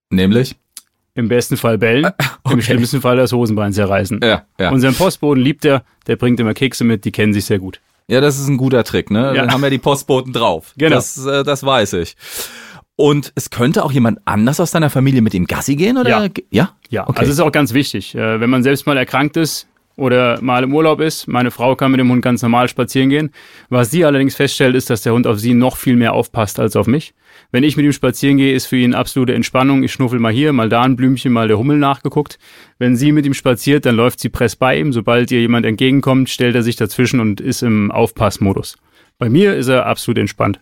Nämlich? 0.09 0.55
Im 1.15 1.27
besten 1.27 1.57
Fall 1.57 1.77
bellen, 1.77 2.09
im 2.49 2.62
schlimmsten 2.62 3.01
Fall 3.01 3.17
das 3.17 3.33
Hosenbein 3.33 3.73
zerreißen. 3.73 4.21
Ja, 4.23 4.45
ja. 4.59 4.71
Unseren 4.71 4.95
Postboden 4.95 5.43
liebt 5.43 5.65
er, 5.65 5.83
der 6.07 6.15
bringt 6.15 6.39
immer 6.39 6.53
Kekse 6.53 6.83
mit, 6.83 7.05
die 7.05 7.12
kennen 7.12 7.33
sich 7.33 7.45
sehr 7.45 7.59
gut. 7.59 7.81
Ja, 8.07 8.19
das 8.19 8.39
ist 8.39 8.47
ein 8.47 8.57
guter 8.57 8.83
Trick, 8.83 9.12
ne? 9.12 9.27
Ja. 9.27 9.33
Dann 9.33 9.51
haben 9.51 9.62
wir 9.62 9.69
die 9.69 9.77
Postboten 9.77 10.33
drauf. 10.33 10.73
Genau. 10.77 10.95
Das, 10.95 11.23
äh, 11.25 11.43
das 11.43 11.63
weiß 11.63 11.93
ich. 11.93 12.15
Und 12.95 13.32
es 13.36 13.49
könnte 13.49 13.84
auch 13.84 13.91
jemand 13.91 14.19
anders 14.25 14.60
aus 14.60 14.71
deiner 14.71 14.89
Familie 14.89 15.21
mit 15.21 15.34
ihm 15.34 15.45
Gassi 15.45 15.75
gehen, 15.75 15.97
oder? 15.97 16.10
Ja. 16.10 16.27
Ja? 16.51 16.75
Ja, 16.89 17.08
Okay. 17.08 17.19
also 17.19 17.32
es 17.32 17.38
ist 17.39 17.43
auch 17.43 17.51
ganz 17.51 17.73
wichtig. 17.73 18.13
Äh, 18.13 18.39
wenn 18.39 18.49
man 18.51 18.62
selbst 18.62 18.86
mal 18.86 18.97
erkrankt 18.97 19.36
ist 19.36 19.67
oder 19.95 20.39
mal 20.41 20.63
im 20.63 20.73
Urlaub 20.75 20.99
ist, 21.01 21.27
meine 21.27 21.49
Frau 21.49 21.75
kann 21.75 21.89
mit 21.91 21.99
dem 21.99 22.12
Hund 22.12 22.21
ganz 22.21 22.43
normal 22.43 22.67
spazieren 22.69 23.10
gehen. 23.10 23.32
Was 23.69 23.89
sie 23.89 24.06
allerdings 24.06 24.36
feststellt, 24.36 24.75
ist, 24.75 24.91
dass 24.91 25.01
der 25.01 25.13
Hund 25.13 25.25
auf 25.25 25.39
sie 25.39 25.56
noch 25.56 25.77
viel 25.77 25.95
mehr 25.95 26.13
aufpasst 26.13 26.60
als 26.60 26.75
auf 26.75 26.86
mich. 26.86 27.15
Wenn 27.51 27.63
ich 27.63 27.77
mit 27.77 27.86
ihm 27.86 27.93
spazieren 27.93 28.38
gehe, 28.38 28.53
ist 28.53 28.67
für 28.67 28.77
ihn 28.77 28.93
absolute 28.93 29.34
Entspannung. 29.34 29.82
Ich 29.84 29.91
schnuffel 29.91 30.19
mal 30.19 30.32
hier, 30.32 30.53
mal 30.53 30.69
da 30.69 30.84
ein 30.84 30.95
Blümchen, 30.95 31.34
mal 31.34 31.47
der 31.47 31.58
Hummel 31.58 31.77
nachgeguckt. 31.77 32.38
Wenn 32.77 32.95
sie 32.95 33.12
mit 33.12 33.25
ihm 33.25 33.34
spaziert, 33.34 33.88
dann 33.88 33.95
läuft 33.95 34.19
sie 34.19 34.29
press 34.29 34.56
bei 34.56 34.77
ihm. 34.79 34.93
Sobald 34.93 35.32
ihr 35.32 35.41
jemand 35.41 35.65
entgegenkommt, 35.65 36.29
stellt 36.29 36.53
er 36.53 36.62
sich 36.62 36.75
dazwischen 36.75 37.19
und 37.19 37.41
ist 37.41 37.63
im 37.63 37.91
Aufpassmodus. 37.91 38.77
Bei 39.17 39.29
mir 39.29 39.56
ist 39.56 39.67
er 39.67 39.88
absolut 39.88 40.19
entspannt. 40.19 40.60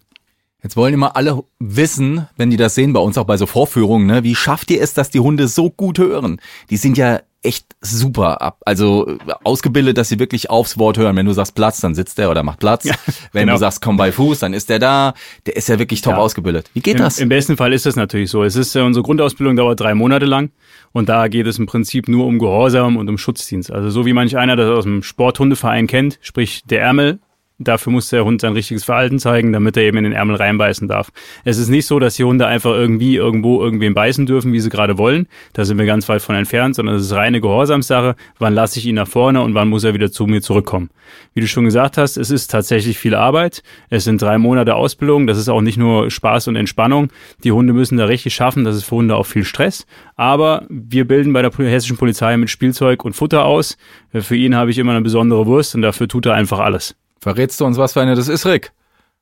Jetzt 0.64 0.78
wollen 0.78 0.94
immer 0.94 1.16
alle 1.16 1.44
wissen, 1.60 2.28
wenn 2.38 2.52
die 2.52 2.58
das 2.58 2.76
sehen 2.76 2.94
bei 2.94 3.00
uns 3.00 3.18
auch 3.18 3.26
bei 3.26 3.38
so 3.38 3.48
Vorführungen, 3.48 4.06
ne? 4.06 4.24
Wie 4.24 4.36
schafft 4.36 4.70
ihr 4.70 4.82
es, 4.82 4.94
dass 4.94 5.10
die 5.10 5.20
Hunde 5.20 5.48
so 5.48 5.72
gut 5.72 5.98
hören? 5.98 6.40
Die 6.70 6.78
sind 6.78 6.98
ja 6.98 7.22
echt 7.44 7.66
super 7.82 8.42
ab, 8.42 8.60
also 8.66 9.08
äh, 9.08 9.18
ausgebildet, 9.44 9.98
dass 9.98 10.10
sie 10.10 10.20
wirklich 10.20 10.52
aufs 10.52 10.78
Wort 10.78 11.00
hören. 11.00 11.16
Wenn 11.16 11.26
du 11.26 11.34
sagst 11.34 11.56
Platz, 11.56 11.82
dann 11.82 11.96
sitzt 11.96 12.20
der 12.20 12.30
oder 12.30 12.44
macht 12.44 12.60
Platz. 12.60 12.86
Wenn 13.32 13.44
genau. 13.48 13.54
du 13.54 13.60
sagst 13.60 13.82
komm 13.82 13.98
bei 13.98 14.12
Fuß, 14.12 14.40
dann 14.40 14.54
ist 14.54 14.70
der 14.70 14.78
da. 14.78 15.16
Der 15.48 15.56
ist 15.56 15.68
ja 15.68 15.80
wirklich 15.80 16.02
top 16.02 16.14
Ja. 16.14 16.20
ausgebildet. 16.20 16.70
Wie 16.76 16.82
geht 16.82 16.98
Im, 16.98 17.02
das? 17.02 17.18
Im 17.18 17.30
besten 17.30 17.58
Fall 17.58 17.74
ist 17.74 17.88
das 17.88 17.96
natürlich 17.96 18.30
so. 18.30 18.44
Es 18.44 18.56
ist 18.56 18.76
äh, 18.76 18.82
unsere 18.82 19.04
Grundausbildung 19.04 19.56
dauert 19.56 19.80
drei 19.80 19.96
Monate 19.96 20.26
lang 20.26 20.52
und 20.92 21.10
da 21.10 21.28
geht 21.28 21.48
es 21.48 21.58
im 21.58 21.66
Prinzip 21.66 22.08
nur 22.08 22.28
um 22.28 22.38
Gehorsam 22.38 22.98
und 22.98 23.10
um 23.10 23.18
Schutzdienst. 23.18 23.72
Also 23.72 23.90
so 23.90 24.06
wie 24.06 24.14
manch 24.14 24.38
einer 24.38 24.56
das 24.56 24.70
aus 24.70 24.84
dem 24.84 25.02
Sporthundeverein 25.02 25.88
kennt, 25.88 26.20
sprich 26.22 26.62
der 26.66 26.82
Ärmel. 26.82 27.20
Dafür 27.64 27.94
muss 27.94 28.10
der 28.10 28.26
Hund 28.26 28.42
sein 28.42 28.54
richtiges 28.54 28.84
Verhalten 28.84 29.20
zeigen, 29.20 29.54
damit 29.54 29.78
er 29.78 29.84
eben 29.84 29.98
in 29.98 30.04
den 30.06 30.14
Ärmel 30.14 30.36
reinbeißen 30.36 30.88
darf. 30.88 31.12
Es 31.44 31.58
ist 31.58 31.70
nicht 31.70 31.86
so, 31.86 32.00
dass 32.00 32.16
die 32.16 32.24
Hunde 32.24 32.48
einfach 32.48 32.72
irgendwie 32.72 33.16
irgendwo 33.16 33.62
irgendwen 33.62 33.94
beißen 33.94 34.26
dürfen, 34.26 34.52
wie 34.54 34.60
sie 34.60 34.70
gerade 34.70 34.98
wollen. 34.98 35.28
Da 35.54 35.66
sind 35.66 35.78
wir 35.78 35.86
ganz 35.86 36.10
weit 36.10 36.22
von 36.22 36.36
entfernt, 36.36 36.76
sondern 36.76 36.96
es 36.96 37.04
ist 37.04 37.14
reine 37.14 37.40
Gehorsamssache. 37.40 38.16
Wann 38.40 38.54
lasse 38.54 38.80
ich 38.80 38.86
ihn 38.88 38.96
nach 38.96 39.08
vorne 39.08 39.42
und 39.42 39.54
wann 39.54 39.70
muss 39.70 39.84
er 39.84 39.94
wieder 39.94 40.12
zu 40.12 40.26
mir 40.26 40.42
zurückkommen? 40.42 40.90
Wie 41.34 41.42
du 41.42 41.48
schon 41.48 41.66
gesagt 41.66 41.98
hast, 41.98 42.18
es 42.18 42.32
ist 42.32 42.48
tatsächlich 42.48 42.98
viel 42.98 43.16
Arbeit. 43.16 43.64
Es 43.90 44.06
sind 44.06 44.22
drei 44.22 44.38
Monate 44.38 44.76
Ausbildung. 44.76 45.28
Das 45.28 45.38
ist 45.38 45.50
auch 45.50 45.62
nicht 45.62 45.78
nur 45.78 46.10
Spaß 46.10 46.48
und 46.48 46.56
Entspannung. 46.56 47.10
Die 47.44 47.52
Hunde 47.52 47.74
müssen 47.74 47.98
da 47.98 48.06
richtig 48.06 48.34
schaffen. 48.34 48.64
Das 48.64 48.76
ist 48.76 48.84
für 48.84 48.96
Hunde 48.96 49.16
auch 49.16 49.26
viel 49.26 49.44
Stress. 49.44 49.86
Aber 50.16 50.66
wir 50.70 51.08
bilden 51.08 51.34
bei 51.34 51.42
der 51.42 51.52
hessischen 51.52 51.98
Polizei 51.98 52.36
mit 52.38 52.50
Spielzeug 52.50 53.06
und 53.06 53.14
Futter 53.14 53.46
aus. 53.46 53.78
Für 54.14 54.36
ihn 54.36 54.56
habe 54.56 54.72
ich 54.72 54.78
immer 54.78 54.92
eine 54.92 55.02
besondere 55.02 55.46
Wurst 55.46 55.76
und 55.76 55.82
dafür 55.82 56.08
tut 56.08 56.26
er 56.26 56.34
einfach 56.34 56.60
alles. 56.60 56.96
Verrätst 57.22 57.60
du 57.62 57.66
uns, 57.66 57.78
was 57.78 57.94
für 57.94 58.02
eine 58.02 58.16
das 58.16 58.28
ist, 58.28 58.46
Rick? 58.46 58.72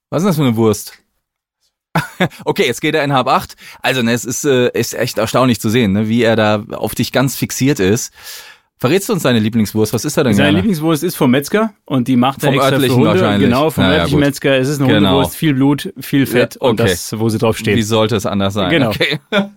Was 0.10 0.24
ist 0.24 0.26
denn 0.26 0.30
das 0.30 0.36
für 0.38 0.44
eine 0.44 0.56
Wurst? 0.56 0.94
okay, 2.46 2.66
jetzt 2.66 2.82
geht 2.82 2.96
er 2.96 3.04
in 3.04 3.14
Hab 3.14 3.28
8. 3.28 3.56
Also, 3.82 4.02
ne, 4.02 4.14
es 4.14 4.24
ist, 4.26 4.46
äh, 4.46 4.70
ist 4.72 4.94
echt 4.94 5.18
erstaunlich 5.18 5.60
zu 5.60 5.70
sehen, 5.70 5.92
ne, 5.92 6.08
wie 6.08 6.24
er 6.24 6.36
da 6.36 6.64
auf 6.72 6.96
dich 6.96 7.12
ganz 7.12 7.36
fixiert 7.36 7.80
ist. 7.80 8.14
Verrätst 8.82 9.10
du 9.10 9.14
uns 9.14 9.24
deine 9.24 9.40
Lieblingswurst? 9.40 9.92
Was 9.92 10.06
ist 10.06 10.16
er 10.16 10.24
denn 10.24 10.34
Seine 10.34 10.46
gerne? 10.48 10.58
Lieblingswurst 10.60 11.04
ist 11.04 11.16
vom 11.18 11.32
Metzger 11.32 11.74
und 11.84 12.08
die 12.08 12.16
macht 12.16 12.42
er 12.44 12.48
Vom 12.48 12.54
extra 12.54 12.68
für 12.70 12.74
örtlichen 12.76 12.96
Hunde. 12.96 13.10
wahrscheinlich. 13.10 13.50
Genau, 13.50 13.70
vom 13.72 13.84
ja, 13.84 13.90
örtlichen 13.90 14.20
gut. 14.20 14.26
Metzger. 14.26 14.58
Es 14.58 14.70
ist 14.70 14.80
eine 14.80 14.94
Genau. 14.94 15.10
Hundewurst, 15.10 15.36
viel 15.36 15.54
Blut, 15.54 15.94
viel 16.00 16.26
Fett 16.26 16.56
Ja, 16.56 16.62
und 16.62 16.80
okay. 16.80 16.90
das, 16.90 17.20
wo 17.20 17.28
sie 17.28 17.40
drauf 17.40 17.58
steht. 17.58 17.76
Wie 17.76 17.82
sollte 17.82 18.16
es 18.16 18.26
anders 18.26 18.54
sein? 18.54 18.70
Genau. 18.70 18.92
Okay. 18.92 19.20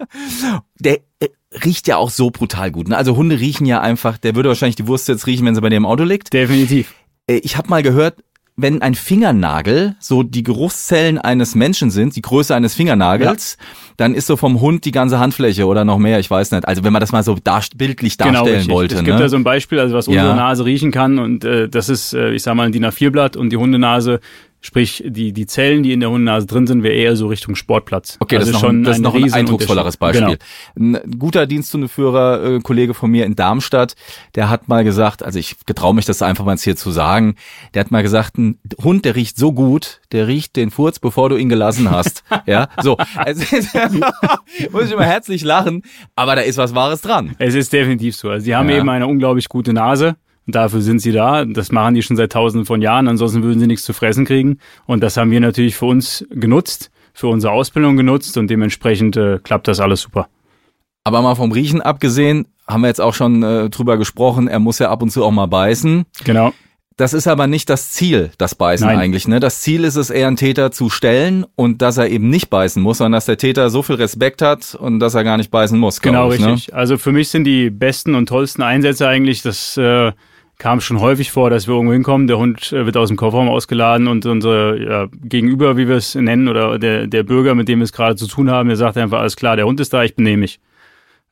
Der 0.80 0.98
äh, 1.20 1.28
riecht 1.64 1.86
ja 1.86 1.98
auch 1.98 2.10
so 2.10 2.30
brutal 2.32 2.72
gut. 2.72 2.88
Ne? 2.88 2.96
Also 2.96 3.14
Hunde 3.14 3.38
riechen 3.38 3.64
ja 3.64 3.80
einfach, 3.80 4.18
der 4.18 4.34
würde 4.34 4.48
wahrscheinlich 4.48 4.74
die 4.74 4.88
Wurst 4.88 5.06
jetzt 5.06 5.28
riechen, 5.28 5.46
wenn 5.46 5.54
sie 5.54 5.60
bei 5.60 5.68
dir 5.68 5.76
im 5.76 5.86
Auto 5.86 6.02
liegt. 6.02 6.32
Definitiv. 6.32 6.92
Äh, 7.28 7.34
ich 7.44 7.56
habe 7.56 7.68
mal 7.68 7.84
gehört, 7.84 8.16
wenn 8.54 8.82
ein 8.82 8.94
Fingernagel 8.94 9.96
so 9.98 10.22
die 10.22 10.42
Geruchszellen 10.42 11.18
eines 11.18 11.54
Menschen 11.54 11.90
sind, 11.90 12.16
die 12.16 12.22
Größe 12.22 12.54
eines 12.54 12.74
Fingernagels, 12.74 13.56
ja. 13.58 13.66
dann 13.96 14.14
ist 14.14 14.26
so 14.26 14.36
vom 14.36 14.60
Hund 14.60 14.84
die 14.84 14.90
ganze 14.90 15.18
Handfläche 15.18 15.66
oder 15.66 15.84
noch 15.84 15.98
mehr, 15.98 16.18
ich 16.18 16.30
weiß 16.30 16.50
nicht. 16.50 16.68
Also 16.68 16.84
wenn 16.84 16.92
man 16.92 17.00
das 17.00 17.12
mal 17.12 17.22
so 17.22 17.36
dar 17.42 17.62
bildlich 17.74 18.18
genau, 18.18 18.32
darstellen 18.32 18.62
genau, 18.62 18.74
wollte. 18.74 18.96
Es 18.96 19.04
gibt 19.04 19.16
ne? 19.16 19.22
ja 19.22 19.28
so 19.28 19.36
ein 19.36 19.44
Beispiel, 19.44 19.78
also 19.80 19.94
was 19.94 20.06
unsere 20.06 20.26
ja. 20.26 20.34
Nase 20.34 20.64
riechen 20.64 20.90
kann 20.90 21.18
und 21.18 21.44
äh, 21.44 21.68
das 21.68 21.88
ist, 21.88 22.12
äh, 22.12 22.32
ich 22.32 22.42
sag 22.42 22.54
mal, 22.54 22.64
ein 22.64 22.72
DIN 22.72 22.84
A4-Blatt 22.84 23.36
und 23.36 23.50
die 23.50 23.56
Hundenase 23.56 24.20
Sprich, 24.64 25.02
die, 25.04 25.32
die 25.32 25.46
Zellen, 25.46 25.82
die 25.82 25.92
in 25.92 25.98
der 25.98 26.10
Hundenase 26.10 26.46
drin 26.46 26.68
sind, 26.68 26.84
wäre 26.84 26.94
eher 26.94 27.16
so 27.16 27.26
Richtung 27.26 27.56
Sportplatz. 27.56 28.16
Okay, 28.20 28.36
also 28.36 28.46
das 28.46 28.56
ist 28.56 28.62
noch, 28.62 28.68
schon 28.68 28.84
das 28.84 28.96
ist 28.96 29.02
noch 29.02 29.14
ein 29.16 29.32
eindrucksvolleres 29.32 29.96
Beispiel. 29.96 30.38
Genau. 30.76 31.00
Ein 31.02 31.18
guter 31.18 31.48
Diensthundeführer, 31.48 32.44
äh, 32.44 32.60
Kollege 32.60 32.94
von 32.94 33.10
mir 33.10 33.26
in 33.26 33.34
Darmstadt, 33.34 33.96
der 34.36 34.50
hat 34.50 34.68
mal 34.68 34.84
gesagt, 34.84 35.24
also 35.24 35.40
ich 35.40 35.56
getraue 35.66 35.94
mich 35.94 36.04
das 36.04 36.22
einfach 36.22 36.44
mal 36.44 36.52
jetzt 36.52 36.62
hier 36.62 36.76
zu 36.76 36.92
sagen, 36.92 37.34
der 37.74 37.80
hat 37.80 37.90
mal 37.90 38.04
gesagt, 38.04 38.38
ein 38.38 38.60
Hund, 38.82 39.04
der 39.04 39.16
riecht 39.16 39.36
so 39.36 39.52
gut, 39.52 40.00
der 40.12 40.28
riecht 40.28 40.54
den 40.54 40.70
Furz, 40.70 41.00
bevor 41.00 41.28
du 41.28 41.36
ihn 41.36 41.48
gelassen 41.48 41.90
hast. 41.90 42.22
ja, 42.46 42.68
so. 42.82 42.96
Also, 43.16 43.42
muss 44.70 44.84
ich 44.84 44.92
immer 44.92 45.04
herzlich 45.04 45.42
lachen, 45.42 45.82
aber 46.14 46.36
da 46.36 46.42
ist 46.42 46.56
was 46.56 46.72
Wahres 46.72 47.00
dran. 47.00 47.34
Es 47.40 47.54
ist 47.54 47.72
definitiv 47.72 48.14
so. 48.14 48.30
Also, 48.30 48.44
sie 48.44 48.54
haben 48.54 48.68
ja. 48.68 48.76
eben 48.76 48.88
eine 48.88 49.08
unglaublich 49.08 49.48
gute 49.48 49.72
Nase. 49.72 50.14
Dafür 50.46 50.80
sind 50.80 51.00
sie 51.00 51.12
da. 51.12 51.44
Das 51.44 51.70
machen 51.70 51.94
die 51.94 52.02
schon 52.02 52.16
seit 52.16 52.32
tausenden 52.32 52.66
von 52.66 52.82
Jahren. 52.82 53.08
Ansonsten 53.08 53.42
würden 53.42 53.60
sie 53.60 53.66
nichts 53.66 53.84
zu 53.84 53.92
fressen 53.92 54.24
kriegen. 54.24 54.58
Und 54.86 55.02
das 55.02 55.16
haben 55.16 55.30
wir 55.30 55.40
natürlich 55.40 55.76
für 55.76 55.86
uns 55.86 56.26
genutzt, 56.30 56.90
für 57.12 57.28
unsere 57.28 57.52
Ausbildung 57.52 57.96
genutzt 57.96 58.36
und 58.36 58.48
dementsprechend 58.48 59.16
äh, 59.16 59.38
klappt 59.42 59.68
das 59.68 59.80
alles 59.80 60.00
super. 60.00 60.28
Aber 61.04 61.22
mal 61.22 61.34
vom 61.34 61.52
Riechen 61.52 61.80
abgesehen, 61.80 62.46
haben 62.66 62.82
wir 62.82 62.88
jetzt 62.88 63.00
auch 63.00 63.14
schon 63.14 63.42
äh, 63.42 63.70
drüber 63.70 63.98
gesprochen, 63.98 64.48
er 64.48 64.60
muss 64.60 64.78
ja 64.78 64.90
ab 64.90 65.02
und 65.02 65.10
zu 65.10 65.24
auch 65.24 65.30
mal 65.30 65.46
beißen. 65.46 66.04
Genau. 66.24 66.52
Das 66.96 67.14
ist 67.14 67.26
aber 67.26 67.46
nicht 67.46 67.70
das 67.70 67.90
Ziel, 67.90 68.30
das 68.38 68.54
Beißen 68.54 68.86
Nein. 68.86 68.98
eigentlich. 68.98 69.26
Ne? 69.26 69.40
Das 69.40 69.60
Ziel 69.60 69.84
ist 69.84 69.96
es 69.96 70.10
eher, 70.10 70.26
einen 70.26 70.36
Täter 70.36 70.70
zu 70.70 70.90
stellen 70.90 71.46
und 71.54 71.80
dass 71.80 71.96
er 71.96 72.08
eben 72.08 72.28
nicht 72.28 72.50
beißen 72.50 72.82
muss, 72.82 72.98
sondern 72.98 73.12
dass 73.12 73.24
der 73.24 73.38
Täter 73.38 73.70
so 73.70 73.82
viel 73.82 73.96
Respekt 73.96 74.42
hat 74.42 74.74
und 74.74 75.00
dass 75.00 75.14
er 75.14 75.24
gar 75.24 75.36
nicht 75.36 75.50
beißen 75.50 75.78
muss. 75.78 76.00
Genau, 76.00 76.30
ich, 76.30 76.44
richtig. 76.44 76.68
Ne? 76.68 76.74
Also 76.74 76.98
für 76.98 77.12
mich 77.12 77.30
sind 77.30 77.44
die 77.44 77.70
besten 77.70 78.14
und 78.14 78.28
tollsten 78.28 78.62
Einsätze 78.62 79.08
eigentlich, 79.08 79.42
dass 79.42 79.76
äh, 79.76 80.12
kam 80.62 80.80
schon 80.80 81.00
häufig 81.00 81.32
vor, 81.32 81.50
dass 81.50 81.66
wir 81.66 81.74
irgendwo 81.74 81.92
hinkommen, 81.92 82.28
der 82.28 82.38
Hund 82.38 82.72
äh, 82.72 82.86
wird 82.86 82.96
aus 82.96 83.08
dem 83.08 83.16
Kofferraum 83.16 83.48
ausgeladen 83.48 84.06
und 84.06 84.24
unser 84.26 84.80
ja, 84.80 85.08
Gegenüber, 85.24 85.76
wie 85.76 85.88
wir 85.88 85.96
es 85.96 86.14
nennen, 86.14 86.46
oder 86.46 86.78
der, 86.78 87.08
der 87.08 87.24
Bürger, 87.24 87.56
mit 87.56 87.66
dem 87.66 87.80
wir 87.80 87.84
es 87.84 87.92
gerade 87.92 88.14
zu 88.14 88.28
tun 88.28 88.48
haben, 88.48 88.68
der 88.68 88.76
sagt 88.76 88.96
einfach, 88.96 89.18
alles 89.18 89.34
klar, 89.34 89.56
der 89.56 89.66
Hund 89.66 89.80
ist 89.80 89.92
da, 89.92 90.04
ich 90.04 90.14
benehme 90.14 90.42
mich. 90.42 90.60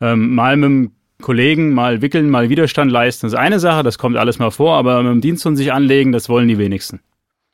Ähm, 0.00 0.34
mal 0.34 0.56
mit 0.56 0.64
dem 0.68 0.92
Kollegen, 1.22 1.74
mal 1.74 2.02
wickeln, 2.02 2.28
mal 2.28 2.48
Widerstand 2.48 2.90
leisten, 2.90 3.26
das 3.26 3.34
ist 3.34 3.38
eine 3.38 3.60
Sache, 3.60 3.84
das 3.84 3.98
kommt 3.98 4.16
alles 4.16 4.40
mal 4.40 4.50
vor, 4.50 4.76
aber 4.76 5.00
mit 5.00 5.12
dem 5.12 5.20
Diensthund 5.20 5.56
sich 5.56 5.72
anlegen, 5.72 6.10
das 6.10 6.28
wollen 6.28 6.48
die 6.48 6.58
wenigsten. 6.58 6.98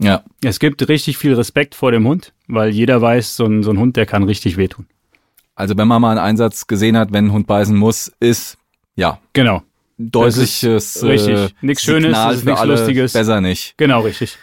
Ja. 0.01 0.23
Es 0.43 0.59
gibt 0.59 0.89
richtig 0.89 1.19
viel 1.19 1.35
Respekt 1.35 1.75
vor 1.75 1.93
dem 1.93 2.09
Hund, 2.09 2.33
weil 2.49 2.71
jeder 2.71 3.03
weiß, 3.03 3.37
so 3.37 3.45
ein, 3.45 3.63
so 3.63 3.71
ein 3.71 3.79
Hund, 3.79 3.97
der 3.97 4.07
kann 4.07 4.23
richtig 4.23 4.57
wehtun. 4.57 4.87
Also 5.55 5.77
wenn 5.77 5.89
man 5.89 6.01
mal 6.01 6.13
einen 6.13 6.21
Einsatz 6.21 6.69
gesehen 6.69 6.97
hat, 6.97 7.13
wenn 7.13 7.27
ein 7.27 7.33
Hund 7.33 7.47
beißen 7.47 7.77
muss, 7.77 8.11
ist 8.19 8.57
ja. 8.95 9.19
Genau 9.35 9.63
deutliches 9.99 10.97
äh, 11.03 11.07
richtig. 11.07 11.55
Nichts 11.61 11.83
Schönes, 11.83 12.17
Signal 12.17 12.37
nichts 12.37 12.65
Lustiges. 12.65 13.13
Besser 13.13 13.41
nicht. 13.41 13.75
Genau, 13.77 14.01
richtig. 14.01 14.39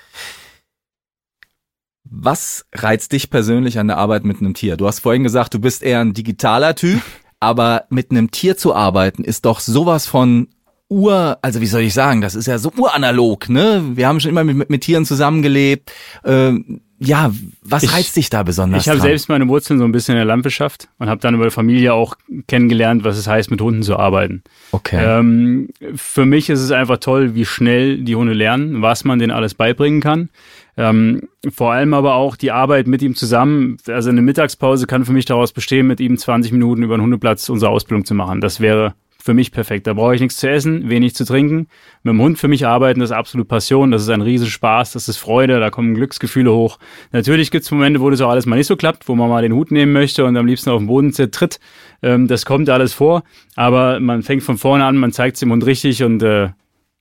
Was 2.04 2.66
reizt 2.74 3.12
dich 3.12 3.30
persönlich 3.30 3.80
an 3.80 3.88
der 3.88 3.98
Arbeit 3.98 4.24
mit 4.24 4.40
einem 4.40 4.54
Tier? 4.54 4.78
Du 4.78 4.88
hast 4.88 5.00
vorhin 5.00 5.24
gesagt, 5.24 5.54
du 5.54 5.60
bist 5.60 5.84
eher 5.84 6.00
ein 6.00 6.14
digitaler 6.14 6.76
Typ, 6.76 7.02
aber 7.40 7.86
mit 7.90 8.12
einem 8.12 8.32
Tier 8.32 8.58
zu 8.58 8.76
arbeiten 8.76 9.24
ist 9.24 9.46
doch 9.46 9.60
sowas 9.60 10.06
von 10.06 10.48
ur, 10.90 11.40
also 11.42 11.60
wie 11.60 11.66
soll 11.66 11.82
ich 11.82 11.94
sagen, 11.94 12.22
das 12.22 12.36
ist 12.36 12.46
ja 12.46 12.60
so 12.60 12.72
uranalog, 12.78 13.50
ne? 13.50 13.84
Wir 13.96 14.08
haben 14.08 14.20
schon 14.20 14.30
immer 14.30 14.44
mit, 14.44 14.70
mit 14.70 14.82
Tieren 14.82 15.06
zusammengelebt. 15.06 15.92
Ähm, 16.24 16.82
ja, 17.06 17.32
was 17.62 17.84
ich, 17.84 17.94
reizt 17.94 18.16
dich 18.16 18.30
da 18.30 18.44
besonders? 18.44 18.84
Ich 18.84 18.90
habe 18.90 19.00
selbst 19.00 19.30
meine 19.30 19.48
Wurzeln 19.48 19.80
so 19.80 19.86
ein 19.86 19.92
bisschen 19.92 20.14
in 20.14 20.20
der 20.20 20.26
Landwirtschaft 20.26 20.88
und 21.00 21.10
habe 21.10 21.22
dann 21.22 21.36
über 21.36 21.46
die 21.46 21.52
Familie 21.52 21.94
auch 21.94 22.16
kennengelernt, 22.48 23.04
was 23.04 23.18
es 23.18 23.28
heißt, 23.28 23.52
mit 23.52 23.62
Hunden 23.62 23.84
zu 23.84 23.98
arbeiten. 23.98 24.44
Okay. 24.72 25.00
Ähm, 25.02 25.70
für 25.96 26.26
mich 26.26 26.50
ist 26.50 26.62
es 26.62 26.72
einfach 26.72 26.98
toll, 26.98 27.36
wie 27.36 27.46
schnell 27.46 27.98
die 27.98 28.16
Hunde 28.16 28.34
lernen, 28.34 28.82
was 28.82 29.04
man 29.04 29.20
denen 29.20 29.32
alles 29.32 29.54
beibringen 29.54 30.02
kann. 30.02 30.30
Ähm, 30.76 31.30
vor 31.54 31.74
allem 31.74 31.94
aber 31.94 32.16
auch 32.16 32.36
die 32.36 32.52
Arbeit 32.52 32.88
mit 32.88 33.02
ihm 33.02 33.16
zusammen. 33.16 33.78
Also 33.88 34.10
eine 34.10 34.22
Mittagspause 34.22 34.88
kann 34.88 35.06
für 35.06 35.14
mich 35.14 35.26
daraus 35.26 35.52
bestehen, 35.52 35.88
mit 35.88 36.00
ihm 36.00 36.18
20 36.18 36.52
Minuten 36.52 36.84
über 36.84 36.98
den 36.98 37.04
Hundeplatz 37.04 37.50
unsere 37.50 37.72
Ausbildung 37.72 38.06
zu 38.06 38.16
machen. 38.16 38.42
Das 38.42 38.60
wäre 38.60 38.96
für 39.24 39.34
mich 39.34 39.54
perfekt. 39.54 39.88
Da 39.88 39.94
brauche 39.94 40.14
ich 40.14 40.20
nichts 40.20 40.36
zu 40.36 40.50
essen, 40.50 40.90
wenig 40.90 41.16
zu 41.16 41.24
trinken. 41.24 41.68
Mit 42.04 42.12
dem 42.12 42.20
Hund 42.20 42.38
für 42.38 42.50
mich 42.50 42.68
arbeiten, 42.68 43.00
das 43.00 43.12
ist 43.12 43.16
absolut 43.16 43.48
Passion, 43.48 43.90
das 43.90 44.02
ist 44.02 44.10
ein 44.10 44.22
Riesenspaß, 44.22 44.92
das 44.92 45.08
ist 45.08 45.16
Freude, 45.16 45.62
da 45.62 45.70
kommen 45.70 45.96
Glücksgefühle 45.96 46.52
hoch. 46.52 46.78
Natürlich 47.14 47.50
gibt 47.50 47.64
es 47.64 47.72
Momente, 47.72 48.02
wo 48.02 48.10
das 48.10 48.20
auch 48.20 48.30
alles 48.30 48.46
mal 48.46 48.58
nicht 48.58 48.68
so 48.68 48.76
klappt, 48.76 49.08
wo 49.08 49.16
man 49.16 49.30
mal 49.30 49.42
den 49.42 49.54
Hut 49.54 49.72
nehmen 49.72 49.94
möchte 49.94 50.26
und 50.26 50.36
am 50.36 50.46
liebsten 50.46 50.72
auf 50.72 50.80
den 50.80 50.88
Boden 50.88 51.14
zertritt. 51.14 51.62
Ähm, 52.02 52.28
das 52.28 52.44
kommt 52.44 52.70
alles 52.70 52.92
vor, 52.92 53.24
aber 53.56 54.02
man 54.02 54.24
fängt 54.24 54.44
von 54.44 54.58
vorne 54.58 54.84
an, 54.84 54.98
man 54.98 55.14
zeigt 55.14 55.38
es 55.38 55.40
dem 55.40 55.54
Hund 55.54 55.66
richtig 55.66 56.04
und 56.04 56.22
äh, 56.22 56.50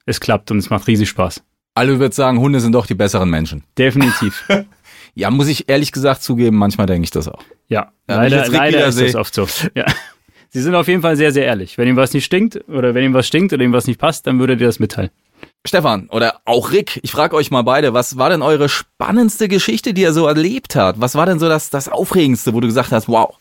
es 0.06 0.20
klappt 0.20 0.52
und 0.52 0.58
es 0.58 0.70
macht 0.70 0.86
riesig 0.86 1.08
Spaß. 1.08 1.42
Alle 1.74 1.98
wird 1.98 2.14
sagen, 2.14 2.38
Hunde 2.38 2.60
sind 2.60 2.72
doch 2.72 2.86
die 2.86 2.94
besseren 2.94 3.30
Menschen. 3.30 3.64
Definitiv. 3.76 4.48
ja, 5.14 5.28
muss 5.32 5.48
ich 5.48 5.68
ehrlich 5.68 5.90
gesagt 5.90 6.22
zugeben, 6.22 6.56
manchmal 6.56 6.86
denke 6.86 7.02
ich 7.02 7.10
das 7.10 7.26
auch. 7.26 7.42
Ja, 7.66 7.90
ja 8.08 8.16
leider, 8.16 8.46
leider 8.48 8.86
ist 8.86 9.00
das 9.00 9.16
oft 9.16 9.34
so. 9.34 9.48
Ja. 9.74 9.86
Sie 10.54 10.60
sind 10.60 10.74
auf 10.74 10.86
jeden 10.86 11.00
Fall 11.00 11.16
sehr, 11.16 11.32
sehr 11.32 11.46
ehrlich. 11.46 11.78
Wenn 11.78 11.88
ihm 11.88 11.96
was 11.96 12.12
nicht 12.12 12.26
stinkt 12.26 12.60
oder 12.68 12.94
wenn 12.94 13.04
ihm 13.04 13.14
was 13.14 13.26
stinkt 13.26 13.54
oder 13.54 13.64
ihm 13.64 13.72
was 13.72 13.86
nicht 13.86 13.98
passt, 13.98 14.26
dann 14.26 14.38
würde 14.38 14.58
dir 14.58 14.66
das 14.66 14.78
mitteilen. 14.78 15.10
Stefan 15.64 16.08
oder 16.10 16.40
auch 16.44 16.72
Rick, 16.72 17.00
ich 17.02 17.10
frage 17.10 17.34
euch 17.34 17.50
mal 17.50 17.62
beide, 17.62 17.94
was 17.94 18.18
war 18.18 18.28
denn 18.28 18.42
eure 18.42 18.68
spannendste 18.68 19.48
Geschichte, 19.48 19.94
die 19.94 20.02
ihr 20.02 20.12
so 20.12 20.26
erlebt 20.26 20.76
habt? 20.76 21.00
Was 21.00 21.14
war 21.14 21.24
denn 21.24 21.38
so 21.38 21.48
das, 21.48 21.70
das 21.70 21.88
Aufregendste, 21.88 22.52
wo 22.52 22.60
du 22.60 22.66
gesagt 22.66 22.92
hast, 22.92 23.08
wow, 23.08 23.34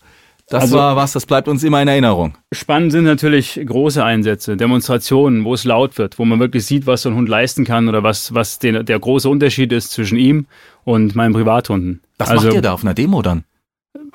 das 0.47 0.63
also, 0.63 0.77
war 0.77 0.95
was, 0.95 1.11
das 1.11 1.25
bleibt 1.25 1.49
uns 1.49 1.63
immer 1.63 1.81
in 1.81 1.89
Erinnerung. 1.89 2.37
Spannend 2.53 2.93
sind 2.93 3.03
natürlich 3.03 3.59
große 3.63 4.03
Einsätze, 4.03 4.55
Demonstrationen, 4.55 5.43
wo 5.43 5.53
es 5.53 5.65
laut 5.65 5.97
wird, 5.97 6.17
wo 6.17 6.23
man 6.23 6.39
wirklich 6.39 6.65
sieht, 6.65 6.87
was 6.87 7.01
so 7.01 7.09
ein 7.09 7.15
Hund 7.15 7.27
leisten 7.27 7.65
kann 7.65 7.89
oder 7.89 8.03
was, 8.03 8.33
was 8.33 8.57
den, 8.57 8.85
der 8.85 8.99
große 8.99 9.27
Unterschied 9.27 9.73
ist 9.73 9.91
zwischen 9.91 10.17
ihm 10.17 10.47
und 10.85 11.13
meinen 11.15 11.33
Privathunden. 11.33 12.01
Was 12.17 12.29
also, 12.29 12.47
macht 12.47 12.55
ihr 12.55 12.61
da 12.61 12.73
auf 12.73 12.83
einer 12.83 12.93
Demo 12.93 13.21
dann? 13.21 13.43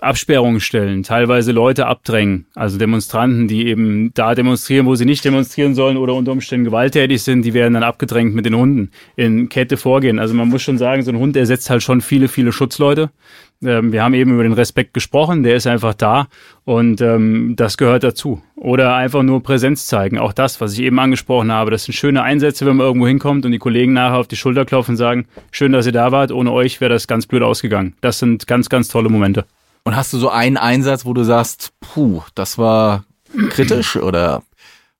Absperrungen 0.00 0.60
stellen, 0.60 1.02
teilweise 1.02 1.52
Leute 1.52 1.86
abdrängen, 1.86 2.46
also 2.54 2.78
Demonstranten, 2.78 3.48
die 3.48 3.66
eben 3.66 4.12
da 4.14 4.34
demonstrieren, 4.34 4.86
wo 4.86 4.94
sie 4.94 5.04
nicht 5.04 5.24
demonstrieren 5.24 5.74
sollen 5.74 5.96
oder 5.96 6.14
unter 6.14 6.32
Umständen 6.32 6.64
gewalttätig 6.64 7.22
sind, 7.22 7.42
die 7.42 7.54
werden 7.54 7.74
dann 7.74 7.82
abgedrängt 7.82 8.34
mit 8.34 8.44
den 8.44 8.56
Hunden 8.56 8.90
in 9.16 9.48
Kette 9.48 9.76
vorgehen. 9.76 10.18
Also 10.18 10.34
man 10.34 10.48
muss 10.48 10.62
schon 10.62 10.78
sagen, 10.78 11.02
so 11.02 11.10
ein 11.10 11.18
Hund 11.18 11.36
ersetzt 11.36 11.70
halt 11.70 11.82
schon 11.82 12.00
viele, 12.00 12.28
viele 12.28 12.52
Schutzleute. 12.52 13.10
Ähm, 13.64 13.92
wir 13.92 14.02
haben 14.02 14.14
eben 14.14 14.32
über 14.34 14.42
den 14.42 14.52
Respekt 14.52 14.92
gesprochen, 14.92 15.42
der 15.42 15.56
ist 15.56 15.66
einfach 15.66 15.94
da 15.94 16.28
und 16.64 17.00
ähm, 17.00 17.54
das 17.56 17.76
gehört 17.76 18.04
dazu. 18.04 18.42
Oder 18.54 18.94
einfach 18.94 19.22
nur 19.22 19.42
Präsenz 19.42 19.86
zeigen. 19.86 20.18
Auch 20.18 20.32
das, 20.32 20.60
was 20.60 20.74
ich 20.74 20.80
eben 20.80 20.98
angesprochen 20.98 21.50
habe, 21.50 21.70
das 21.70 21.84
sind 21.84 21.94
schöne 21.94 22.22
Einsätze, 22.22 22.66
wenn 22.66 22.76
man 22.76 22.86
irgendwo 22.86 23.06
hinkommt 23.06 23.46
und 23.46 23.52
die 23.52 23.58
Kollegen 23.58 23.92
nachher 23.94 24.18
auf 24.18 24.28
die 24.28 24.36
Schulter 24.36 24.64
klopfen 24.64 24.92
und 24.92 24.96
sagen, 24.98 25.26
schön, 25.50 25.72
dass 25.72 25.86
ihr 25.86 25.92
da 25.92 26.12
wart, 26.12 26.32
ohne 26.32 26.52
euch 26.52 26.80
wäre 26.80 26.92
das 26.92 27.06
ganz 27.06 27.26
blöd 27.26 27.42
ausgegangen. 27.42 27.94
Das 28.02 28.18
sind 28.18 28.46
ganz, 28.46 28.68
ganz 28.68 28.88
tolle 28.88 29.08
Momente. 29.08 29.46
Und 29.86 29.94
hast 29.94 30.12
du 30.12 30.18
so 30.18 30.30
einen 30.30 30.56
Einsatz, 30.56 31.04
wo 31.04 31.14
du 31.14 31.22
sagst, 31.22 31.70
puh, 31.78 32.20
das 32.34 32.58
war 32.58 33.04
kritisch 33.50 33.94
oder 34.02 34.42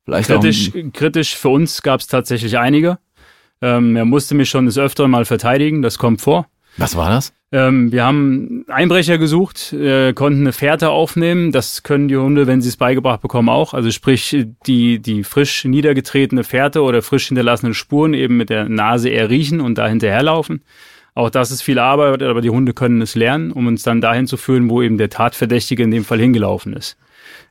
vielleicht 0.04 0.28
kritisch? 0.28 0.70
Auch 0.70 0.92
kritisch 0.92 1.34
für 1.34 1.48
uns 1.48 1.82
gab 1.82 1.98
es 1.98 2.06
tatsächlich 2.06 2.56
einige. 2.56 2.98
Ähm, 3.60 3.96
er 3.96 4.04
musste 4.04 4.36
mich 4.36 4.48
schon 4.48 4.64
des 4.64 4.78
Öfteren 4.78 5.10
mal 5.10 5.24
verteidigen, 5.24 5.82
das 5.82 5.98
kommt 5.98 6.20
vor. 6.20 6.46
Was 6.76 6.94
war 6.94 7.10
das? 7.10 7.32
Ähm, 7.50 7.90
wir 7.90 8.04
haben 8.04 8.64
Einbrecher 8.68 9.18
gesucht, 9.18 9.72
äh, 9.72 10.12
konnten 10.12 10.42
eine 10.42 10.52
Fährte 10.52 10.90
aufnehmen. 10.90 11.50
Das 11.50 11.82
können 11.82 12.06
die 12.06 12.16
Hunde, 12.16 12.46
wenn 12.46 12.60
sie 12.60 12.68
es 12.68 12.76
beigebracht 12.76 13.22
bekommen, 13.22 13.48
auch. 13.48 13.74
Also 13.74 13.90
sprich, 13.90 14.36
die, 14.68 15.00
die 15.00 15.24
frisch 15.24 15.64
niedergetretene 15.64 16.44
Fährte 16.44 16.82
oder 16.82 17.02
frisch 17.02 17.26
hinterlassenen 17.26 17.74
Spuren 17.74 18.14
eben 18.14 18.36
mit 18.36 18.50
der 18.50 18.68
Nase 18.68 19.08
eher 19.08 19.30
riechen 19.30 19.60
und 19.60 19.78
da 19.78 19.88
hinterherlaufen. 19.88 20.62
Auch 21.16 21.30
das 21.30 21.50
ist 21.50 21.62
viel 21.62 21.78
Arbeit, 21.78 22.22
aber 22.22 22.42
die 22.42 22.50
Hunde 22.50 22.74
können 22.74 23.00
es 23.00 23.14
lernen, 23.14 23.50
um 23.50 23.66
uns 23.66 23.82
dann 23.82 24.02
dahin 24.02 24.26
zu 24.26 24.36
führen, 24.36 24.68
wo 24.68 24.82
eben 24.82 24.98
der 24.98 25.08
Tatverdächtige 25.08 25.82
in 25.82 25.90
dem 25.90 26.04
Fall 26.04 26.20
hingelaufen 26.20 26.74
ist. 26.74 26.98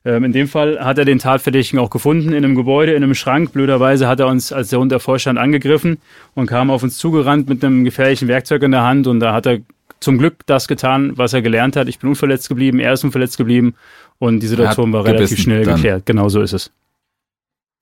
Ähm, 0.05 0.23
in 0.23 0.33
dem 0.33 0.47
Fall 0.47 0.79
hat 0.79 0.99
er 0.99 1.05
den 1.05 1.17
Tatverdächtigen 1.17 1.79
auch 1.79 1.89
gefunden 1.89 2.29
in 2.29 2.45
einem 2.45 2.53
Gebäude, 2.53 2.93
in 2.93 3.03
einem 3.03 3.15
Schrank. 3.15 3.53
Blöderweise 3.53 4.07
hat 4.07 4.19
er 4.19 4.27
uns, 4.27 4.53
als 4.53 4.69
der 4.69 4.77
Hund 4.77 4.91
davor 4.91 5.17
stand, 5.17 5.39
angegriffen 5.39 5.97
und 6.35 6.45
kam 6.45 6.69
auf 6.69 6.83
uns 6.83 6.99
zugerannt 6.99 7.49
mit 7.49 7.65
einem 7.65 7.83
gefährlichen 7.83 8.27
Werkzeug 8.27 8.61
in 8.61 8.69
der 8.69 8.83
Hand. 8.83 9.07
Und 9.07 9.19
da 9.19 9.33
hat 9.33 9.47
er 9.47 9.57
zum 9.99 10.19
Glück 10.19 10.45
das 10.45 10.67
getan, 10.67 11.13
was 11.15 11.33
er 11.33 11.41
gelernt 11.41 11.75
hat. 11.75 11.87
Ich 11.87 11.97
bin 11.97 12.09
unverletzt 12.09 12.49
geblieben, 12.49 12.79
er 12.79 12.93
ist 12.93 13.03
unverletzt 13.03 13.37
geblieben 13.37 13.73
und 14.19 14.41
die 14.41 14.47
Situation 14.47 14.93
war 14.93 15.05
relativ 15.05 15.39
schnell 15.39 15.65
geklärt. 15.65 16.05
Genau 16.05 16.29
so 16.29 16.41
ist 16.41 16.53
es. 16.53 16.71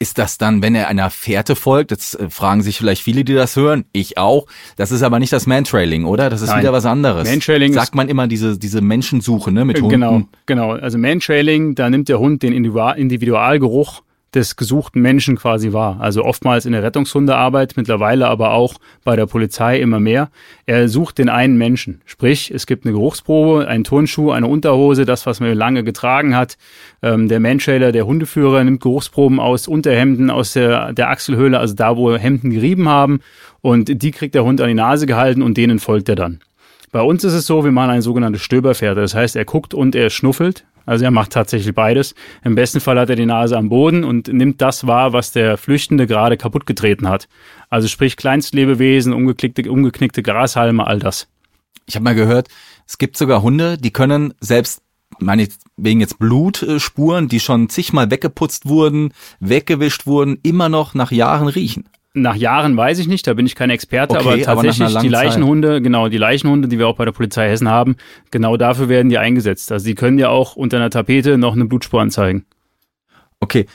Ist 0.03 0.17
das 0.17 0.37
dann, 0.37 0.61
wenn 0.61 0.75
er 0.75 0.89
einer 0.89 1.09
Fährte 1.09 1.55
folgt? 1.55 1.91
Jetzt 1.91 2.19
äh, 2.19 2.29
fragen 2.29 2.61
sich 2.61 2.77
vielleicht 2.77 3.01
viele, 3.01 3.23
die 3.23 3.35
das 3.35 3.55
hören. 3.55 3.85
Ich 3.93 4.17
auch. 4.17 4.47
Das 4.75 4.91
ist 4.91 5.01
aber 5.01 5.17
nicht 5.17 5.31
das 5.31 5.47
Mantrailing, 5.47 6.03
oder? 6.03 6.29
Das 6.29 6.41
ist 6.41 6.49
Nein. 6.49 6.59
wieder 6.59 6.73
was 6.73 6.85
anderes. 6.85 7.29
Mantrailing 7.29 7.71
sagt 7.71 7.95
man 7.95 8.09
immer 8.09 8.27
diese 8.27 8.59
diese 8.59 8.81
Menschensuche, 8.81 9.49
ne, 9.49 9.63
mit 9.63 9.77
Hunden. 9.77 9.91
Genau, 9.91 10.23
genau. 10.45 10.71
Also 10.73 10.97
Mantrailing, 10.97 11.75
da 11.75 11.89
nimmt 11.89 12.09
der 12.09 12.19
Hund 12.19 12.43
den 12.43 12.51
Individualgeruch 12.51 14.03
des 14.35 14.55
gesuchten 14.55 15.01
Menschen 15.01 15.37
quasi 15.37 15.73
war. 15.73 16.01
Also 16.01 16.23
oftmals 16.23 16.65
in 16.65 16.71
der 16.73 16.83
Rettungshundearbeit, 16.83 17.73
mittlerweile 17.75 18.27
aber 18.27 18.51
auch 18.51 18.75
bei 19.03 19.15
der 19.15 19.25
Polizei 19.25 19.79
immer 19.79 19.99
mehr. 19.99 20.29
Er 20.65 20.89
sucht 20.89 21.17
den 21.17 21.29
einen 21.29 21.57
Menschen. 21.57 22.01
Sprich, 22.05 22.51
es 22.51 22.65
gibt 22.65 22.85
eine 22.85 22.93
Geruchsprobe, 22.93 23.67
einen 23.67 23.83
Turnschuh, 23.83 24.31
eine 24.31 24.47
Unterhose, 24.47 25.05
das, 25.05 25.25
was 25.25 25.39
man 25.39 25.53
lange 25.53 25.83
getragen 25.83 26.35
hat. 26.35 26.57
Ähm, 27.01 27.27
der 27.27 27.39
Mantrailer, 27.39 27.91
der 27.91 28.05
Hundeführer, 28.05 28.63
nimmt 28.63 28.81
Geruchsproben 28.81 29.39
aus 29.39 29.67
Unterhemden, 29.67 30.29
aus 30.29 30.53
der, 30.53 30.93
der 30.93 31.09
Achselhöhle, 31.09 31.59
also 31.59 31.75
da, 31.75 31.95
wo 31.97 32.15
Hemden 32.15 32.49
gerieben 32.49 32.89
haben. 32.89 33.19
Und 33.61 34.01
die 34.01 34.11
kriegt 34.11 34.35
der 34.35 34.43
Hund 34.43 34.59
an 34.61 34.67
die 34.67 34.73
Nase 34.73 35.05
gehalten 35.05 35.41
und 35.41 35.57
denen 35.57 35.79
folgt 35.79 36.09
er 36.09 36.15
dann. 36.15 36.41
Bei 36.91 37.01
uns 37.01 37.23
ist 37.23 37.33
es 37.33 37.47
so, 37.47 37.63
wir 37.63 37.71
machen 37.71 37.89
ein 37.89 38.01
sogenanntes 38.03 38.43
Stöberpferd. 38.43 38.97
Das 38.97 39.15
heißt, 39.15 39.35
er 39.35 39.45
guckt 39.45 39.73
und 39.73 39.95
er 39.95 40.11
schnuffelt. 40.11 40.63
Also 40.85 41.05
er 41.05 41.11
macht 41.11 41.31
tatsächlich 41.31 41.73
beides. 41.73 42.15
Im 42.43 42.55
besten 42.55 42.79
Fall 42.79 42.99
hat 42.99 43.09
er 43.09 43.15
die 43.15 43.25
Nase 43.25 43.57
am 43.57 43.69
Boden 43.69 44.03
und 44.03 44.27
nimmt 44.27 44.61
das 44.61 44.85
wahr, 44.87 45.13
was 45.13 45.31
der 45.31 45.57
Flüchtende 45.57 46.07
gerade 46.07 46.37
kaputt 46.37 46.65
getreten 46.65 47.07
hat. 47.07 47.27
Also 47.69 47.87
sprich 47.87 48.17
Kleinstlebewesen, 48.17 49.13
umgeknickte, 49.13 49.71
umgeknickte 49.71 50.23
Grashalme, 50.23 50.85
all 50.85 50.99
das. 50.99 51.27
Ich 51.85 51.95
habe 51.95 52.03
mal 52.03 52.15
gehört, 52.15 52.47
es 52.87 52.97
gibt 52.97 53.17
sogar 53.17 53.41
Hunde, 53.41 53.77
die 53.77 53.91
können 53.91 54.33
selbst 54.39 54.81
meine 55.19 55.47
wegen 55.77 56.01
jetzt 56.01 56.19
Blutspuren, 56.19 57.27
die 57.27 57.39
schon 57.39 57.69
zigmal 57.69 58.09
weggeputzt 58.11 58.67
wurden, 58.67 59.13
weggewischt 59.39 60.05
wurden, 60.05 60.39
immer 60.43 60.69
noch 60.69 60.93
nach 60.93 61.11
Jahren 61.11 61.47
riechen. 61.47 61.89
Nach 62.15 62.35
Jahren 62.35 62.77
weiß 62.77 62.99
ich 62.99 63.07
nicht, 63.07 63.25
da 63.25 63.33
bin 63.33 63.47
ich 63.47 63.55
kein 63.55 63.71
Experte, 63.71 64.15
okay, 64.15 64.45
aber 64.45 64.61
tatsächlich 64.61 64.95
aber 64.95 65.01
die 65.01 65.09
Leichenhunde, 65.09 65.81
genau, 65.81 66.09
die 66.09 66.19
Leichenhunde, 66.19 66.67
die 66.67 66.77
wir 66.77 66.87
auch 66.87 66.95
bei 66.95 67.05
der 67.05 67.11
Polizei 67.11 67.49
Hessen 67.49 67.69
haben, 67.69 67.95
genau 68.29 68.55
dafür 68.55 68.87
werden 68.87 69.09
die 69.09 69.17
eingesetzt. 69.17 69.71
Also 69.71 69.87
die 69.87 69.95
können 69.95 70.19
ja 70.19 70.29
auch 70.29 70.55
unter 70.55 70.77
einer 70.77 70.91
Tapete 70.91 71.39
noch 71.39 71.53
eine 71.53 71.65
Blutspur 71.65 72.01
anzeigen. 72.01 72.45
Okay. 73.39 73.65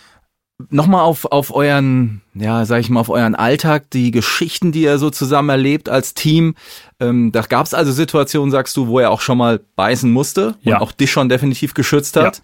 Nochmal 0.70 1.02
auf, 1.02 1.24
auf 1.24 1.54
euren, 1.54 2.20
ja, 2.34 2.64
sag 2.64 2.80
ich 2.80 2.90
mal, 2.90 2.98
auf 3.00 3.10
euren 3.10 3.36
Alltag, 3.36 3.90
die 3.90 4.10
Geschichten, 4.10 4.72
die 4.72 4.82
ihr 4.82 4.98
so 4.98 5.10
zusammen 5.10 5.50
erlebt 5.50 5.88
als 5.88 6.14
Team. 6.14 6.54
Ähm, 6.98 7.30
da 7.30 7.42
gab 7.42 7.66
es 7.66 7.74
also 7.74 7.92
Situationen, 7.92 8.50
sagst 8.50 8.76
du, 8.76 8.88
wo 8.88 8.98
er 8.98 9.10
auch 9.10 9.20
schon 9.20 9.38
mal 9.38 9.60
beißen 9.76 10.10
musste 10.10 10.56
ja. 10.62 10.76
und 10.76 10.82
auch 10.82 10.92
dich 10.92 11.12
schon 11.12 11.28
definitiv 11.28 11.74
geschützt 11.74 12.16
hat. 12.16 12.36
Ja. 12.36 12.42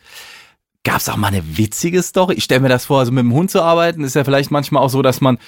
Gab 0.84 0.98
es 0.98 1.08
auch 1.08 1.16
mal 1.16 1.28
eine 1.28 1.56
witzige 1.56 2.02
Story? 2.02 2.34
Ich 2.34 2.44
stelle 2.44 2.60
mir 2.60 2.68
das 2.68 2.84
vor, 2.84 3.00
also 3.00 3.10
mit 3.10 3.22
dem 3.22 3.32
Hund 3.32 3.50
zu 3.50 3.62
arbeiten, 3.62 4.04
ist 4.04 4.14
ja 4.14 4.22
vielleicht 4.22 4.50
manchmal 4.50 4.82
auch 4.82 4.90
so, 4.90 5.02
dass 5.02 5.20
man 5.20 5.38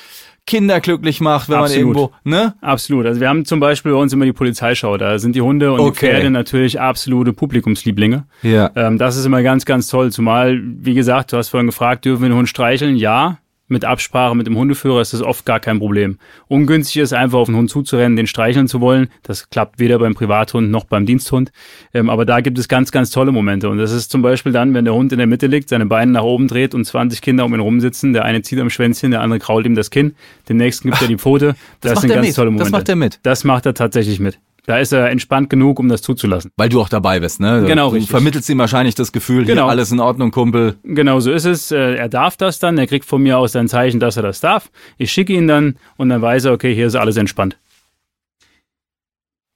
Kinder 0.47 0.80
glücklich 0.80 1.20
macht, 1.20 1.49
wenn 1.49 1.57
Absolut. 1.57 1.94
man 1.94 2.03
irgendwo, 2.05 2.14
ne? 2.24 2.55
Absolut. 2.61 3.07
Also 3.07 3.20
wir 3.20 3.28
haben 3.28 3.44
zum 3.44 3.59
Beispiel 3.59 3.92
bei 3.92 3.99
uns 3.99 4.12
immer 4.12 4.24
die 4.24 4.32
Polizeischau. 4.32 4.97
Da 4.97 5.18
sind 5.18 5.34
die 5.34 5.40
Hunde 5.40 5.72
und 5.72 5.80
okay. 5.80 5.88
die 5.90 5.97
Pferde 5.99 6.30
natürlich 6.30 6.80
absolute 6.80 7.32
Publikumslieblinge. 7.32 8.24
Ja. 8.42 8.70
Ähm, 8.76 8.97
das 8.97 9.16
ist 9.16 9.24
immer 9.24 9.42
ganz, 9.42 9.64
ganz 9.64 9.88
toll. 9.88 10.12
Zumal, 10.12 10.61
wie 10.62 10.94
gesagt, 10.94 11.32
du 11.32 11.36
hast 11.36 11.49
vorhin 11.49 11.66
gefragt, 11.66 12.05
dürfen 12.05 12.22
wir 12.22 12.28
den 12.28 12.38
Hund 12.38 12.49
streicheln? 12.49 12.97
Ja 12.97 13.38
mit 13.69 13.85
Absprache 13.85 14.37
mit 14.37 14.47
dem 14.47 14.57
Hundeführer 14.57 15.01
ist 15.01 15.12
das 15.12 15.23
oft 15.23 15.45
gar 15.45 15.61
kein 15.61 15.79
Problem. 15.79 16.19
Ungünstig 16.49 17.03
ist 17.03 17.12
einfach 17.12 17.39
auf 17.39 17.47
den 17.47 17.57
Hund 17.57 17.71
zuzurennen, 17.71 18.17
den 18.17 18.27
streicheln 18.27 18.69
zu 18.69 18.81
wollen. 18.81 19.09
Das 19.23 19.51
klappt 19.51 19.79
weder 19.79 19.99
beim 19.99 20.14
Privathund 20.14 20.71
noch 20.71 20.85
beim 20.85 21.07
Diensthund. 21.07 21.53
Ähm, 21.93 22.11
aber 22.11 22.25
da 22.25 22.41
gibt 22.41 22.59
es 22.59 22.69
ganz, 22.69 22.93
ganz 22.93 23.11
tolle 23.11 23.33
Momente. 23.33 23.69
Und 23.69 23.79
das 23.79 23.93
ist 23.93 24.11
zum 24.11 24.23
Beispiel 24.23 24.53
dann, 24.53 24.75
wenn 24.75 24.85
der 24.85 24.95
Hund 24.95 25.12
in 25.12 25.19
der 25.19 25.27
Mitte 25.27 25.47
liegt, 25.47 25.69
seine 25.69 25.87
Beine 25.87 26.12
nach 26.12 26.23
oben 26.23 26.49
dreht 26.49 26.75
und 26.75 26.85
20 26.85 27.21
Kinder 27.21 27.45
um 27.45 27.55
ihn 27.55 27.61
rumsitzen. 27.61 28.12
Der 28.12 28.25
eine 28.25 28.43
zieht 28.43 28.61
am 28.61 28.71
Schwänzchen, 28.71 29.11
der 29.11 29.21
andere 29.21 29.41
krault 29.41 29.67
ihm 29.67 29.75
das 29.75 29.91
Kinn. 29.91 30.14
Dem 30.49 30.57
nächsten 30.59 30.91
gibt 30.91 31.03
er 31.03 31.09
die 31.09 31.19
Pfote. 31.19 31.57
Das, 31.81 31.95
das 31.95 32.01
sind 32.03 32.11
ganz 32.12 32.27
mit. 32.27 32.37
tolle 32.37 32.51
Momente. 32.51 32.71
Das 32.71 32.73
macht 32.73 32.89
er 32.89 32.97
mit. 32.97 33.21
Das 33.23 33.45
macht 33.45 33.67
er 33.67 33.75
tatsächlich 33.75 34.21
mit. 34.21 34.39
Da 34.67 34.79
ist 34.79 34.93
er 34.93 35.11
entspannt 35.11 35.49
genug, 35.49 35.79
um 35.79 35.89
das 35.89 36.03
zuzulassen. 36.03 36.51
Weil 36.57 36.69
du 36.69 36.81
auch 36.81 36.89
dabei 36.89 37.21
bist, 37.21 37.41
ne? 37.41 37.64
Genau, 37.67 37.91
du 37.91 37.95
richtig. 37.95 38.11
vermittelst 38.11 38.49
ihm 38.49 38.59
wahrscheinlich 38.59 38.97
das 38.97 39.12
Gefühl, 39.12 39.45
genau. 39.45 39.62
hier 39.62 39.71
alles 39.71 39.93
in 39.93 40.01
Ordnung, 40.01 40.33
Kumpel. 40.33 40.77
Genau, 40.83 41.21
so 41.21 41.31
ist 41.31 41.45
es. 41.45 41.71
Äh, 41.71 41.95
er 41.95 42.09
darf 42.09 42.37
das 42.37 42.59
dann, 42.59 42.77
er 42.77 42.89
kriegt 42.89 43.05
von 43.05 43.23
mir 43.23 43.39
aus 43.39 43.55
ein 43.55 43.69
Zeichen, 43.69 44.01
dass 44.01 44.17
er 44.17 44.25
das 44.25 44.41
darf. 44.41 44.71
Ich 44.99 45.12
schicke 45.12 45.33
ihn 45.33 45.47
dann 45.47 45.77
und 45.97 46.09
dann 46.09 46.21
weiß 46.21 46.47
er, 46.47 46.53
okay, 46.53 46.75
hier 46.75 46.89
ist 46.89 46.97
alles 46.97 47.17
entspannt. 47.17 47.57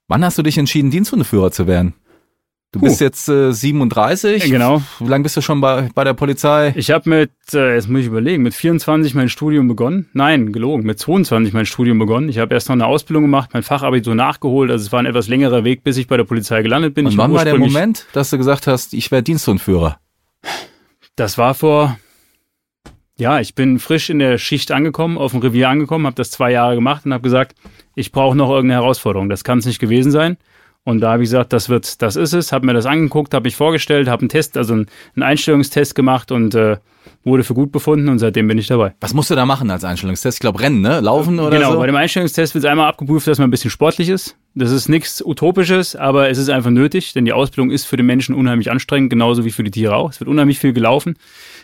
Wann 0.06 0.24
hast 0.24 0.38
du 0.38 0.42
dich 0.42 0.58
entschieden, 0.58 0.90
Diensthundeführer 0.90 1.50
zu 1.50 1.66
werden? 1.66 1.94
Du 2.72 2.78
Puh. 2.78 2.84
bist 2.84 3.00
jetzt 3.00 3.28
äh, 3.28 3.52
37. 3.52 4.44
Genau. 4.44 4.80
Wie 5.00 5.08
lange 5.08 5.24
bist 5.24 5.36
du 5.36 5.40
schon 5.40 5.60
bei, 5.60 5.88
bei 5.92 6.04
der 6.04 6.14
Polizei? 6.14 6.72
Ich 6.76 6.92
habe 6.92 7.10
mit, 7.10 7.32
äh, 7.52 7.74
jetzt 7.74 7.88
muss 7.88 8.02
ich 8.02 8.06
überlegen, 8.06 8.44
mit 8.44 8.54
24 8.54 9.12
mein 9.14 9.28
Studium 9.28 9.66
begonnen. 9.66 10.08
Nein, 10.12 10.52
gelogen, 10.52 10.84
mit 10.84 11.00
22 11.00 11.52
mein 11.52 11.66
Studium 11.66 11.98
begonnen. 11.98 12.28
Ich 12.28 12.38
habe 12.38 12.54
erst 12.54 12.68
noch 12.68 12.74
eine 12.74 12.86
Ausbildung 12.86 13.24
gemacht, 13.24 13.50
mein 13.52 13.64
Fachabitur 13.64 14.14
nachgeholt. 14.14 14.70
Also 14.70 14.86
es 14.86 14.92
war 14.92 15.00
ein 15.00 15.06
etwas 15.06 15.26
längerer 15.26 15.64
Weg, 15.64 15.82
bis 15.82 15.96
ich 15.96 16.06
bei 16.06 16.16
der 16.16 16.22
Polizei 16.22 16.62
gelandet 16.62 16.94
bin. 16.94 17.06
Und 17.06 17.12
ich 17.12 17.18
wann 17.18 17.32
war 17.32 17.44
der 17.44 17.58
Moment, 17.58 18.06
dass 18.12 18.30
du 18.30 18.38
gesagt 18.38 18.68
hast, 18.68 18.94
ich 18.94 19.10
werde 19.10 19.24
Diensthundführer? 19.24 19.98
Das 21.16 21.38
war 21.38 21.54
vor, 21.54 21.98
ja, 23.18 23.40
ich 23.40 23.56
bin 23.56 23.80
frisch 23.80 24.10
in 24.10 24.20
der 24.20 24.38
Schicht 24.38 24.70
angekommen, 24.70 25.18
auf 25.18 25.32
dem 25.32 25.40
Revier 25.40 25.68
angekommen, 25.68 26.06
habe 26.06 26.14
das 26.14 26.30
zwei 26.30 26.52
Jahre 26.52 26.76
gemacht 26.76 27.04
und 27.04 27.12
habe 27.12 27.24
gesagt, 27.24 27.56
ich 27.96 28.12
brauche 28.12 28.36
noch 28.36 28.48
irgendeine 28.48 28.80
Herausforderung. 28.80 29.28
Das 29.28 29.42
kann 29.42 29.58
es 29.58 29.66
nicht 29.66 29.80
gewesen 29.80 30.12
sein. 30.12 30.36
Und 30.90 31.00
da 31.00 31.12
habe 31.12 31.22
ich 31.22 31.28
gesagt, 31.28 31.52
das 31.52 31.68
wird, 31.68 32.02
das 32.02 32.16
ist 32.16 32.32
es, 32.32 32.52
habe 32.52 32.66
mir 32.66 32.74
das 32.74 32.86
angeguckt, 32.86 33.32
habe 33.32 33.48
ich 33.48 33.56
vorgestellt, 33.56 34.08
habe 34.08 34.20
einen 34.20 34.28
Test, 34.28 34.56
also 34.56 34.74
einen, 34.74 34.86
Einstellungstest 35.18 35.94
gemacht 35.94 36.32
und 36.32 36.54
äh, 36.54 36.76
wurde 37.24 37.44
für 37.44 37.54
gut 37.54 37.72
befunden 37.72 38.08
und 38.08 38.18
seitdem 38.18 38.48
bin 38.48 38.58
ich 38.58 38.66
dabei. 38.66 38.94
Was 39.00 39.14
musst 39.14 39.30
du 39.30 39.34
da 39.34 39.46
machen 39.46 39.70
als 39.70 39.84
Einstellungstest? 39.84 40.36
Ich 40.36 40.40
glaube 40.40 40.60
Rennen, 40.60 40.80
ne? 40.80 41.00
Laufen 41.00 41.38
oder 41.38 41.50
genau, 41.50 41.62
so? 41.62 41.68
Genau, 41.70 41.80
bei 41.80 41.86
dem 41.86 41.96
Einstellungstest 41.96 42.54
wird 42.54 42.66
einmal 42.66 42.88
abgeprüft, 42.88 43.26
dass 43.26 43.38
man 43.38 43.48
ein 43.48 43.50
bisschen 43.50 43.70
sportlich 43.70 44.08
ist. 44.08 44.36
Das 44.54 44.72
ist 44.72 44.88
nichts 44.88 45.24
Utopisches, 45.24 45.94
aber 45.94 46.28
es 46.28 46.38
ist 46.38 46.50
einfach 46.50 46.70
nötig, 46.70 47.12
denn 47.12 47.24
die 47.24 47.32
Ausbildung 47.32 47.70
ist 47.70 47.84
für 47.84 47.96
den 47.96 48.06
Menschen 48.06 48.34
unheimlich 48.34 48.70
anstrengend, 48.70 49.10
genauso 49.10 49.44
wie 49.44 49.50
für 49.50 49.62
die 49.62 49.70
Tiere 49.70 49.94
auch. 49.94 50.10
Es 50.10 50.20
wird 50.20 50.28
unheimlich 50.28 50.58
viel 50.58 50.72
gelaufen. 50.72 51.16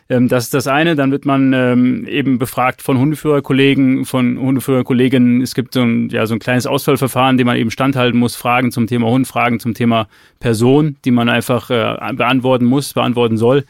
Ähm, 0.09 0.29
das 0.29 0.45
ist 0.45 0.55
das 0.55 0.67
eine. 0.67 0.97
Dann 0.97 1.11
wird 1.11 1.25
man 1.25 1.53
ähm, 1.53 2.07
eben 2.07 2.39
befragt 2.39 2.83
von 2.83 2.99
Hundeführerkollegen, 2.99 4.05
von 4.05 4.39
Hundeführerkolleginnen. 4.39 5.43
Es 5.43 5.55
gibt 5.55 5.75
so 5.75 5.83
ein, 5.83 6.09
ja, 6.11 6.27
so 6.27 6.35
ein 6.35 6.39
kleines 6.39 6.67
Auswahlverfahren, 6.67 7.39
dem 7.39 7.47
man 7.47 7.57
eben 7.57 7.71
standhalten 7.71 8.19
muss. 8.19 8.37
Fragen 8.37 8.73
zum 8.73 8.87
Thema 8.87 9.09
Hund, 9.09 9.27
Fragen 9.27 9.61
zum 9.61 9.75
Thema 9.75 10.09
Person, 10.39 10.97
die 11.05 11.11
man 11.11 11.29
einfach 11.29 11.71
äh, 11.71 12.13
beantworten 12.15 12.65
muss, 12.65 12.93
beantworten 12.93 13.37
soll. 13.37 13.65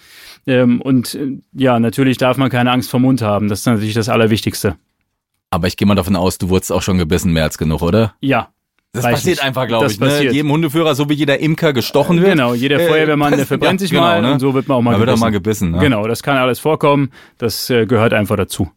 Ähm, 0.47 0.81
und 0.81 1.15
äh, 1.15 1.39
ja, 1.53 1.79
natürlich 1.81 2.19
darf 2.19 2.37
man 2.37 2.51
keine 2.51 2.71
Angst 2.71 2.91
vor 2.91 3.01
Mund 3.01 3.23
haben. 3.23 3.49
Das 3.49 3.61
ist 3.61 3.67
natürlich 3.67 3.95
das 3.95 4.09
Allerwichtigste. 4.09 4.77
Aber 5.51 5.69
ich 5.69 5.77
gehe 5.77 5.87
mal 5.87 5.95
davon 5.95 6.17
aus, 6.17 6.39
du 6.39 6.49
wurdest 6.49 6.73
auch 6.73 6.83
schon 6.83 6.99
gebissen, 6.99 7.33
mehr 7.33 7.45
als 7.45 7.57
genug, 7.57 7.81
oder? 7.81 8.15
Ja, 8.21 8.49
das 8.93 9.05
passiert 9.05 9.43
einfach, 9.43 9.67
glaube 9.67 9.87
ich. 9.87 10.01
Ne? 10.01 10.33
Jedem 10.33 10.51
Hundeführer, 10.51 10.95
so 10.95 11.09
wie 11.09 11.15
jeder 11.15 11.39
Imker 11.39 11.73
gestochen 11.73 12.19
wird. 12.21 12.31
Genau, 12.31 12.55
jeder 12.55 12.81
äh, 12.81 12.89
Feuerwehrmann, 12.89 13.37
der 13.37 13.47
verbrennt 13.47 13.81
sich 13.81 13.91
genau, 13.91 14.03
mal 14.03 14.23
ne? 14.23 14.33
und 14.33 14.41
so 14.41 14.55
wird 14.55 14.69
man 14.69 14.79
auch 14.79 14.83
mal 14.83 14.93
da 14.93 14.99
gebissen. 14.99 15.07
wird 15.07 15.17
auch 15.17 15.21
mal 15.21 15.31
gebissen. 15.31 15.71
Ne? 15.73 15.79
Genau, 15.79 16.07
das 16.07 16.23
kann 16.23 16.37
alles 16.37 16.59
vorkommen. 16.59 17.11
Das 17.39 17.69
äh, 17.71 17.87
gehört 17.87 18.15
einfach 18.15 18.37
dazu. 18.37 18.71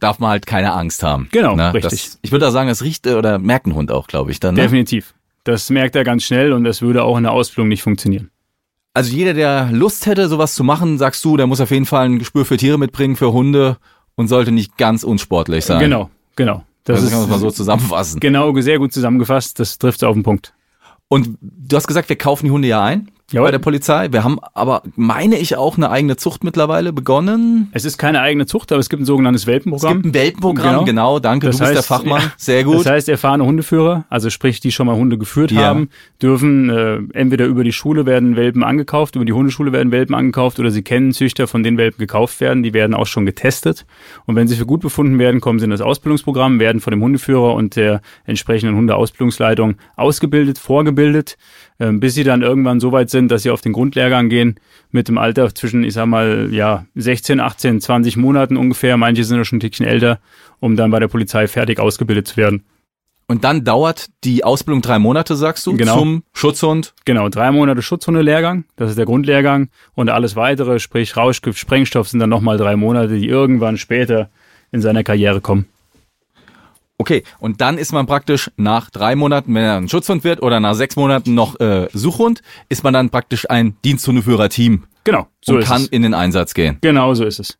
Darf 0.00 0.18
man 0.18 0.30
halt 0.30 0.46
keine 0.46 0.72
Angst 0.72 1.02
haben. 1.02 1.28
Genau, 1.30 1.54
ne? 1.54 1.72
richtig. 1.74 2.04
Das, 2.04 2.18
ich 2.22 2.32
würde 2.32 2.46
da 2.46 2.50
sagen, 2.50 2.68
das 2.68 2.82
riecht 2.82 3.06
äh, 3.06 3.14
oder 3.14 3.38
merkt 3.38 3.66
ein 3.66 3.74
Hund 3.74 3.92
auch, 3.92 4.06
glaube 4.06 4.30
ich, 4.30 4.40
dann. 4.40 4.54
Ne? 4.54 4.62
Definitiv. 4.62 5.14
Das 5.44 5.68
merkt 5.68 5.94
er 5.94 6.04
ganz 6.04 6.24
schnell 6.24 6.52
und 6.52 6.64
das 6.64 6.80
würde 6.80 7.04
auch 7.04 7.16
in 7.18 7.24
der 7.24 7.32
Ausbildung 7.32 7.68
nicht 7.68 7.82
funktionieren. 7.82 8.30
Also 8.94 9.14
jeder, 9.14 9.34
der 9.34 9.70
Lust 9.72 10.06
hätte, 10.06 10.28
sowas 10.28 10.54
zu 10.54 10.64
machen, 10.64 10.98
sagst 10.98 11.24
du, 11.24 11.36
der 11.36 11.46
muss 11.46 11.60
auf 11.60 11.70
jeden 11.70 11.84
Fall 11.84 12.06
ein 12.06 12.18
Gespür 12.18 12.44
für 12.44 12.56
Tiere 12.56 12.78
mitbringen, 12.78 13.16
für 13.16 13.32
Hunde 13.32 13.76
und 14.14 14.28
sollte 14.28 14.52
nicht 14.52 14.78
ganz 14.78 15.02
unsportlich 15.02 15.64
sein. 15.64 15.80
Genau, 15.80 16.10
genau. 16.36 16.64
Das, 16.84 17.00
das 17.00 17.10
kann 17.10 17.20
man 17.20 17.30
mal 17.30 17.38
so 17.38 17.50
zusammenfassen. 17.50 18.20
Genau, 18.20 18.54
sehr 18.60 18.78
gut 18.78 18.92
zusammengefasst. 18.92 19.58
Das 19.58 19.78
trifft 19.78 20.04
auf 20.04 20.14
den 20.14 20.22
Punkt. 20.22 20.54
Und 21.08 21.38
du 21.40 21.76
hast 21.76 21.86
gesagt, 21.86 22.08
wir 22.08 22.16
kaufen 22.16 22.46
die 22.46 22.50
Hunde 22.50 22.68
ja 22.68 22.82
ein. 22.82 23.10
Jawohl. 23.32 23.46
bei 23.48 23.50
der 23.52 23.58
Polizei. 23.58 24.12
Wir 24.12 24.22
haben 24.22 24.38
aber, 24.52 24.82
meine 24.96 25.38
ich, 25.38 25.56
auch 25.56 25.78
eine 25.78 25.90
eigene 25.90 26.16
Zucht 26.16 26.44
mittlerweile 26.44 26.92
begonnen. 26.92 27.68
Es 27.72 27.86
ist 27.86 27.96
keine 27.96 28.20
eigene 28.20 28.44
Zucht, 28.44 28.70
aber 28.70 28.80
es 28.80 28.90
gibt 28.90 29.02
ein 29.02 29.06
sogenanntes 29.06 29.46
Welpenprogramm. 29.46 29.96
Es 29.96 30.02
gibt 30.02 30.14
ein 30.14 30.20
Welpenprogramm, 30.20 30.70
genau. 30.70 30.84
genau 30.84 31.18
danke, 31.20 31.46
das 31.46 31.56
du 31.56 31.64
heißt, 31.64 31.74
bist 31.74 31.90
der 31.90 31.96
Fachmann. 31.96 32.22
Sehr 32.36 32.64
gut. 32.64 32.80
Das 32.80 32.92
heißt, 32.92 33.08
erfahrene 33.08 33.46
Hundeführer, 33.46 34.04
also 34.10 34.28
sprich, 34.28 34.60
die 34.60 34.72
schon 34.72 34.86
mal 34.86 34.96
Hunde 34.96 35.16
geführt 35.16 35.52
ja. 35.52 35.62
haben, 35.62 35.88
dürfen 36.20 36.68
äh, 36.68 36.98
entweder 37.14 37.46
über 37.46 37.64
die 37.64 37.72
Schule 37.72 38.04
werden 38.04 38.36
Welpen 38.36 38.62
angekauft, 38.62 39.16
über 39.16 39.24
die 39.24 39.32
Hundeschule 39.32 39.72
werden 39.72 39.90
Welpen 39.90 40.14
angekauft 40.14 40.60
oder 40.60 40.70
sie 40.70 40.82
kennen 40.82 41.12
Züchter, 41.12 41.46
von 41.46 41.62
denen 41.62 41.78
Welpen 41.78 41.98
gekauft 41.98 42.40
werden. 42.40 42.62
Die 42.62 42.74
werden 42.74 42.94
auch 42.94 43.06
schon 43.06 43.24
getestet. 43.24 43.86
Und 44.26 44.36
wenn 44.36 44.48
sie 44.48 44.56
für 44.56 44.66
gut 44.66 44.82
befunden 44.82 45.18
werden, 45.18 45.40
kommen 45.40 45.58
sie 45.58 45.64
in 45.64 45.70
das 45.70 45.80
Ausbildungsprogramm, 45.80 46.60
werden 46.60 46.82
von 46.82 46.90
dem 46.90 47.02
Hundeführer 47.02 47.54
und 47.54 47.76
der 47.76 48.02
entsprechenden 48.26 48.76
Hundeausbildungsleitung 48.76 49.76
ausgebildet, 49.96 50.58
vorgebildet 50.58 51.38
bis 51.78 52.14
sie 52.14 52.24
dann 52.24 52.42
irgendwann 52.42 52.80
so 52.80 52.92
weit 52.92 53.10
sind, 53.10 53.30
dass 53.30 53.42
sie 53.42 53.50
auf 53.50 53.60
den 53.60 53.72
Grundlehrgang 53.72 54.28
gehen 54.28 54.56
mit 54.90 55.08
dem 55.08 55.18
Alter 55.18 55.54
zwischen, 55.54 55.82
ich 55.82 55.94
sag 55.94 56.06
mal, 56.06 56.48
ja, 56.52 56.86
16, 56.94 57.40
18, 57.40 57.80
20 57.80 58.16
Monaten 58.16 58.56
ungefähr. 58.56 58.96
Manche 58.96 59.24
sind 59.24 59.38
ja 59.38 59.44
schon 59.44 59.56
ein 59.56 59.60
Tickchen 59.60 59.86
älter, 59.86 60.20
um 60.60 60.76
dann 60.76 60.90
bei 60.90 61.00
der 61.00 61.08
Polizei 61.08 61.48
fertig 61.48 61.80
ausgebildet 61.80 62.28
zu 62.28 62.36
werden. 62.36 62.64
Und 63.26 63.44
dann 63.44 63.64
dauert 63.64 64.10
die 64.22 64.44
Ausbildung 64.44 64.82
drei 64.82 64.98
Monate, 64.98 65.34
sagst 65.34 65.66
du, 65.66 65.76
genau. 65.76 65.98
zum 65.98 66.22
Schutzhund? 66.34 66.94
Genau, 67.06 67.30
drei 67.30 67.50
Monate 67.50 67.80
Schutzhundelehrgang, 67.80 68.64
das 68.76 68.90
ist 68.90 68.98
der 68.98 69.06
Grundlehrgang. 69.06 69.70
Und 69.94 70.10
alles 70.10 70.36
weitere, 70.36 70.78
sprich 70.78 71.16
Rauschgift, 71.16 71.58
Sprengstoff, 71.58 72.08
sind 72.08 72.20
dann 72.20 72.30
nochmal 72.30 72.58
drei 72.58 72.76
Monate, 72.76 73.16
die 73.16 73.26
irgendwann 73.26 73.78
später 73.78 74.28
in 74.72 74.82
seiner 74.82 75.04
Karriere 75.04 75.40
kommen. 75.40 75.66
Okay, 76.96 77.24
und 77.40 77.60
dann 77.60 77.76
ist 77.76 77.92
man 77.92 78.06
praktisch 78.06 78.50
nach 78.56 78.88
drei 78.88 79.16
Monaten, 79.16 79.54
wenn 79.54 79.64
er 79.64 79.76
ein 79.76 79.88
Schutzhund 79.88 80.22
wird, 80.22 80.42
oder 80.42 80.60
nach 80.60 80.74
sechs 80.74 80.94
Monaten 80.94 81.34
noch 81.34 81.58
äh, 81.58 81.88
Suchhund, 81.92 82.40
ist 82.68 82.84
man 82.84 82.94
dann 82.94 83.10
praktisch 83.10 83.50
ein 83.50 83.76
Diensthundeführer-Team. 83.84 84.84
Genau, 85.02 85.26
so 85.40 85.56
und 85.56 85.64
kann 85.64 85.82
es. 85.82 85.88
in 85.88 86.02
den 86.02 86.14
Einsatz 86.14 86.54
gehen. 86.54 86.78
Genau, 86.80 87.12
so 87.14 87.24
ist 87.24 87.40
es. 87.40 87.58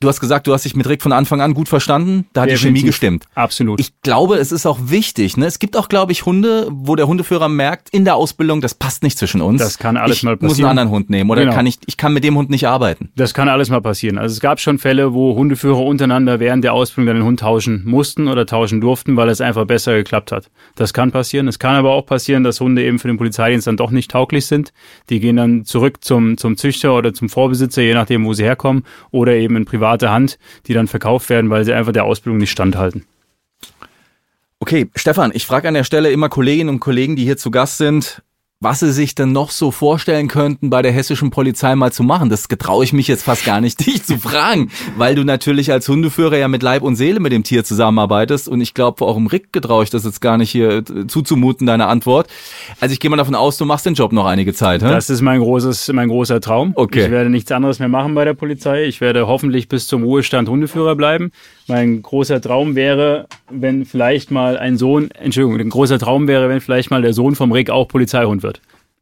Du 0.00 0.08
hast 0.08 0.20
gesagt, 0.20 0.46
du 0.46 0.52
hast 0.52 0.64
dich 0.64 0.76
mit 0.76 0.88
Rick 0.88 1.02
von 1.02 1.12
Anfang 1.12 1.40
an 1.40 1.54
gut 1.54 1.68
verstanden. 1.68 2.26
Da 2.32 2.42
hat 2.42 2.48
die 2.48 2.54
Definitiv. 2.54 2.80
Chemie 2.80 2.86
gestimmt. 2.88 3.24
Absolut. 3.34 3.80
Ich 3.80 3.92
glaube, 4.02 4.36
es 4.36 4.52
ist 4.52 4.66
auch 4.66 4.78
wichtig. 4.84 5.36
Ne? 5.36 5.46
Es 5.46 5.58
gibt 5.58 5.76
auch, 5.76 5.88
glaube 5.88 6.12
ich, 6.12 6.26
Hunde, 6.26 6.68
wo 6.70 6.96
der 6.96 7.06
Hundeführer 7.06 7.48
merkt 7.48 7.90
in 7.90 8.04
der 8.04 8.16
Ausbildung, 8.16 8.60
das 8.60 8.74
passt 8.74 9.02
nicht 9.02 9.16
zwischen 9.18 9.40
uns. 9.40 9.60
Das 9.62 9.78
kann 9.78 9.96
alles 9.96 10.18
ich 10.18 10.22
mal 10.24 10.32
muss 10.32 10.40
einen 10.42 10.48
passieren. 10.50 10.70
anderen 10.70 10.90
Hund 10.90 11.10
nehmen 11.10 11.30
oder 11.30 11.42
Genau. 11.42 11.54
kann 11.54 11.66
ich, 11.66 11.78
ich 11.86 11.96
kann 11.96 12.12
mit 12.12 12.24
dem 12.24 12.36
Hund 12.36 12.50
nicht 12.50 12.66
arbeiten. 12.66 13.10
Das 13.16 13.34
kann 13.34 13.48
alles 13.48 13.70
mal 13.70 13.80
passieren. 13.80 14.18
Also 14.18 14.32
es 14.34 14.40
gab 14.40 14.60
schon 14.60 14.78
Fälle, 14.78 15.14
wo 15.14 15.34
Hundeführer 15.36 15.80
untereinander 15.84 16.40
während 16.40 16.64
der 16.64 16.72
Ausbildung 16.74 17.06
dann 17.06 17.16
den 17.22 17.24
Hund 17.26 17.40
tauschen 17.40 17.82
mussten 17.84 18.28
oder 18.28 18.46
tauschen 18.46 18.80
durften, 18.80 19.16
weil 19.16 19.28
es 19.28 19.40
einfach 19.40 19.64
besser 19.64 19.94
geklappt 19.94 20.32
hat. 20.32 20.50
Das 20.76 20.92
kann 20.92 21.12
passieren. 21.12 21.48
Es 21.48 21.58
kann 21.58 21.76
aber 21.76 21.92
auch 21.92 22.04
passieren, 22.06 22.44
dass 22.44 22.60
Hunde 22.60 22.84
eben 22.84 22.98
für 22.98 23.08
den 23.08 23.16
Polizeidienst 23.16 23.66
dann 23.66 23.76
doch 23.76 23.90
nicht 23.90 24.10
tauglich 24.10 24.46
sind. 24.46 24.72
Die 25.10 25.20
gehen 25.20 25.36
dann 25.36 25.64
zurück 25.64 26.04
zum, 26.04 26.36
zum 26.36 26.56
Züchter 26.56 26.96
oder 26.96 27.14
zum 27.14 27.28
Vorbesitzer, 27.28 27.82
je 27.82 27.94
nachdem, 27.94 28.24
wo 28.26 28.32
sie 28.34 28.42
herkommen, 28.44 28.84
oder 29.10 29.32
eben 29.34 29.56
in 29.56 29.64
private 29.84 30.10
Hand, 30.10 30.38
die 30.66 30.72
dann 30.72 30.88
verkauft 30.88 31.28
werden, 31.28 31.50
weil 31.50 31.64
sie 31.64 31.74
einfach 31.74 31.92
der 31.92 32.04
Ausbildung 32.04 32.38
nicht 32.38 32.50
standhalten. 32.50 33.04
Okay, 34.60 34.88
Stefan, 34.96 35.30
ich 35.34 35.44
frage 35.44 35.68
an 35.68 35.74
der 35.74 35.84
Stelle 35.84 36.10
immer 36.10 36.30
Kolleginnen 36.30 36.70
und 36.70 36.80
Kollegen, 36.80 37.16
die 37.16 37.24
hier 37.24 37.36
zu 37.36 37.50
Gast 37.50 37.76
sind, 37.76 38.22
was 38.64 38.80
sie 38.80 38.92
sich 38.92 39.14
denn 39.14 39.30
noch 39.30 39.50
so 39.50 39.70
vorstellen 39.70 40.26
könnten, 40.26 40.70
bei 40.70 40.82
der 40.82 40.90
hessischen 40.90 41.30
Polizei 41.30 41.76
mal 41.76 41.92
zu 41.92 42.02
machen. 42.02 42.30
Das 42.30 42.48
getraue 42.48 42.82
ich 42.82 42.92
mich 42.94 43.06
jetzt 43.06 43.22
fast 43.22 43.44
gar 43.44 43.60
nicht, 43.60 43.78
dich 43.86 44.02
zu 44.02 44.18
fragen, 44.18 44.70
weil 44.96 45.14
du 45.14 45.22
natürlich 45.22 45.70
als 45.70 45.88
Hundeführer 45.88 46.38
ja 46.38 46.48
mit 46.48 46.62
Leib 46.62 46.82
und 46.82 46.96
Seele 46.96 47.20
mit 47.20 47.30
dem 47.30 47.44
Tier 47.44 47.62
zusammenarbeitest 47.62 48.48
und 48.48 48.60
ich 48.60 48.74
glaube, 48.74 49.04
auch 49.04 49.16
im 49.16 49.26
Rick 49.26 49.52
getraue 49.52 49.84
ich 49.84 49.90
das 49.90 50.04
jetzt 50.04 50.20
gar 50.20 50.38
nicht 50.38 50.50
hier 50.50 50.78
äh, 50.78 51.06
zuzumuten, 51.06 51.66
deine 51.66 51.86
Antwort. 51.86 52.28
Also 52.80 52.92
ich 52.94 53.00
gehe 53.00 53.10
mal 53.10 53.16
davon 53.16 53.34
aus, 53.34 53.58
du 53.58 53.66
machst 53.66 53.86
den 53.86 53.94
Job 53.94 54.12
noch 54.12 54.26
einige 54.26 54.54
Zeit, 54.54 54.82
hä? 54.82 54.88
Das 54.88 55.10
ist 55.10 55.20
mein 55.20 55.40
großes, 55.40 55.92
mein 55.92 56.08
großer 56.08 56.40
Traum. 56.40 56.72
Okay. 56.74 57.04
Ich 57.04 57.10
werde 57.10 57.28
nichts 57.28 57.52
anderes 57.52 57.78
mehr 57.78 57.88
machen 57.88 58.14
bei 58.14 58.24
der 58.24 58.34
Polizei. 58.34 58.84
Ich 58.84 59.00
werde 59.02 59.26
hoffentlich 59.26 59.68
bis 59.68 59.86
zum 59.86 60.02
Ruhestand 60.04 60.48
Hundeführer 60.48 60.96
bleiben. 60.96 61.32
Mein 61.66 62.02
großer 62.02 62.40
Traum 62.40 62.74
wäre, 62.76 63.26
wenn 63.50 63.84
vielleicht 63.84 64.30
mal 64.30 64.56
ein 64.56 64.78
Sohn, 64.78 65.10
Entschuldigung, 65.10 65.60
ein 65.60 65.70
großer 65.70 65.98
Traum 65.98 66.28
wäre, 66.28 66.48
wenn 66.48 66.60
vielleicht 66.60 66.90
mal 66.90 67.02
der 67.02 67.12
Sohn 67.12 67.34
vom 67.34 67.52
Rick 67.52 67.70
auch 67.70 67.88
Polizeihund 67.88 68.42
wird. 68.42 68.53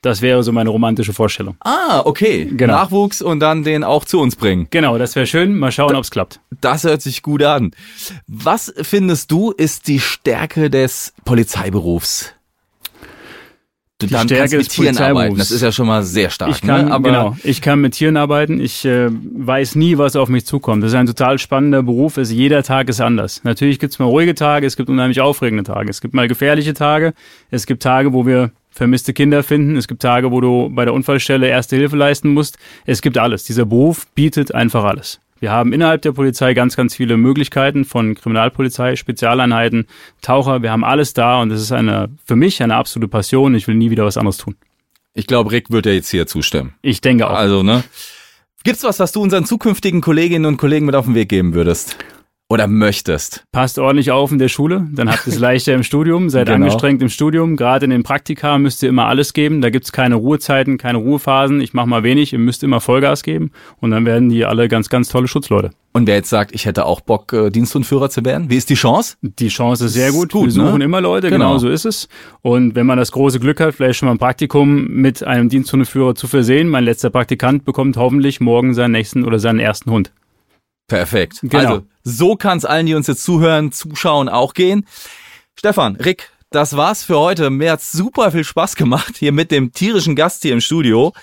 Das 0.03 0.21
wäre 0.21 0.43
so 0.43 0.51
meine 0.51 0.71
romantische 0.71 1.13
Vorstellung. 1.13 1.57
ah, 1.61 2.03
okay. 2.05 2.51
Genau. 2.53 2.75
Nachwuchs 2.75 3.23
und 3.23 3.39
dann 3.39 3.63
den 3.63 3.85
auch 3.85 4.05
zu 4.05 4.21
uns 4.21 4.35
bringen. 4.35 4.67
Genau, 4.71 4.99
das 4.99 5.15
wäre 5.15 5.27
schön. 5.29 5.57
Mal 5.57 5.71
schauen, 5.71 5.95
ob 5.95 6.03
es 6.03 6.11
klappt. 6.11 6.41
Das 6.61 6.83
hört 6.83 7.03
sich 7.03 7.23
gut 7.23 7.43
an. 7.45 7.71
Was 8.27 8.75
findest 8.83 9.31
du 9.31 9.53
ist 9.53 9.87
die 9.87 10.01
Stärke 10.01 10.71
des 10.71 11.15
Polizeiberufs? 11.25 12.35
Du 13.99 14.09
Die 14.09 14.13
dann 14.15 14.27
Stärke 14.27 14.57
mit 14.57 14.67
des 14.67 14.75
Tieren 14.75 14.99
arbeiten. 14.99 15.37
Das 15.37 15.53
ist 15.53 15.63
ja 15.63 15.71
schon 15.71 15.87
mal 15.87 16.03
sehr 16.03 16.31
stark. 16.31 16.51
Ich 16.51 16.63
kann, 16.63 16.87
ne? 16.87 16.93
Aber 16.93 17.09
genau, 17.09 17.37
ich 17.45 17.63
kann 17.63 17.81
mit 17.81 17.93
Tieren 17.95 18.17
arbeiten. 18.17 18.59
Ich 18.61 18.85
äh, 18.85 19.09
weiß 19.09 19.77
nie, 19.77 19.99
was 19.99 20.17
auf 20.17 20.29
mich 20.29 20.45
zukommt. 20.45 20.83
Das 20.83 20.91
ist 20.91 20.97
ein 20.97 21.07
total 21.07 21.39
spannender 21.39 21.85
Beruf. 21.85 22.17
Es, 22.17 22.33
jeder 22.33 22.65
Tag 22.65 22.89
ist 22.89 23.01
anders. 23.01 23.43
Natürlich 23.45 23.79
gibt 23.79 23.93
es 23.93 24.01
mal 24.01 24.07
ruhige 24.07 24.35
Tage, 24.35 24.67
es 24.67 24.77
gibt 24.77 24.89
unheimlich 24.89 25.21
aufregende 25.21 25.63
Tage. 25.63 25.89
Es 25.89 26.01
gibt 26.01 26.15
mal 26.15 26.27
gefährliche 26.27 26.75
Tage. 26.75 27.15
Es 27.53 27.67
gibt 27.67 27.85
Tage, 27.85 28.13
wo 28.13 28.27
wir 28.27 28.51
vermisste 28.73 29.13
Kinder 29.13 29.43
finden. 29.43 29.77
Es 29.77 29.87
gibt 29.87 30.03
Tage, 30.03 30.31
wo 30.31 30.41
du 30.41 30.71
bei 30.71 30.85
der 30.85 30.95
Unfallstelle 30.95 31.49
erste 31.49 31.77
Hilfe 31.77 31.97
leisten 31.97 32.31
musst. 32.31 32.59
Es 32.87 33.03
gibt 33.03 33.19
alles. 33.19 33.45
Dieser 33.45 33.67
Beruf 33.67 34.07
bietet 34.15 34.55
einfach 34.55 34.85
alles. 34.85 35.21
Wir 35.41 35.51
haben 35.51 35.73
innerhalb 35.73 36.03
der 36.03 36.13
Polizei 36.13 36.55
ganz, 36.55 36.77
ganz 36.77 36.95
viele 36.95 37.17
Möglichkeiten 37.17 37.85
von 37.85 38.15
Kriminalpolizei, 38.15 38.95
Spezialeinheiten, 38.95 39.87
Taucher. 40.21 40.63
Wir 40.63 40.71
haben 40.71 40.85
alles 40.85 41.15
da 41.15 41.43
und 41.43 41.51
es 41.51 41.61
ist 41.61 41.73
eine, 41.73 42.11
für 42.25 42.37
mich 42.37 42.63
eine 42.63 42.77
absolute 42.77 43.09
Passion. 43.09 43.55
Ich 43.57 43.67
will 43.67 43.75
nie 43.75 43.91
wieder 43.91 44.05
was 44.05 44.17
anderes 44.17 44.37
tun. 44.37 44.55
ich 45.15 45.27
glaube, 45.27 45.51
Rick 45.51 45.71
wird 45.71 45.87
dir 45.87 45.95
jetzt 45.95 46.11
hier 46.11 46.29
zustimmen. 46.29 46.75
Ich 46.81 47.01
denke 47.01 47.29
auch. 47.29 47.35
Also, 47.35 47.65
ne? 47.65 47.83
Gibt's 48.63 48.85
was, 48.85 49.01
was 49.01 49.11
du 49.11 49.21
unseren 49.21 49.45
zukünftigen 49.45 50.01
Kolleginnen 50.01 50.47
und 50.47 50.59
Kollegen 50.59 50.87
mit 50.87 50.95
auf 50.95 51.07
den 51.07 51.17
Weg 51.17 51.29
geben 51.29 51.55
würdest? 51.55 51.97
Oder 52.53 52.67
möchtest? 52.67 53.45
Passt 53.51 53.79
ordentlich 53.79 54.11
auf 54.11 54.31
in 54.31 54.39
der 54.39 54.49
Schule, 54.49 54.87
dann 54.93 55.11
habt 55.11 55.27
ihr 55.27 55.33
es 55.33 55.39
leichter 55.49 55.73
im 55.73 55.83
Studium, 55.83 56.29
seid 56.29 56.49
Genau. 56.49 56.57
angestrengt 56.57 57.01
im 57.01 57.09
Studium. 57.09 57.57
Gerade 57.57 57.85
in 57.87 57.91
den 57.91 58.03
Praktika 58.03 58.59
müsst 58.59 58.83
ihr 58.83 58.91
immer 58.91 59.07
alles 59.07 59.33
geben. 59.33 59.63
Da 59.63 59.71
gibt's 59.71 59.91
keine 59.91 60.17
Ruhezeiten, 60.17 60.77
keine 60.77 60.99
Ruhephasen. 60.99 61.63
Ich 61.63 61.73
mache 61.73 61.89
mal 61.89 62.03
wenig, 62.03 62.35
ihr 62.35 62.39
müsst 62.39 62.63
immer 62.63 62.81
Vollgas 62.83 63.23
geben. 63.23 63.53
Und 63.81 63.91
dann 63.93 64.05
werden 64.05 64.29
die 64.29 64.45
alle 64.45 64.69
ganz, 64.69 64.91
ganz 64.91 65.09
tolle 65.09 65.29
Schutzleute. 65.29 65.71
Und 65.95 66.07
wer 66.07 66.17
jetzt 66.17 66.29
sagt, 66.29 66.55
ich 66.55 66.67
hätte 66.67 66.85
auch 66.85 67.01
Bock, 67.01 67.33
äh, 67.33 67.49
Diensthundführer 67.51 68.11
zu 68.11 68.23
werden, 68.25 68.51
wie 68.51 68.57
ist 68.57 68.69
die 68.69 68.75
Chance? 68.75 69.17
Die 69.23 69.49
Chance 69.49 69.87
ist 69.87 69.95
sehr 69.95 70.09
Ist 70.09 70.15
gut. 70.15 70.33
gut, 70.33 70.45
Wir 70.47 70.53
suchen 70.53 70.79
ne? 70.79 70.85
immer 70.85 71.01
Leute, 71.01 71.31
Genau. 71.31 71.49
genau. 71.49 71.59
so 71.59 71.71
ist 71.71 71.87
es. 71.87 72.07
Und 72.43 72.75
wenn 72.75 72.85
man 72.87 72.99
das 72.99 73.13
große 73.13 73.41
Glück 73.41 73.61
hat, 73.61 73.75
vielleicht 73.75 73.99
schon 73.99 74.09
mal 74.09 74.13
ein 74.15 74.19
Praktikum 74.19 74.89
mit 74.89 75.23
einem 75.23 75.49
Diensthundeführer 75.49 76.15
zu 76.15 76.27
versehen, 76.27 76.69
mein 76.69 76.85
letzter 76.85 77.09
Praktikant 77.09 77.65
bekommt 77.65 77.97
hoffentlich 77.97 78.41
morgen 78.41 78.75
seinen 78.75 78.93
nächsten 78.93 79.25
oder 79.25 79.39
seinen 79.39 79.59
ersten 79.59 79.91
Hund. 79.91 80.13
Perfekt. 80.93 81.39
Genau. 81.43 81.59
Also, 81.59 81.83
so 82.03 82.37
kann's 82.37 82.65
allen, 82.67 82.85
die 82.85 82.95
uns 82.95 83.07
jetzt 83.07 83.25
zuhören, 83.25 83.73
zuschauen, 83.73 84.29
auch 84.29 84.53
gehen. 84.53 84.87
Stefan, 85.59 85.97
Rick, 85.97 86.31
das 86.51 86.77
war's 86.77 87.03
für 87.03 87.19
heute. 87.19 87.49
Mir 87.49 87.73
hat's 87.73 87.93
super 87.93 88.31
viel 88.31 88.45
Spaß 88.45 88.77
gemacht, 88.77 89.15
hier 89.19 89.33
mit 89.33 89.51
dem 89.51 89.73
tierischen 89.73 90.17
Gast 90.17 90.43
hier 90.43 90.53
im 90.53 90.61
Studio. 90.61 91.15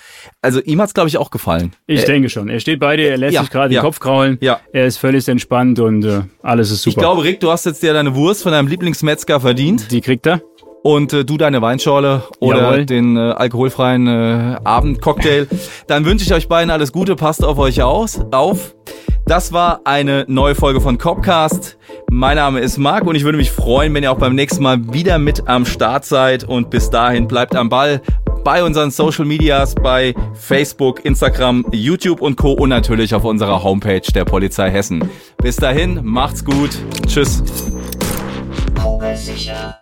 Also, 0.42 0.60
ihm 0.60 0.80
hat's, 0.80 0.92
glaube 0.92 1.08
ich, 1.08 1.18
auch 1.18 1.30
gefallen. 1.30 1.72
Ich 1.86 2.02
Äh, 2.02 2.06
denke 2.06 2.30
schon. 2.30 2.48
Er 2.48 2.58
steht 2.58 2.80
bei 2.80 2.96
dir, 2.96 3.10
er 3.10 3.16
lässt 3.16 3.34
ja, 3.34 3.42
sich 3.42 3.50
gerade 3.50 3.72
ja. 3.72 3.80
den 3.80 3.84
Kopf 3.84 4.00
kraulen. 4.00 4.38
Ja. 4.40 4.60
Er 4.72 4.86
ist 4.86 4.96
völlig 4.96 5.28
entspannt 5.28 5.78
und 5.78 6.04
äh, 6.04 6.22
alles 6.42 6.72
ist 6.72 6.82
super. 6.82 6.90
Ich 6.90 6.96
glaube, 6.96 7.22
Rick, 7.22 7.38
du 7.38 7.52
hast 7.52 7.64
jetzt 7.66 7.80
dir 7.80 7.92
deine 7.92 8.16
Wurst 8.16 8.42
von 8.42 8.50
deinem 8.50 8.66
Lieblingsmetzger 8.66 9.38
verdient 9.40 9.92
Die 9.92 10.00
kriegt 10.00 10.26
er. 10.26 10.42
Und 10.82 11.12
äh, 11.12 11.24
du 11.24 11.36
deine 11.36 11.62
Weinschorle 11.62 12.22
oder 12.38 12.62
Jawohl. 12.62 12.86
den 12.86 13.16
äh, 13.16 13.20
alkoholfreien 13.20 14.06
äh, 14.06 14.56
Abendcocktail. 14.64 15.48
Dann 15.86 16.04
wünsche 16.04 16.24
ich 16.24 16.32
euch 16.32 16.48
beiden 16.48 16.70
alles 16.70 16.92
Gute, 16.92 17.16
passt 17.16 17.44
auf 17.44 17.58
euch 17.58 17.82
aus, 17.82 18.20
auf. 18.30 18.74
Das 19.26 19.52
war 19.52 19.82
eine 19.84 20.24
neue 20.26 20.54
Folge 20.54 20.80
von 20.80 20.98
Copcast. 20.98 21.76
Mein 22.10 22.36
Name 22.36 22.60
ist 22.60 22.78
Marc 22.78 23.06
und 23.06 23.14
ich 23.14 23.22
würde 23.22 23.38
mich 23.38 23.52
freuen, 23.52 23.94
wenn 23.94 24.02
ihr 24.02 24.10
auch 24.10 24.18
beim 24.18 24.34
nächsten 24.34 24.62
Mal 24.62 24.92
wieder 24.92 25.18
mit 25.18 25.46
am 25.46 25.66
Start 25.66 26.04
seid 26.04 26.44
und 26.44 26.70
bis 26.70 26.90
dahin 26.90 27.28
bleibt 27.28 27.54
am 27.54 27.68
Ball 27.68 28.02
bei 28.42 28.64
unseren 28.64 28.90
Social 28.90 29.26
Medias, 29.26 29.74
bei 29.74 30.14
Facebook, 30.34 31.04
Instagram, 31.04 31.64
YouTube 31.70 32.22
und 32.22 32.36
Co. 32.36 32.52
und 32.52 32.70
natürlich 32.70 33.14
auf 33.14 33.24
unserer 33.24 33.62
Homepage 33.62 34.00
der 34.00 34.24
Polizei 34.24 34.70
Hessen. 34.70 35.08
Bis 35.38 35.56
dahin, 35.56 36.00
macht's 36.02 36.44
gut. 36.44 36.70
Tschüss. 37.06 37.44
Kugelsicher. 38.82 39.79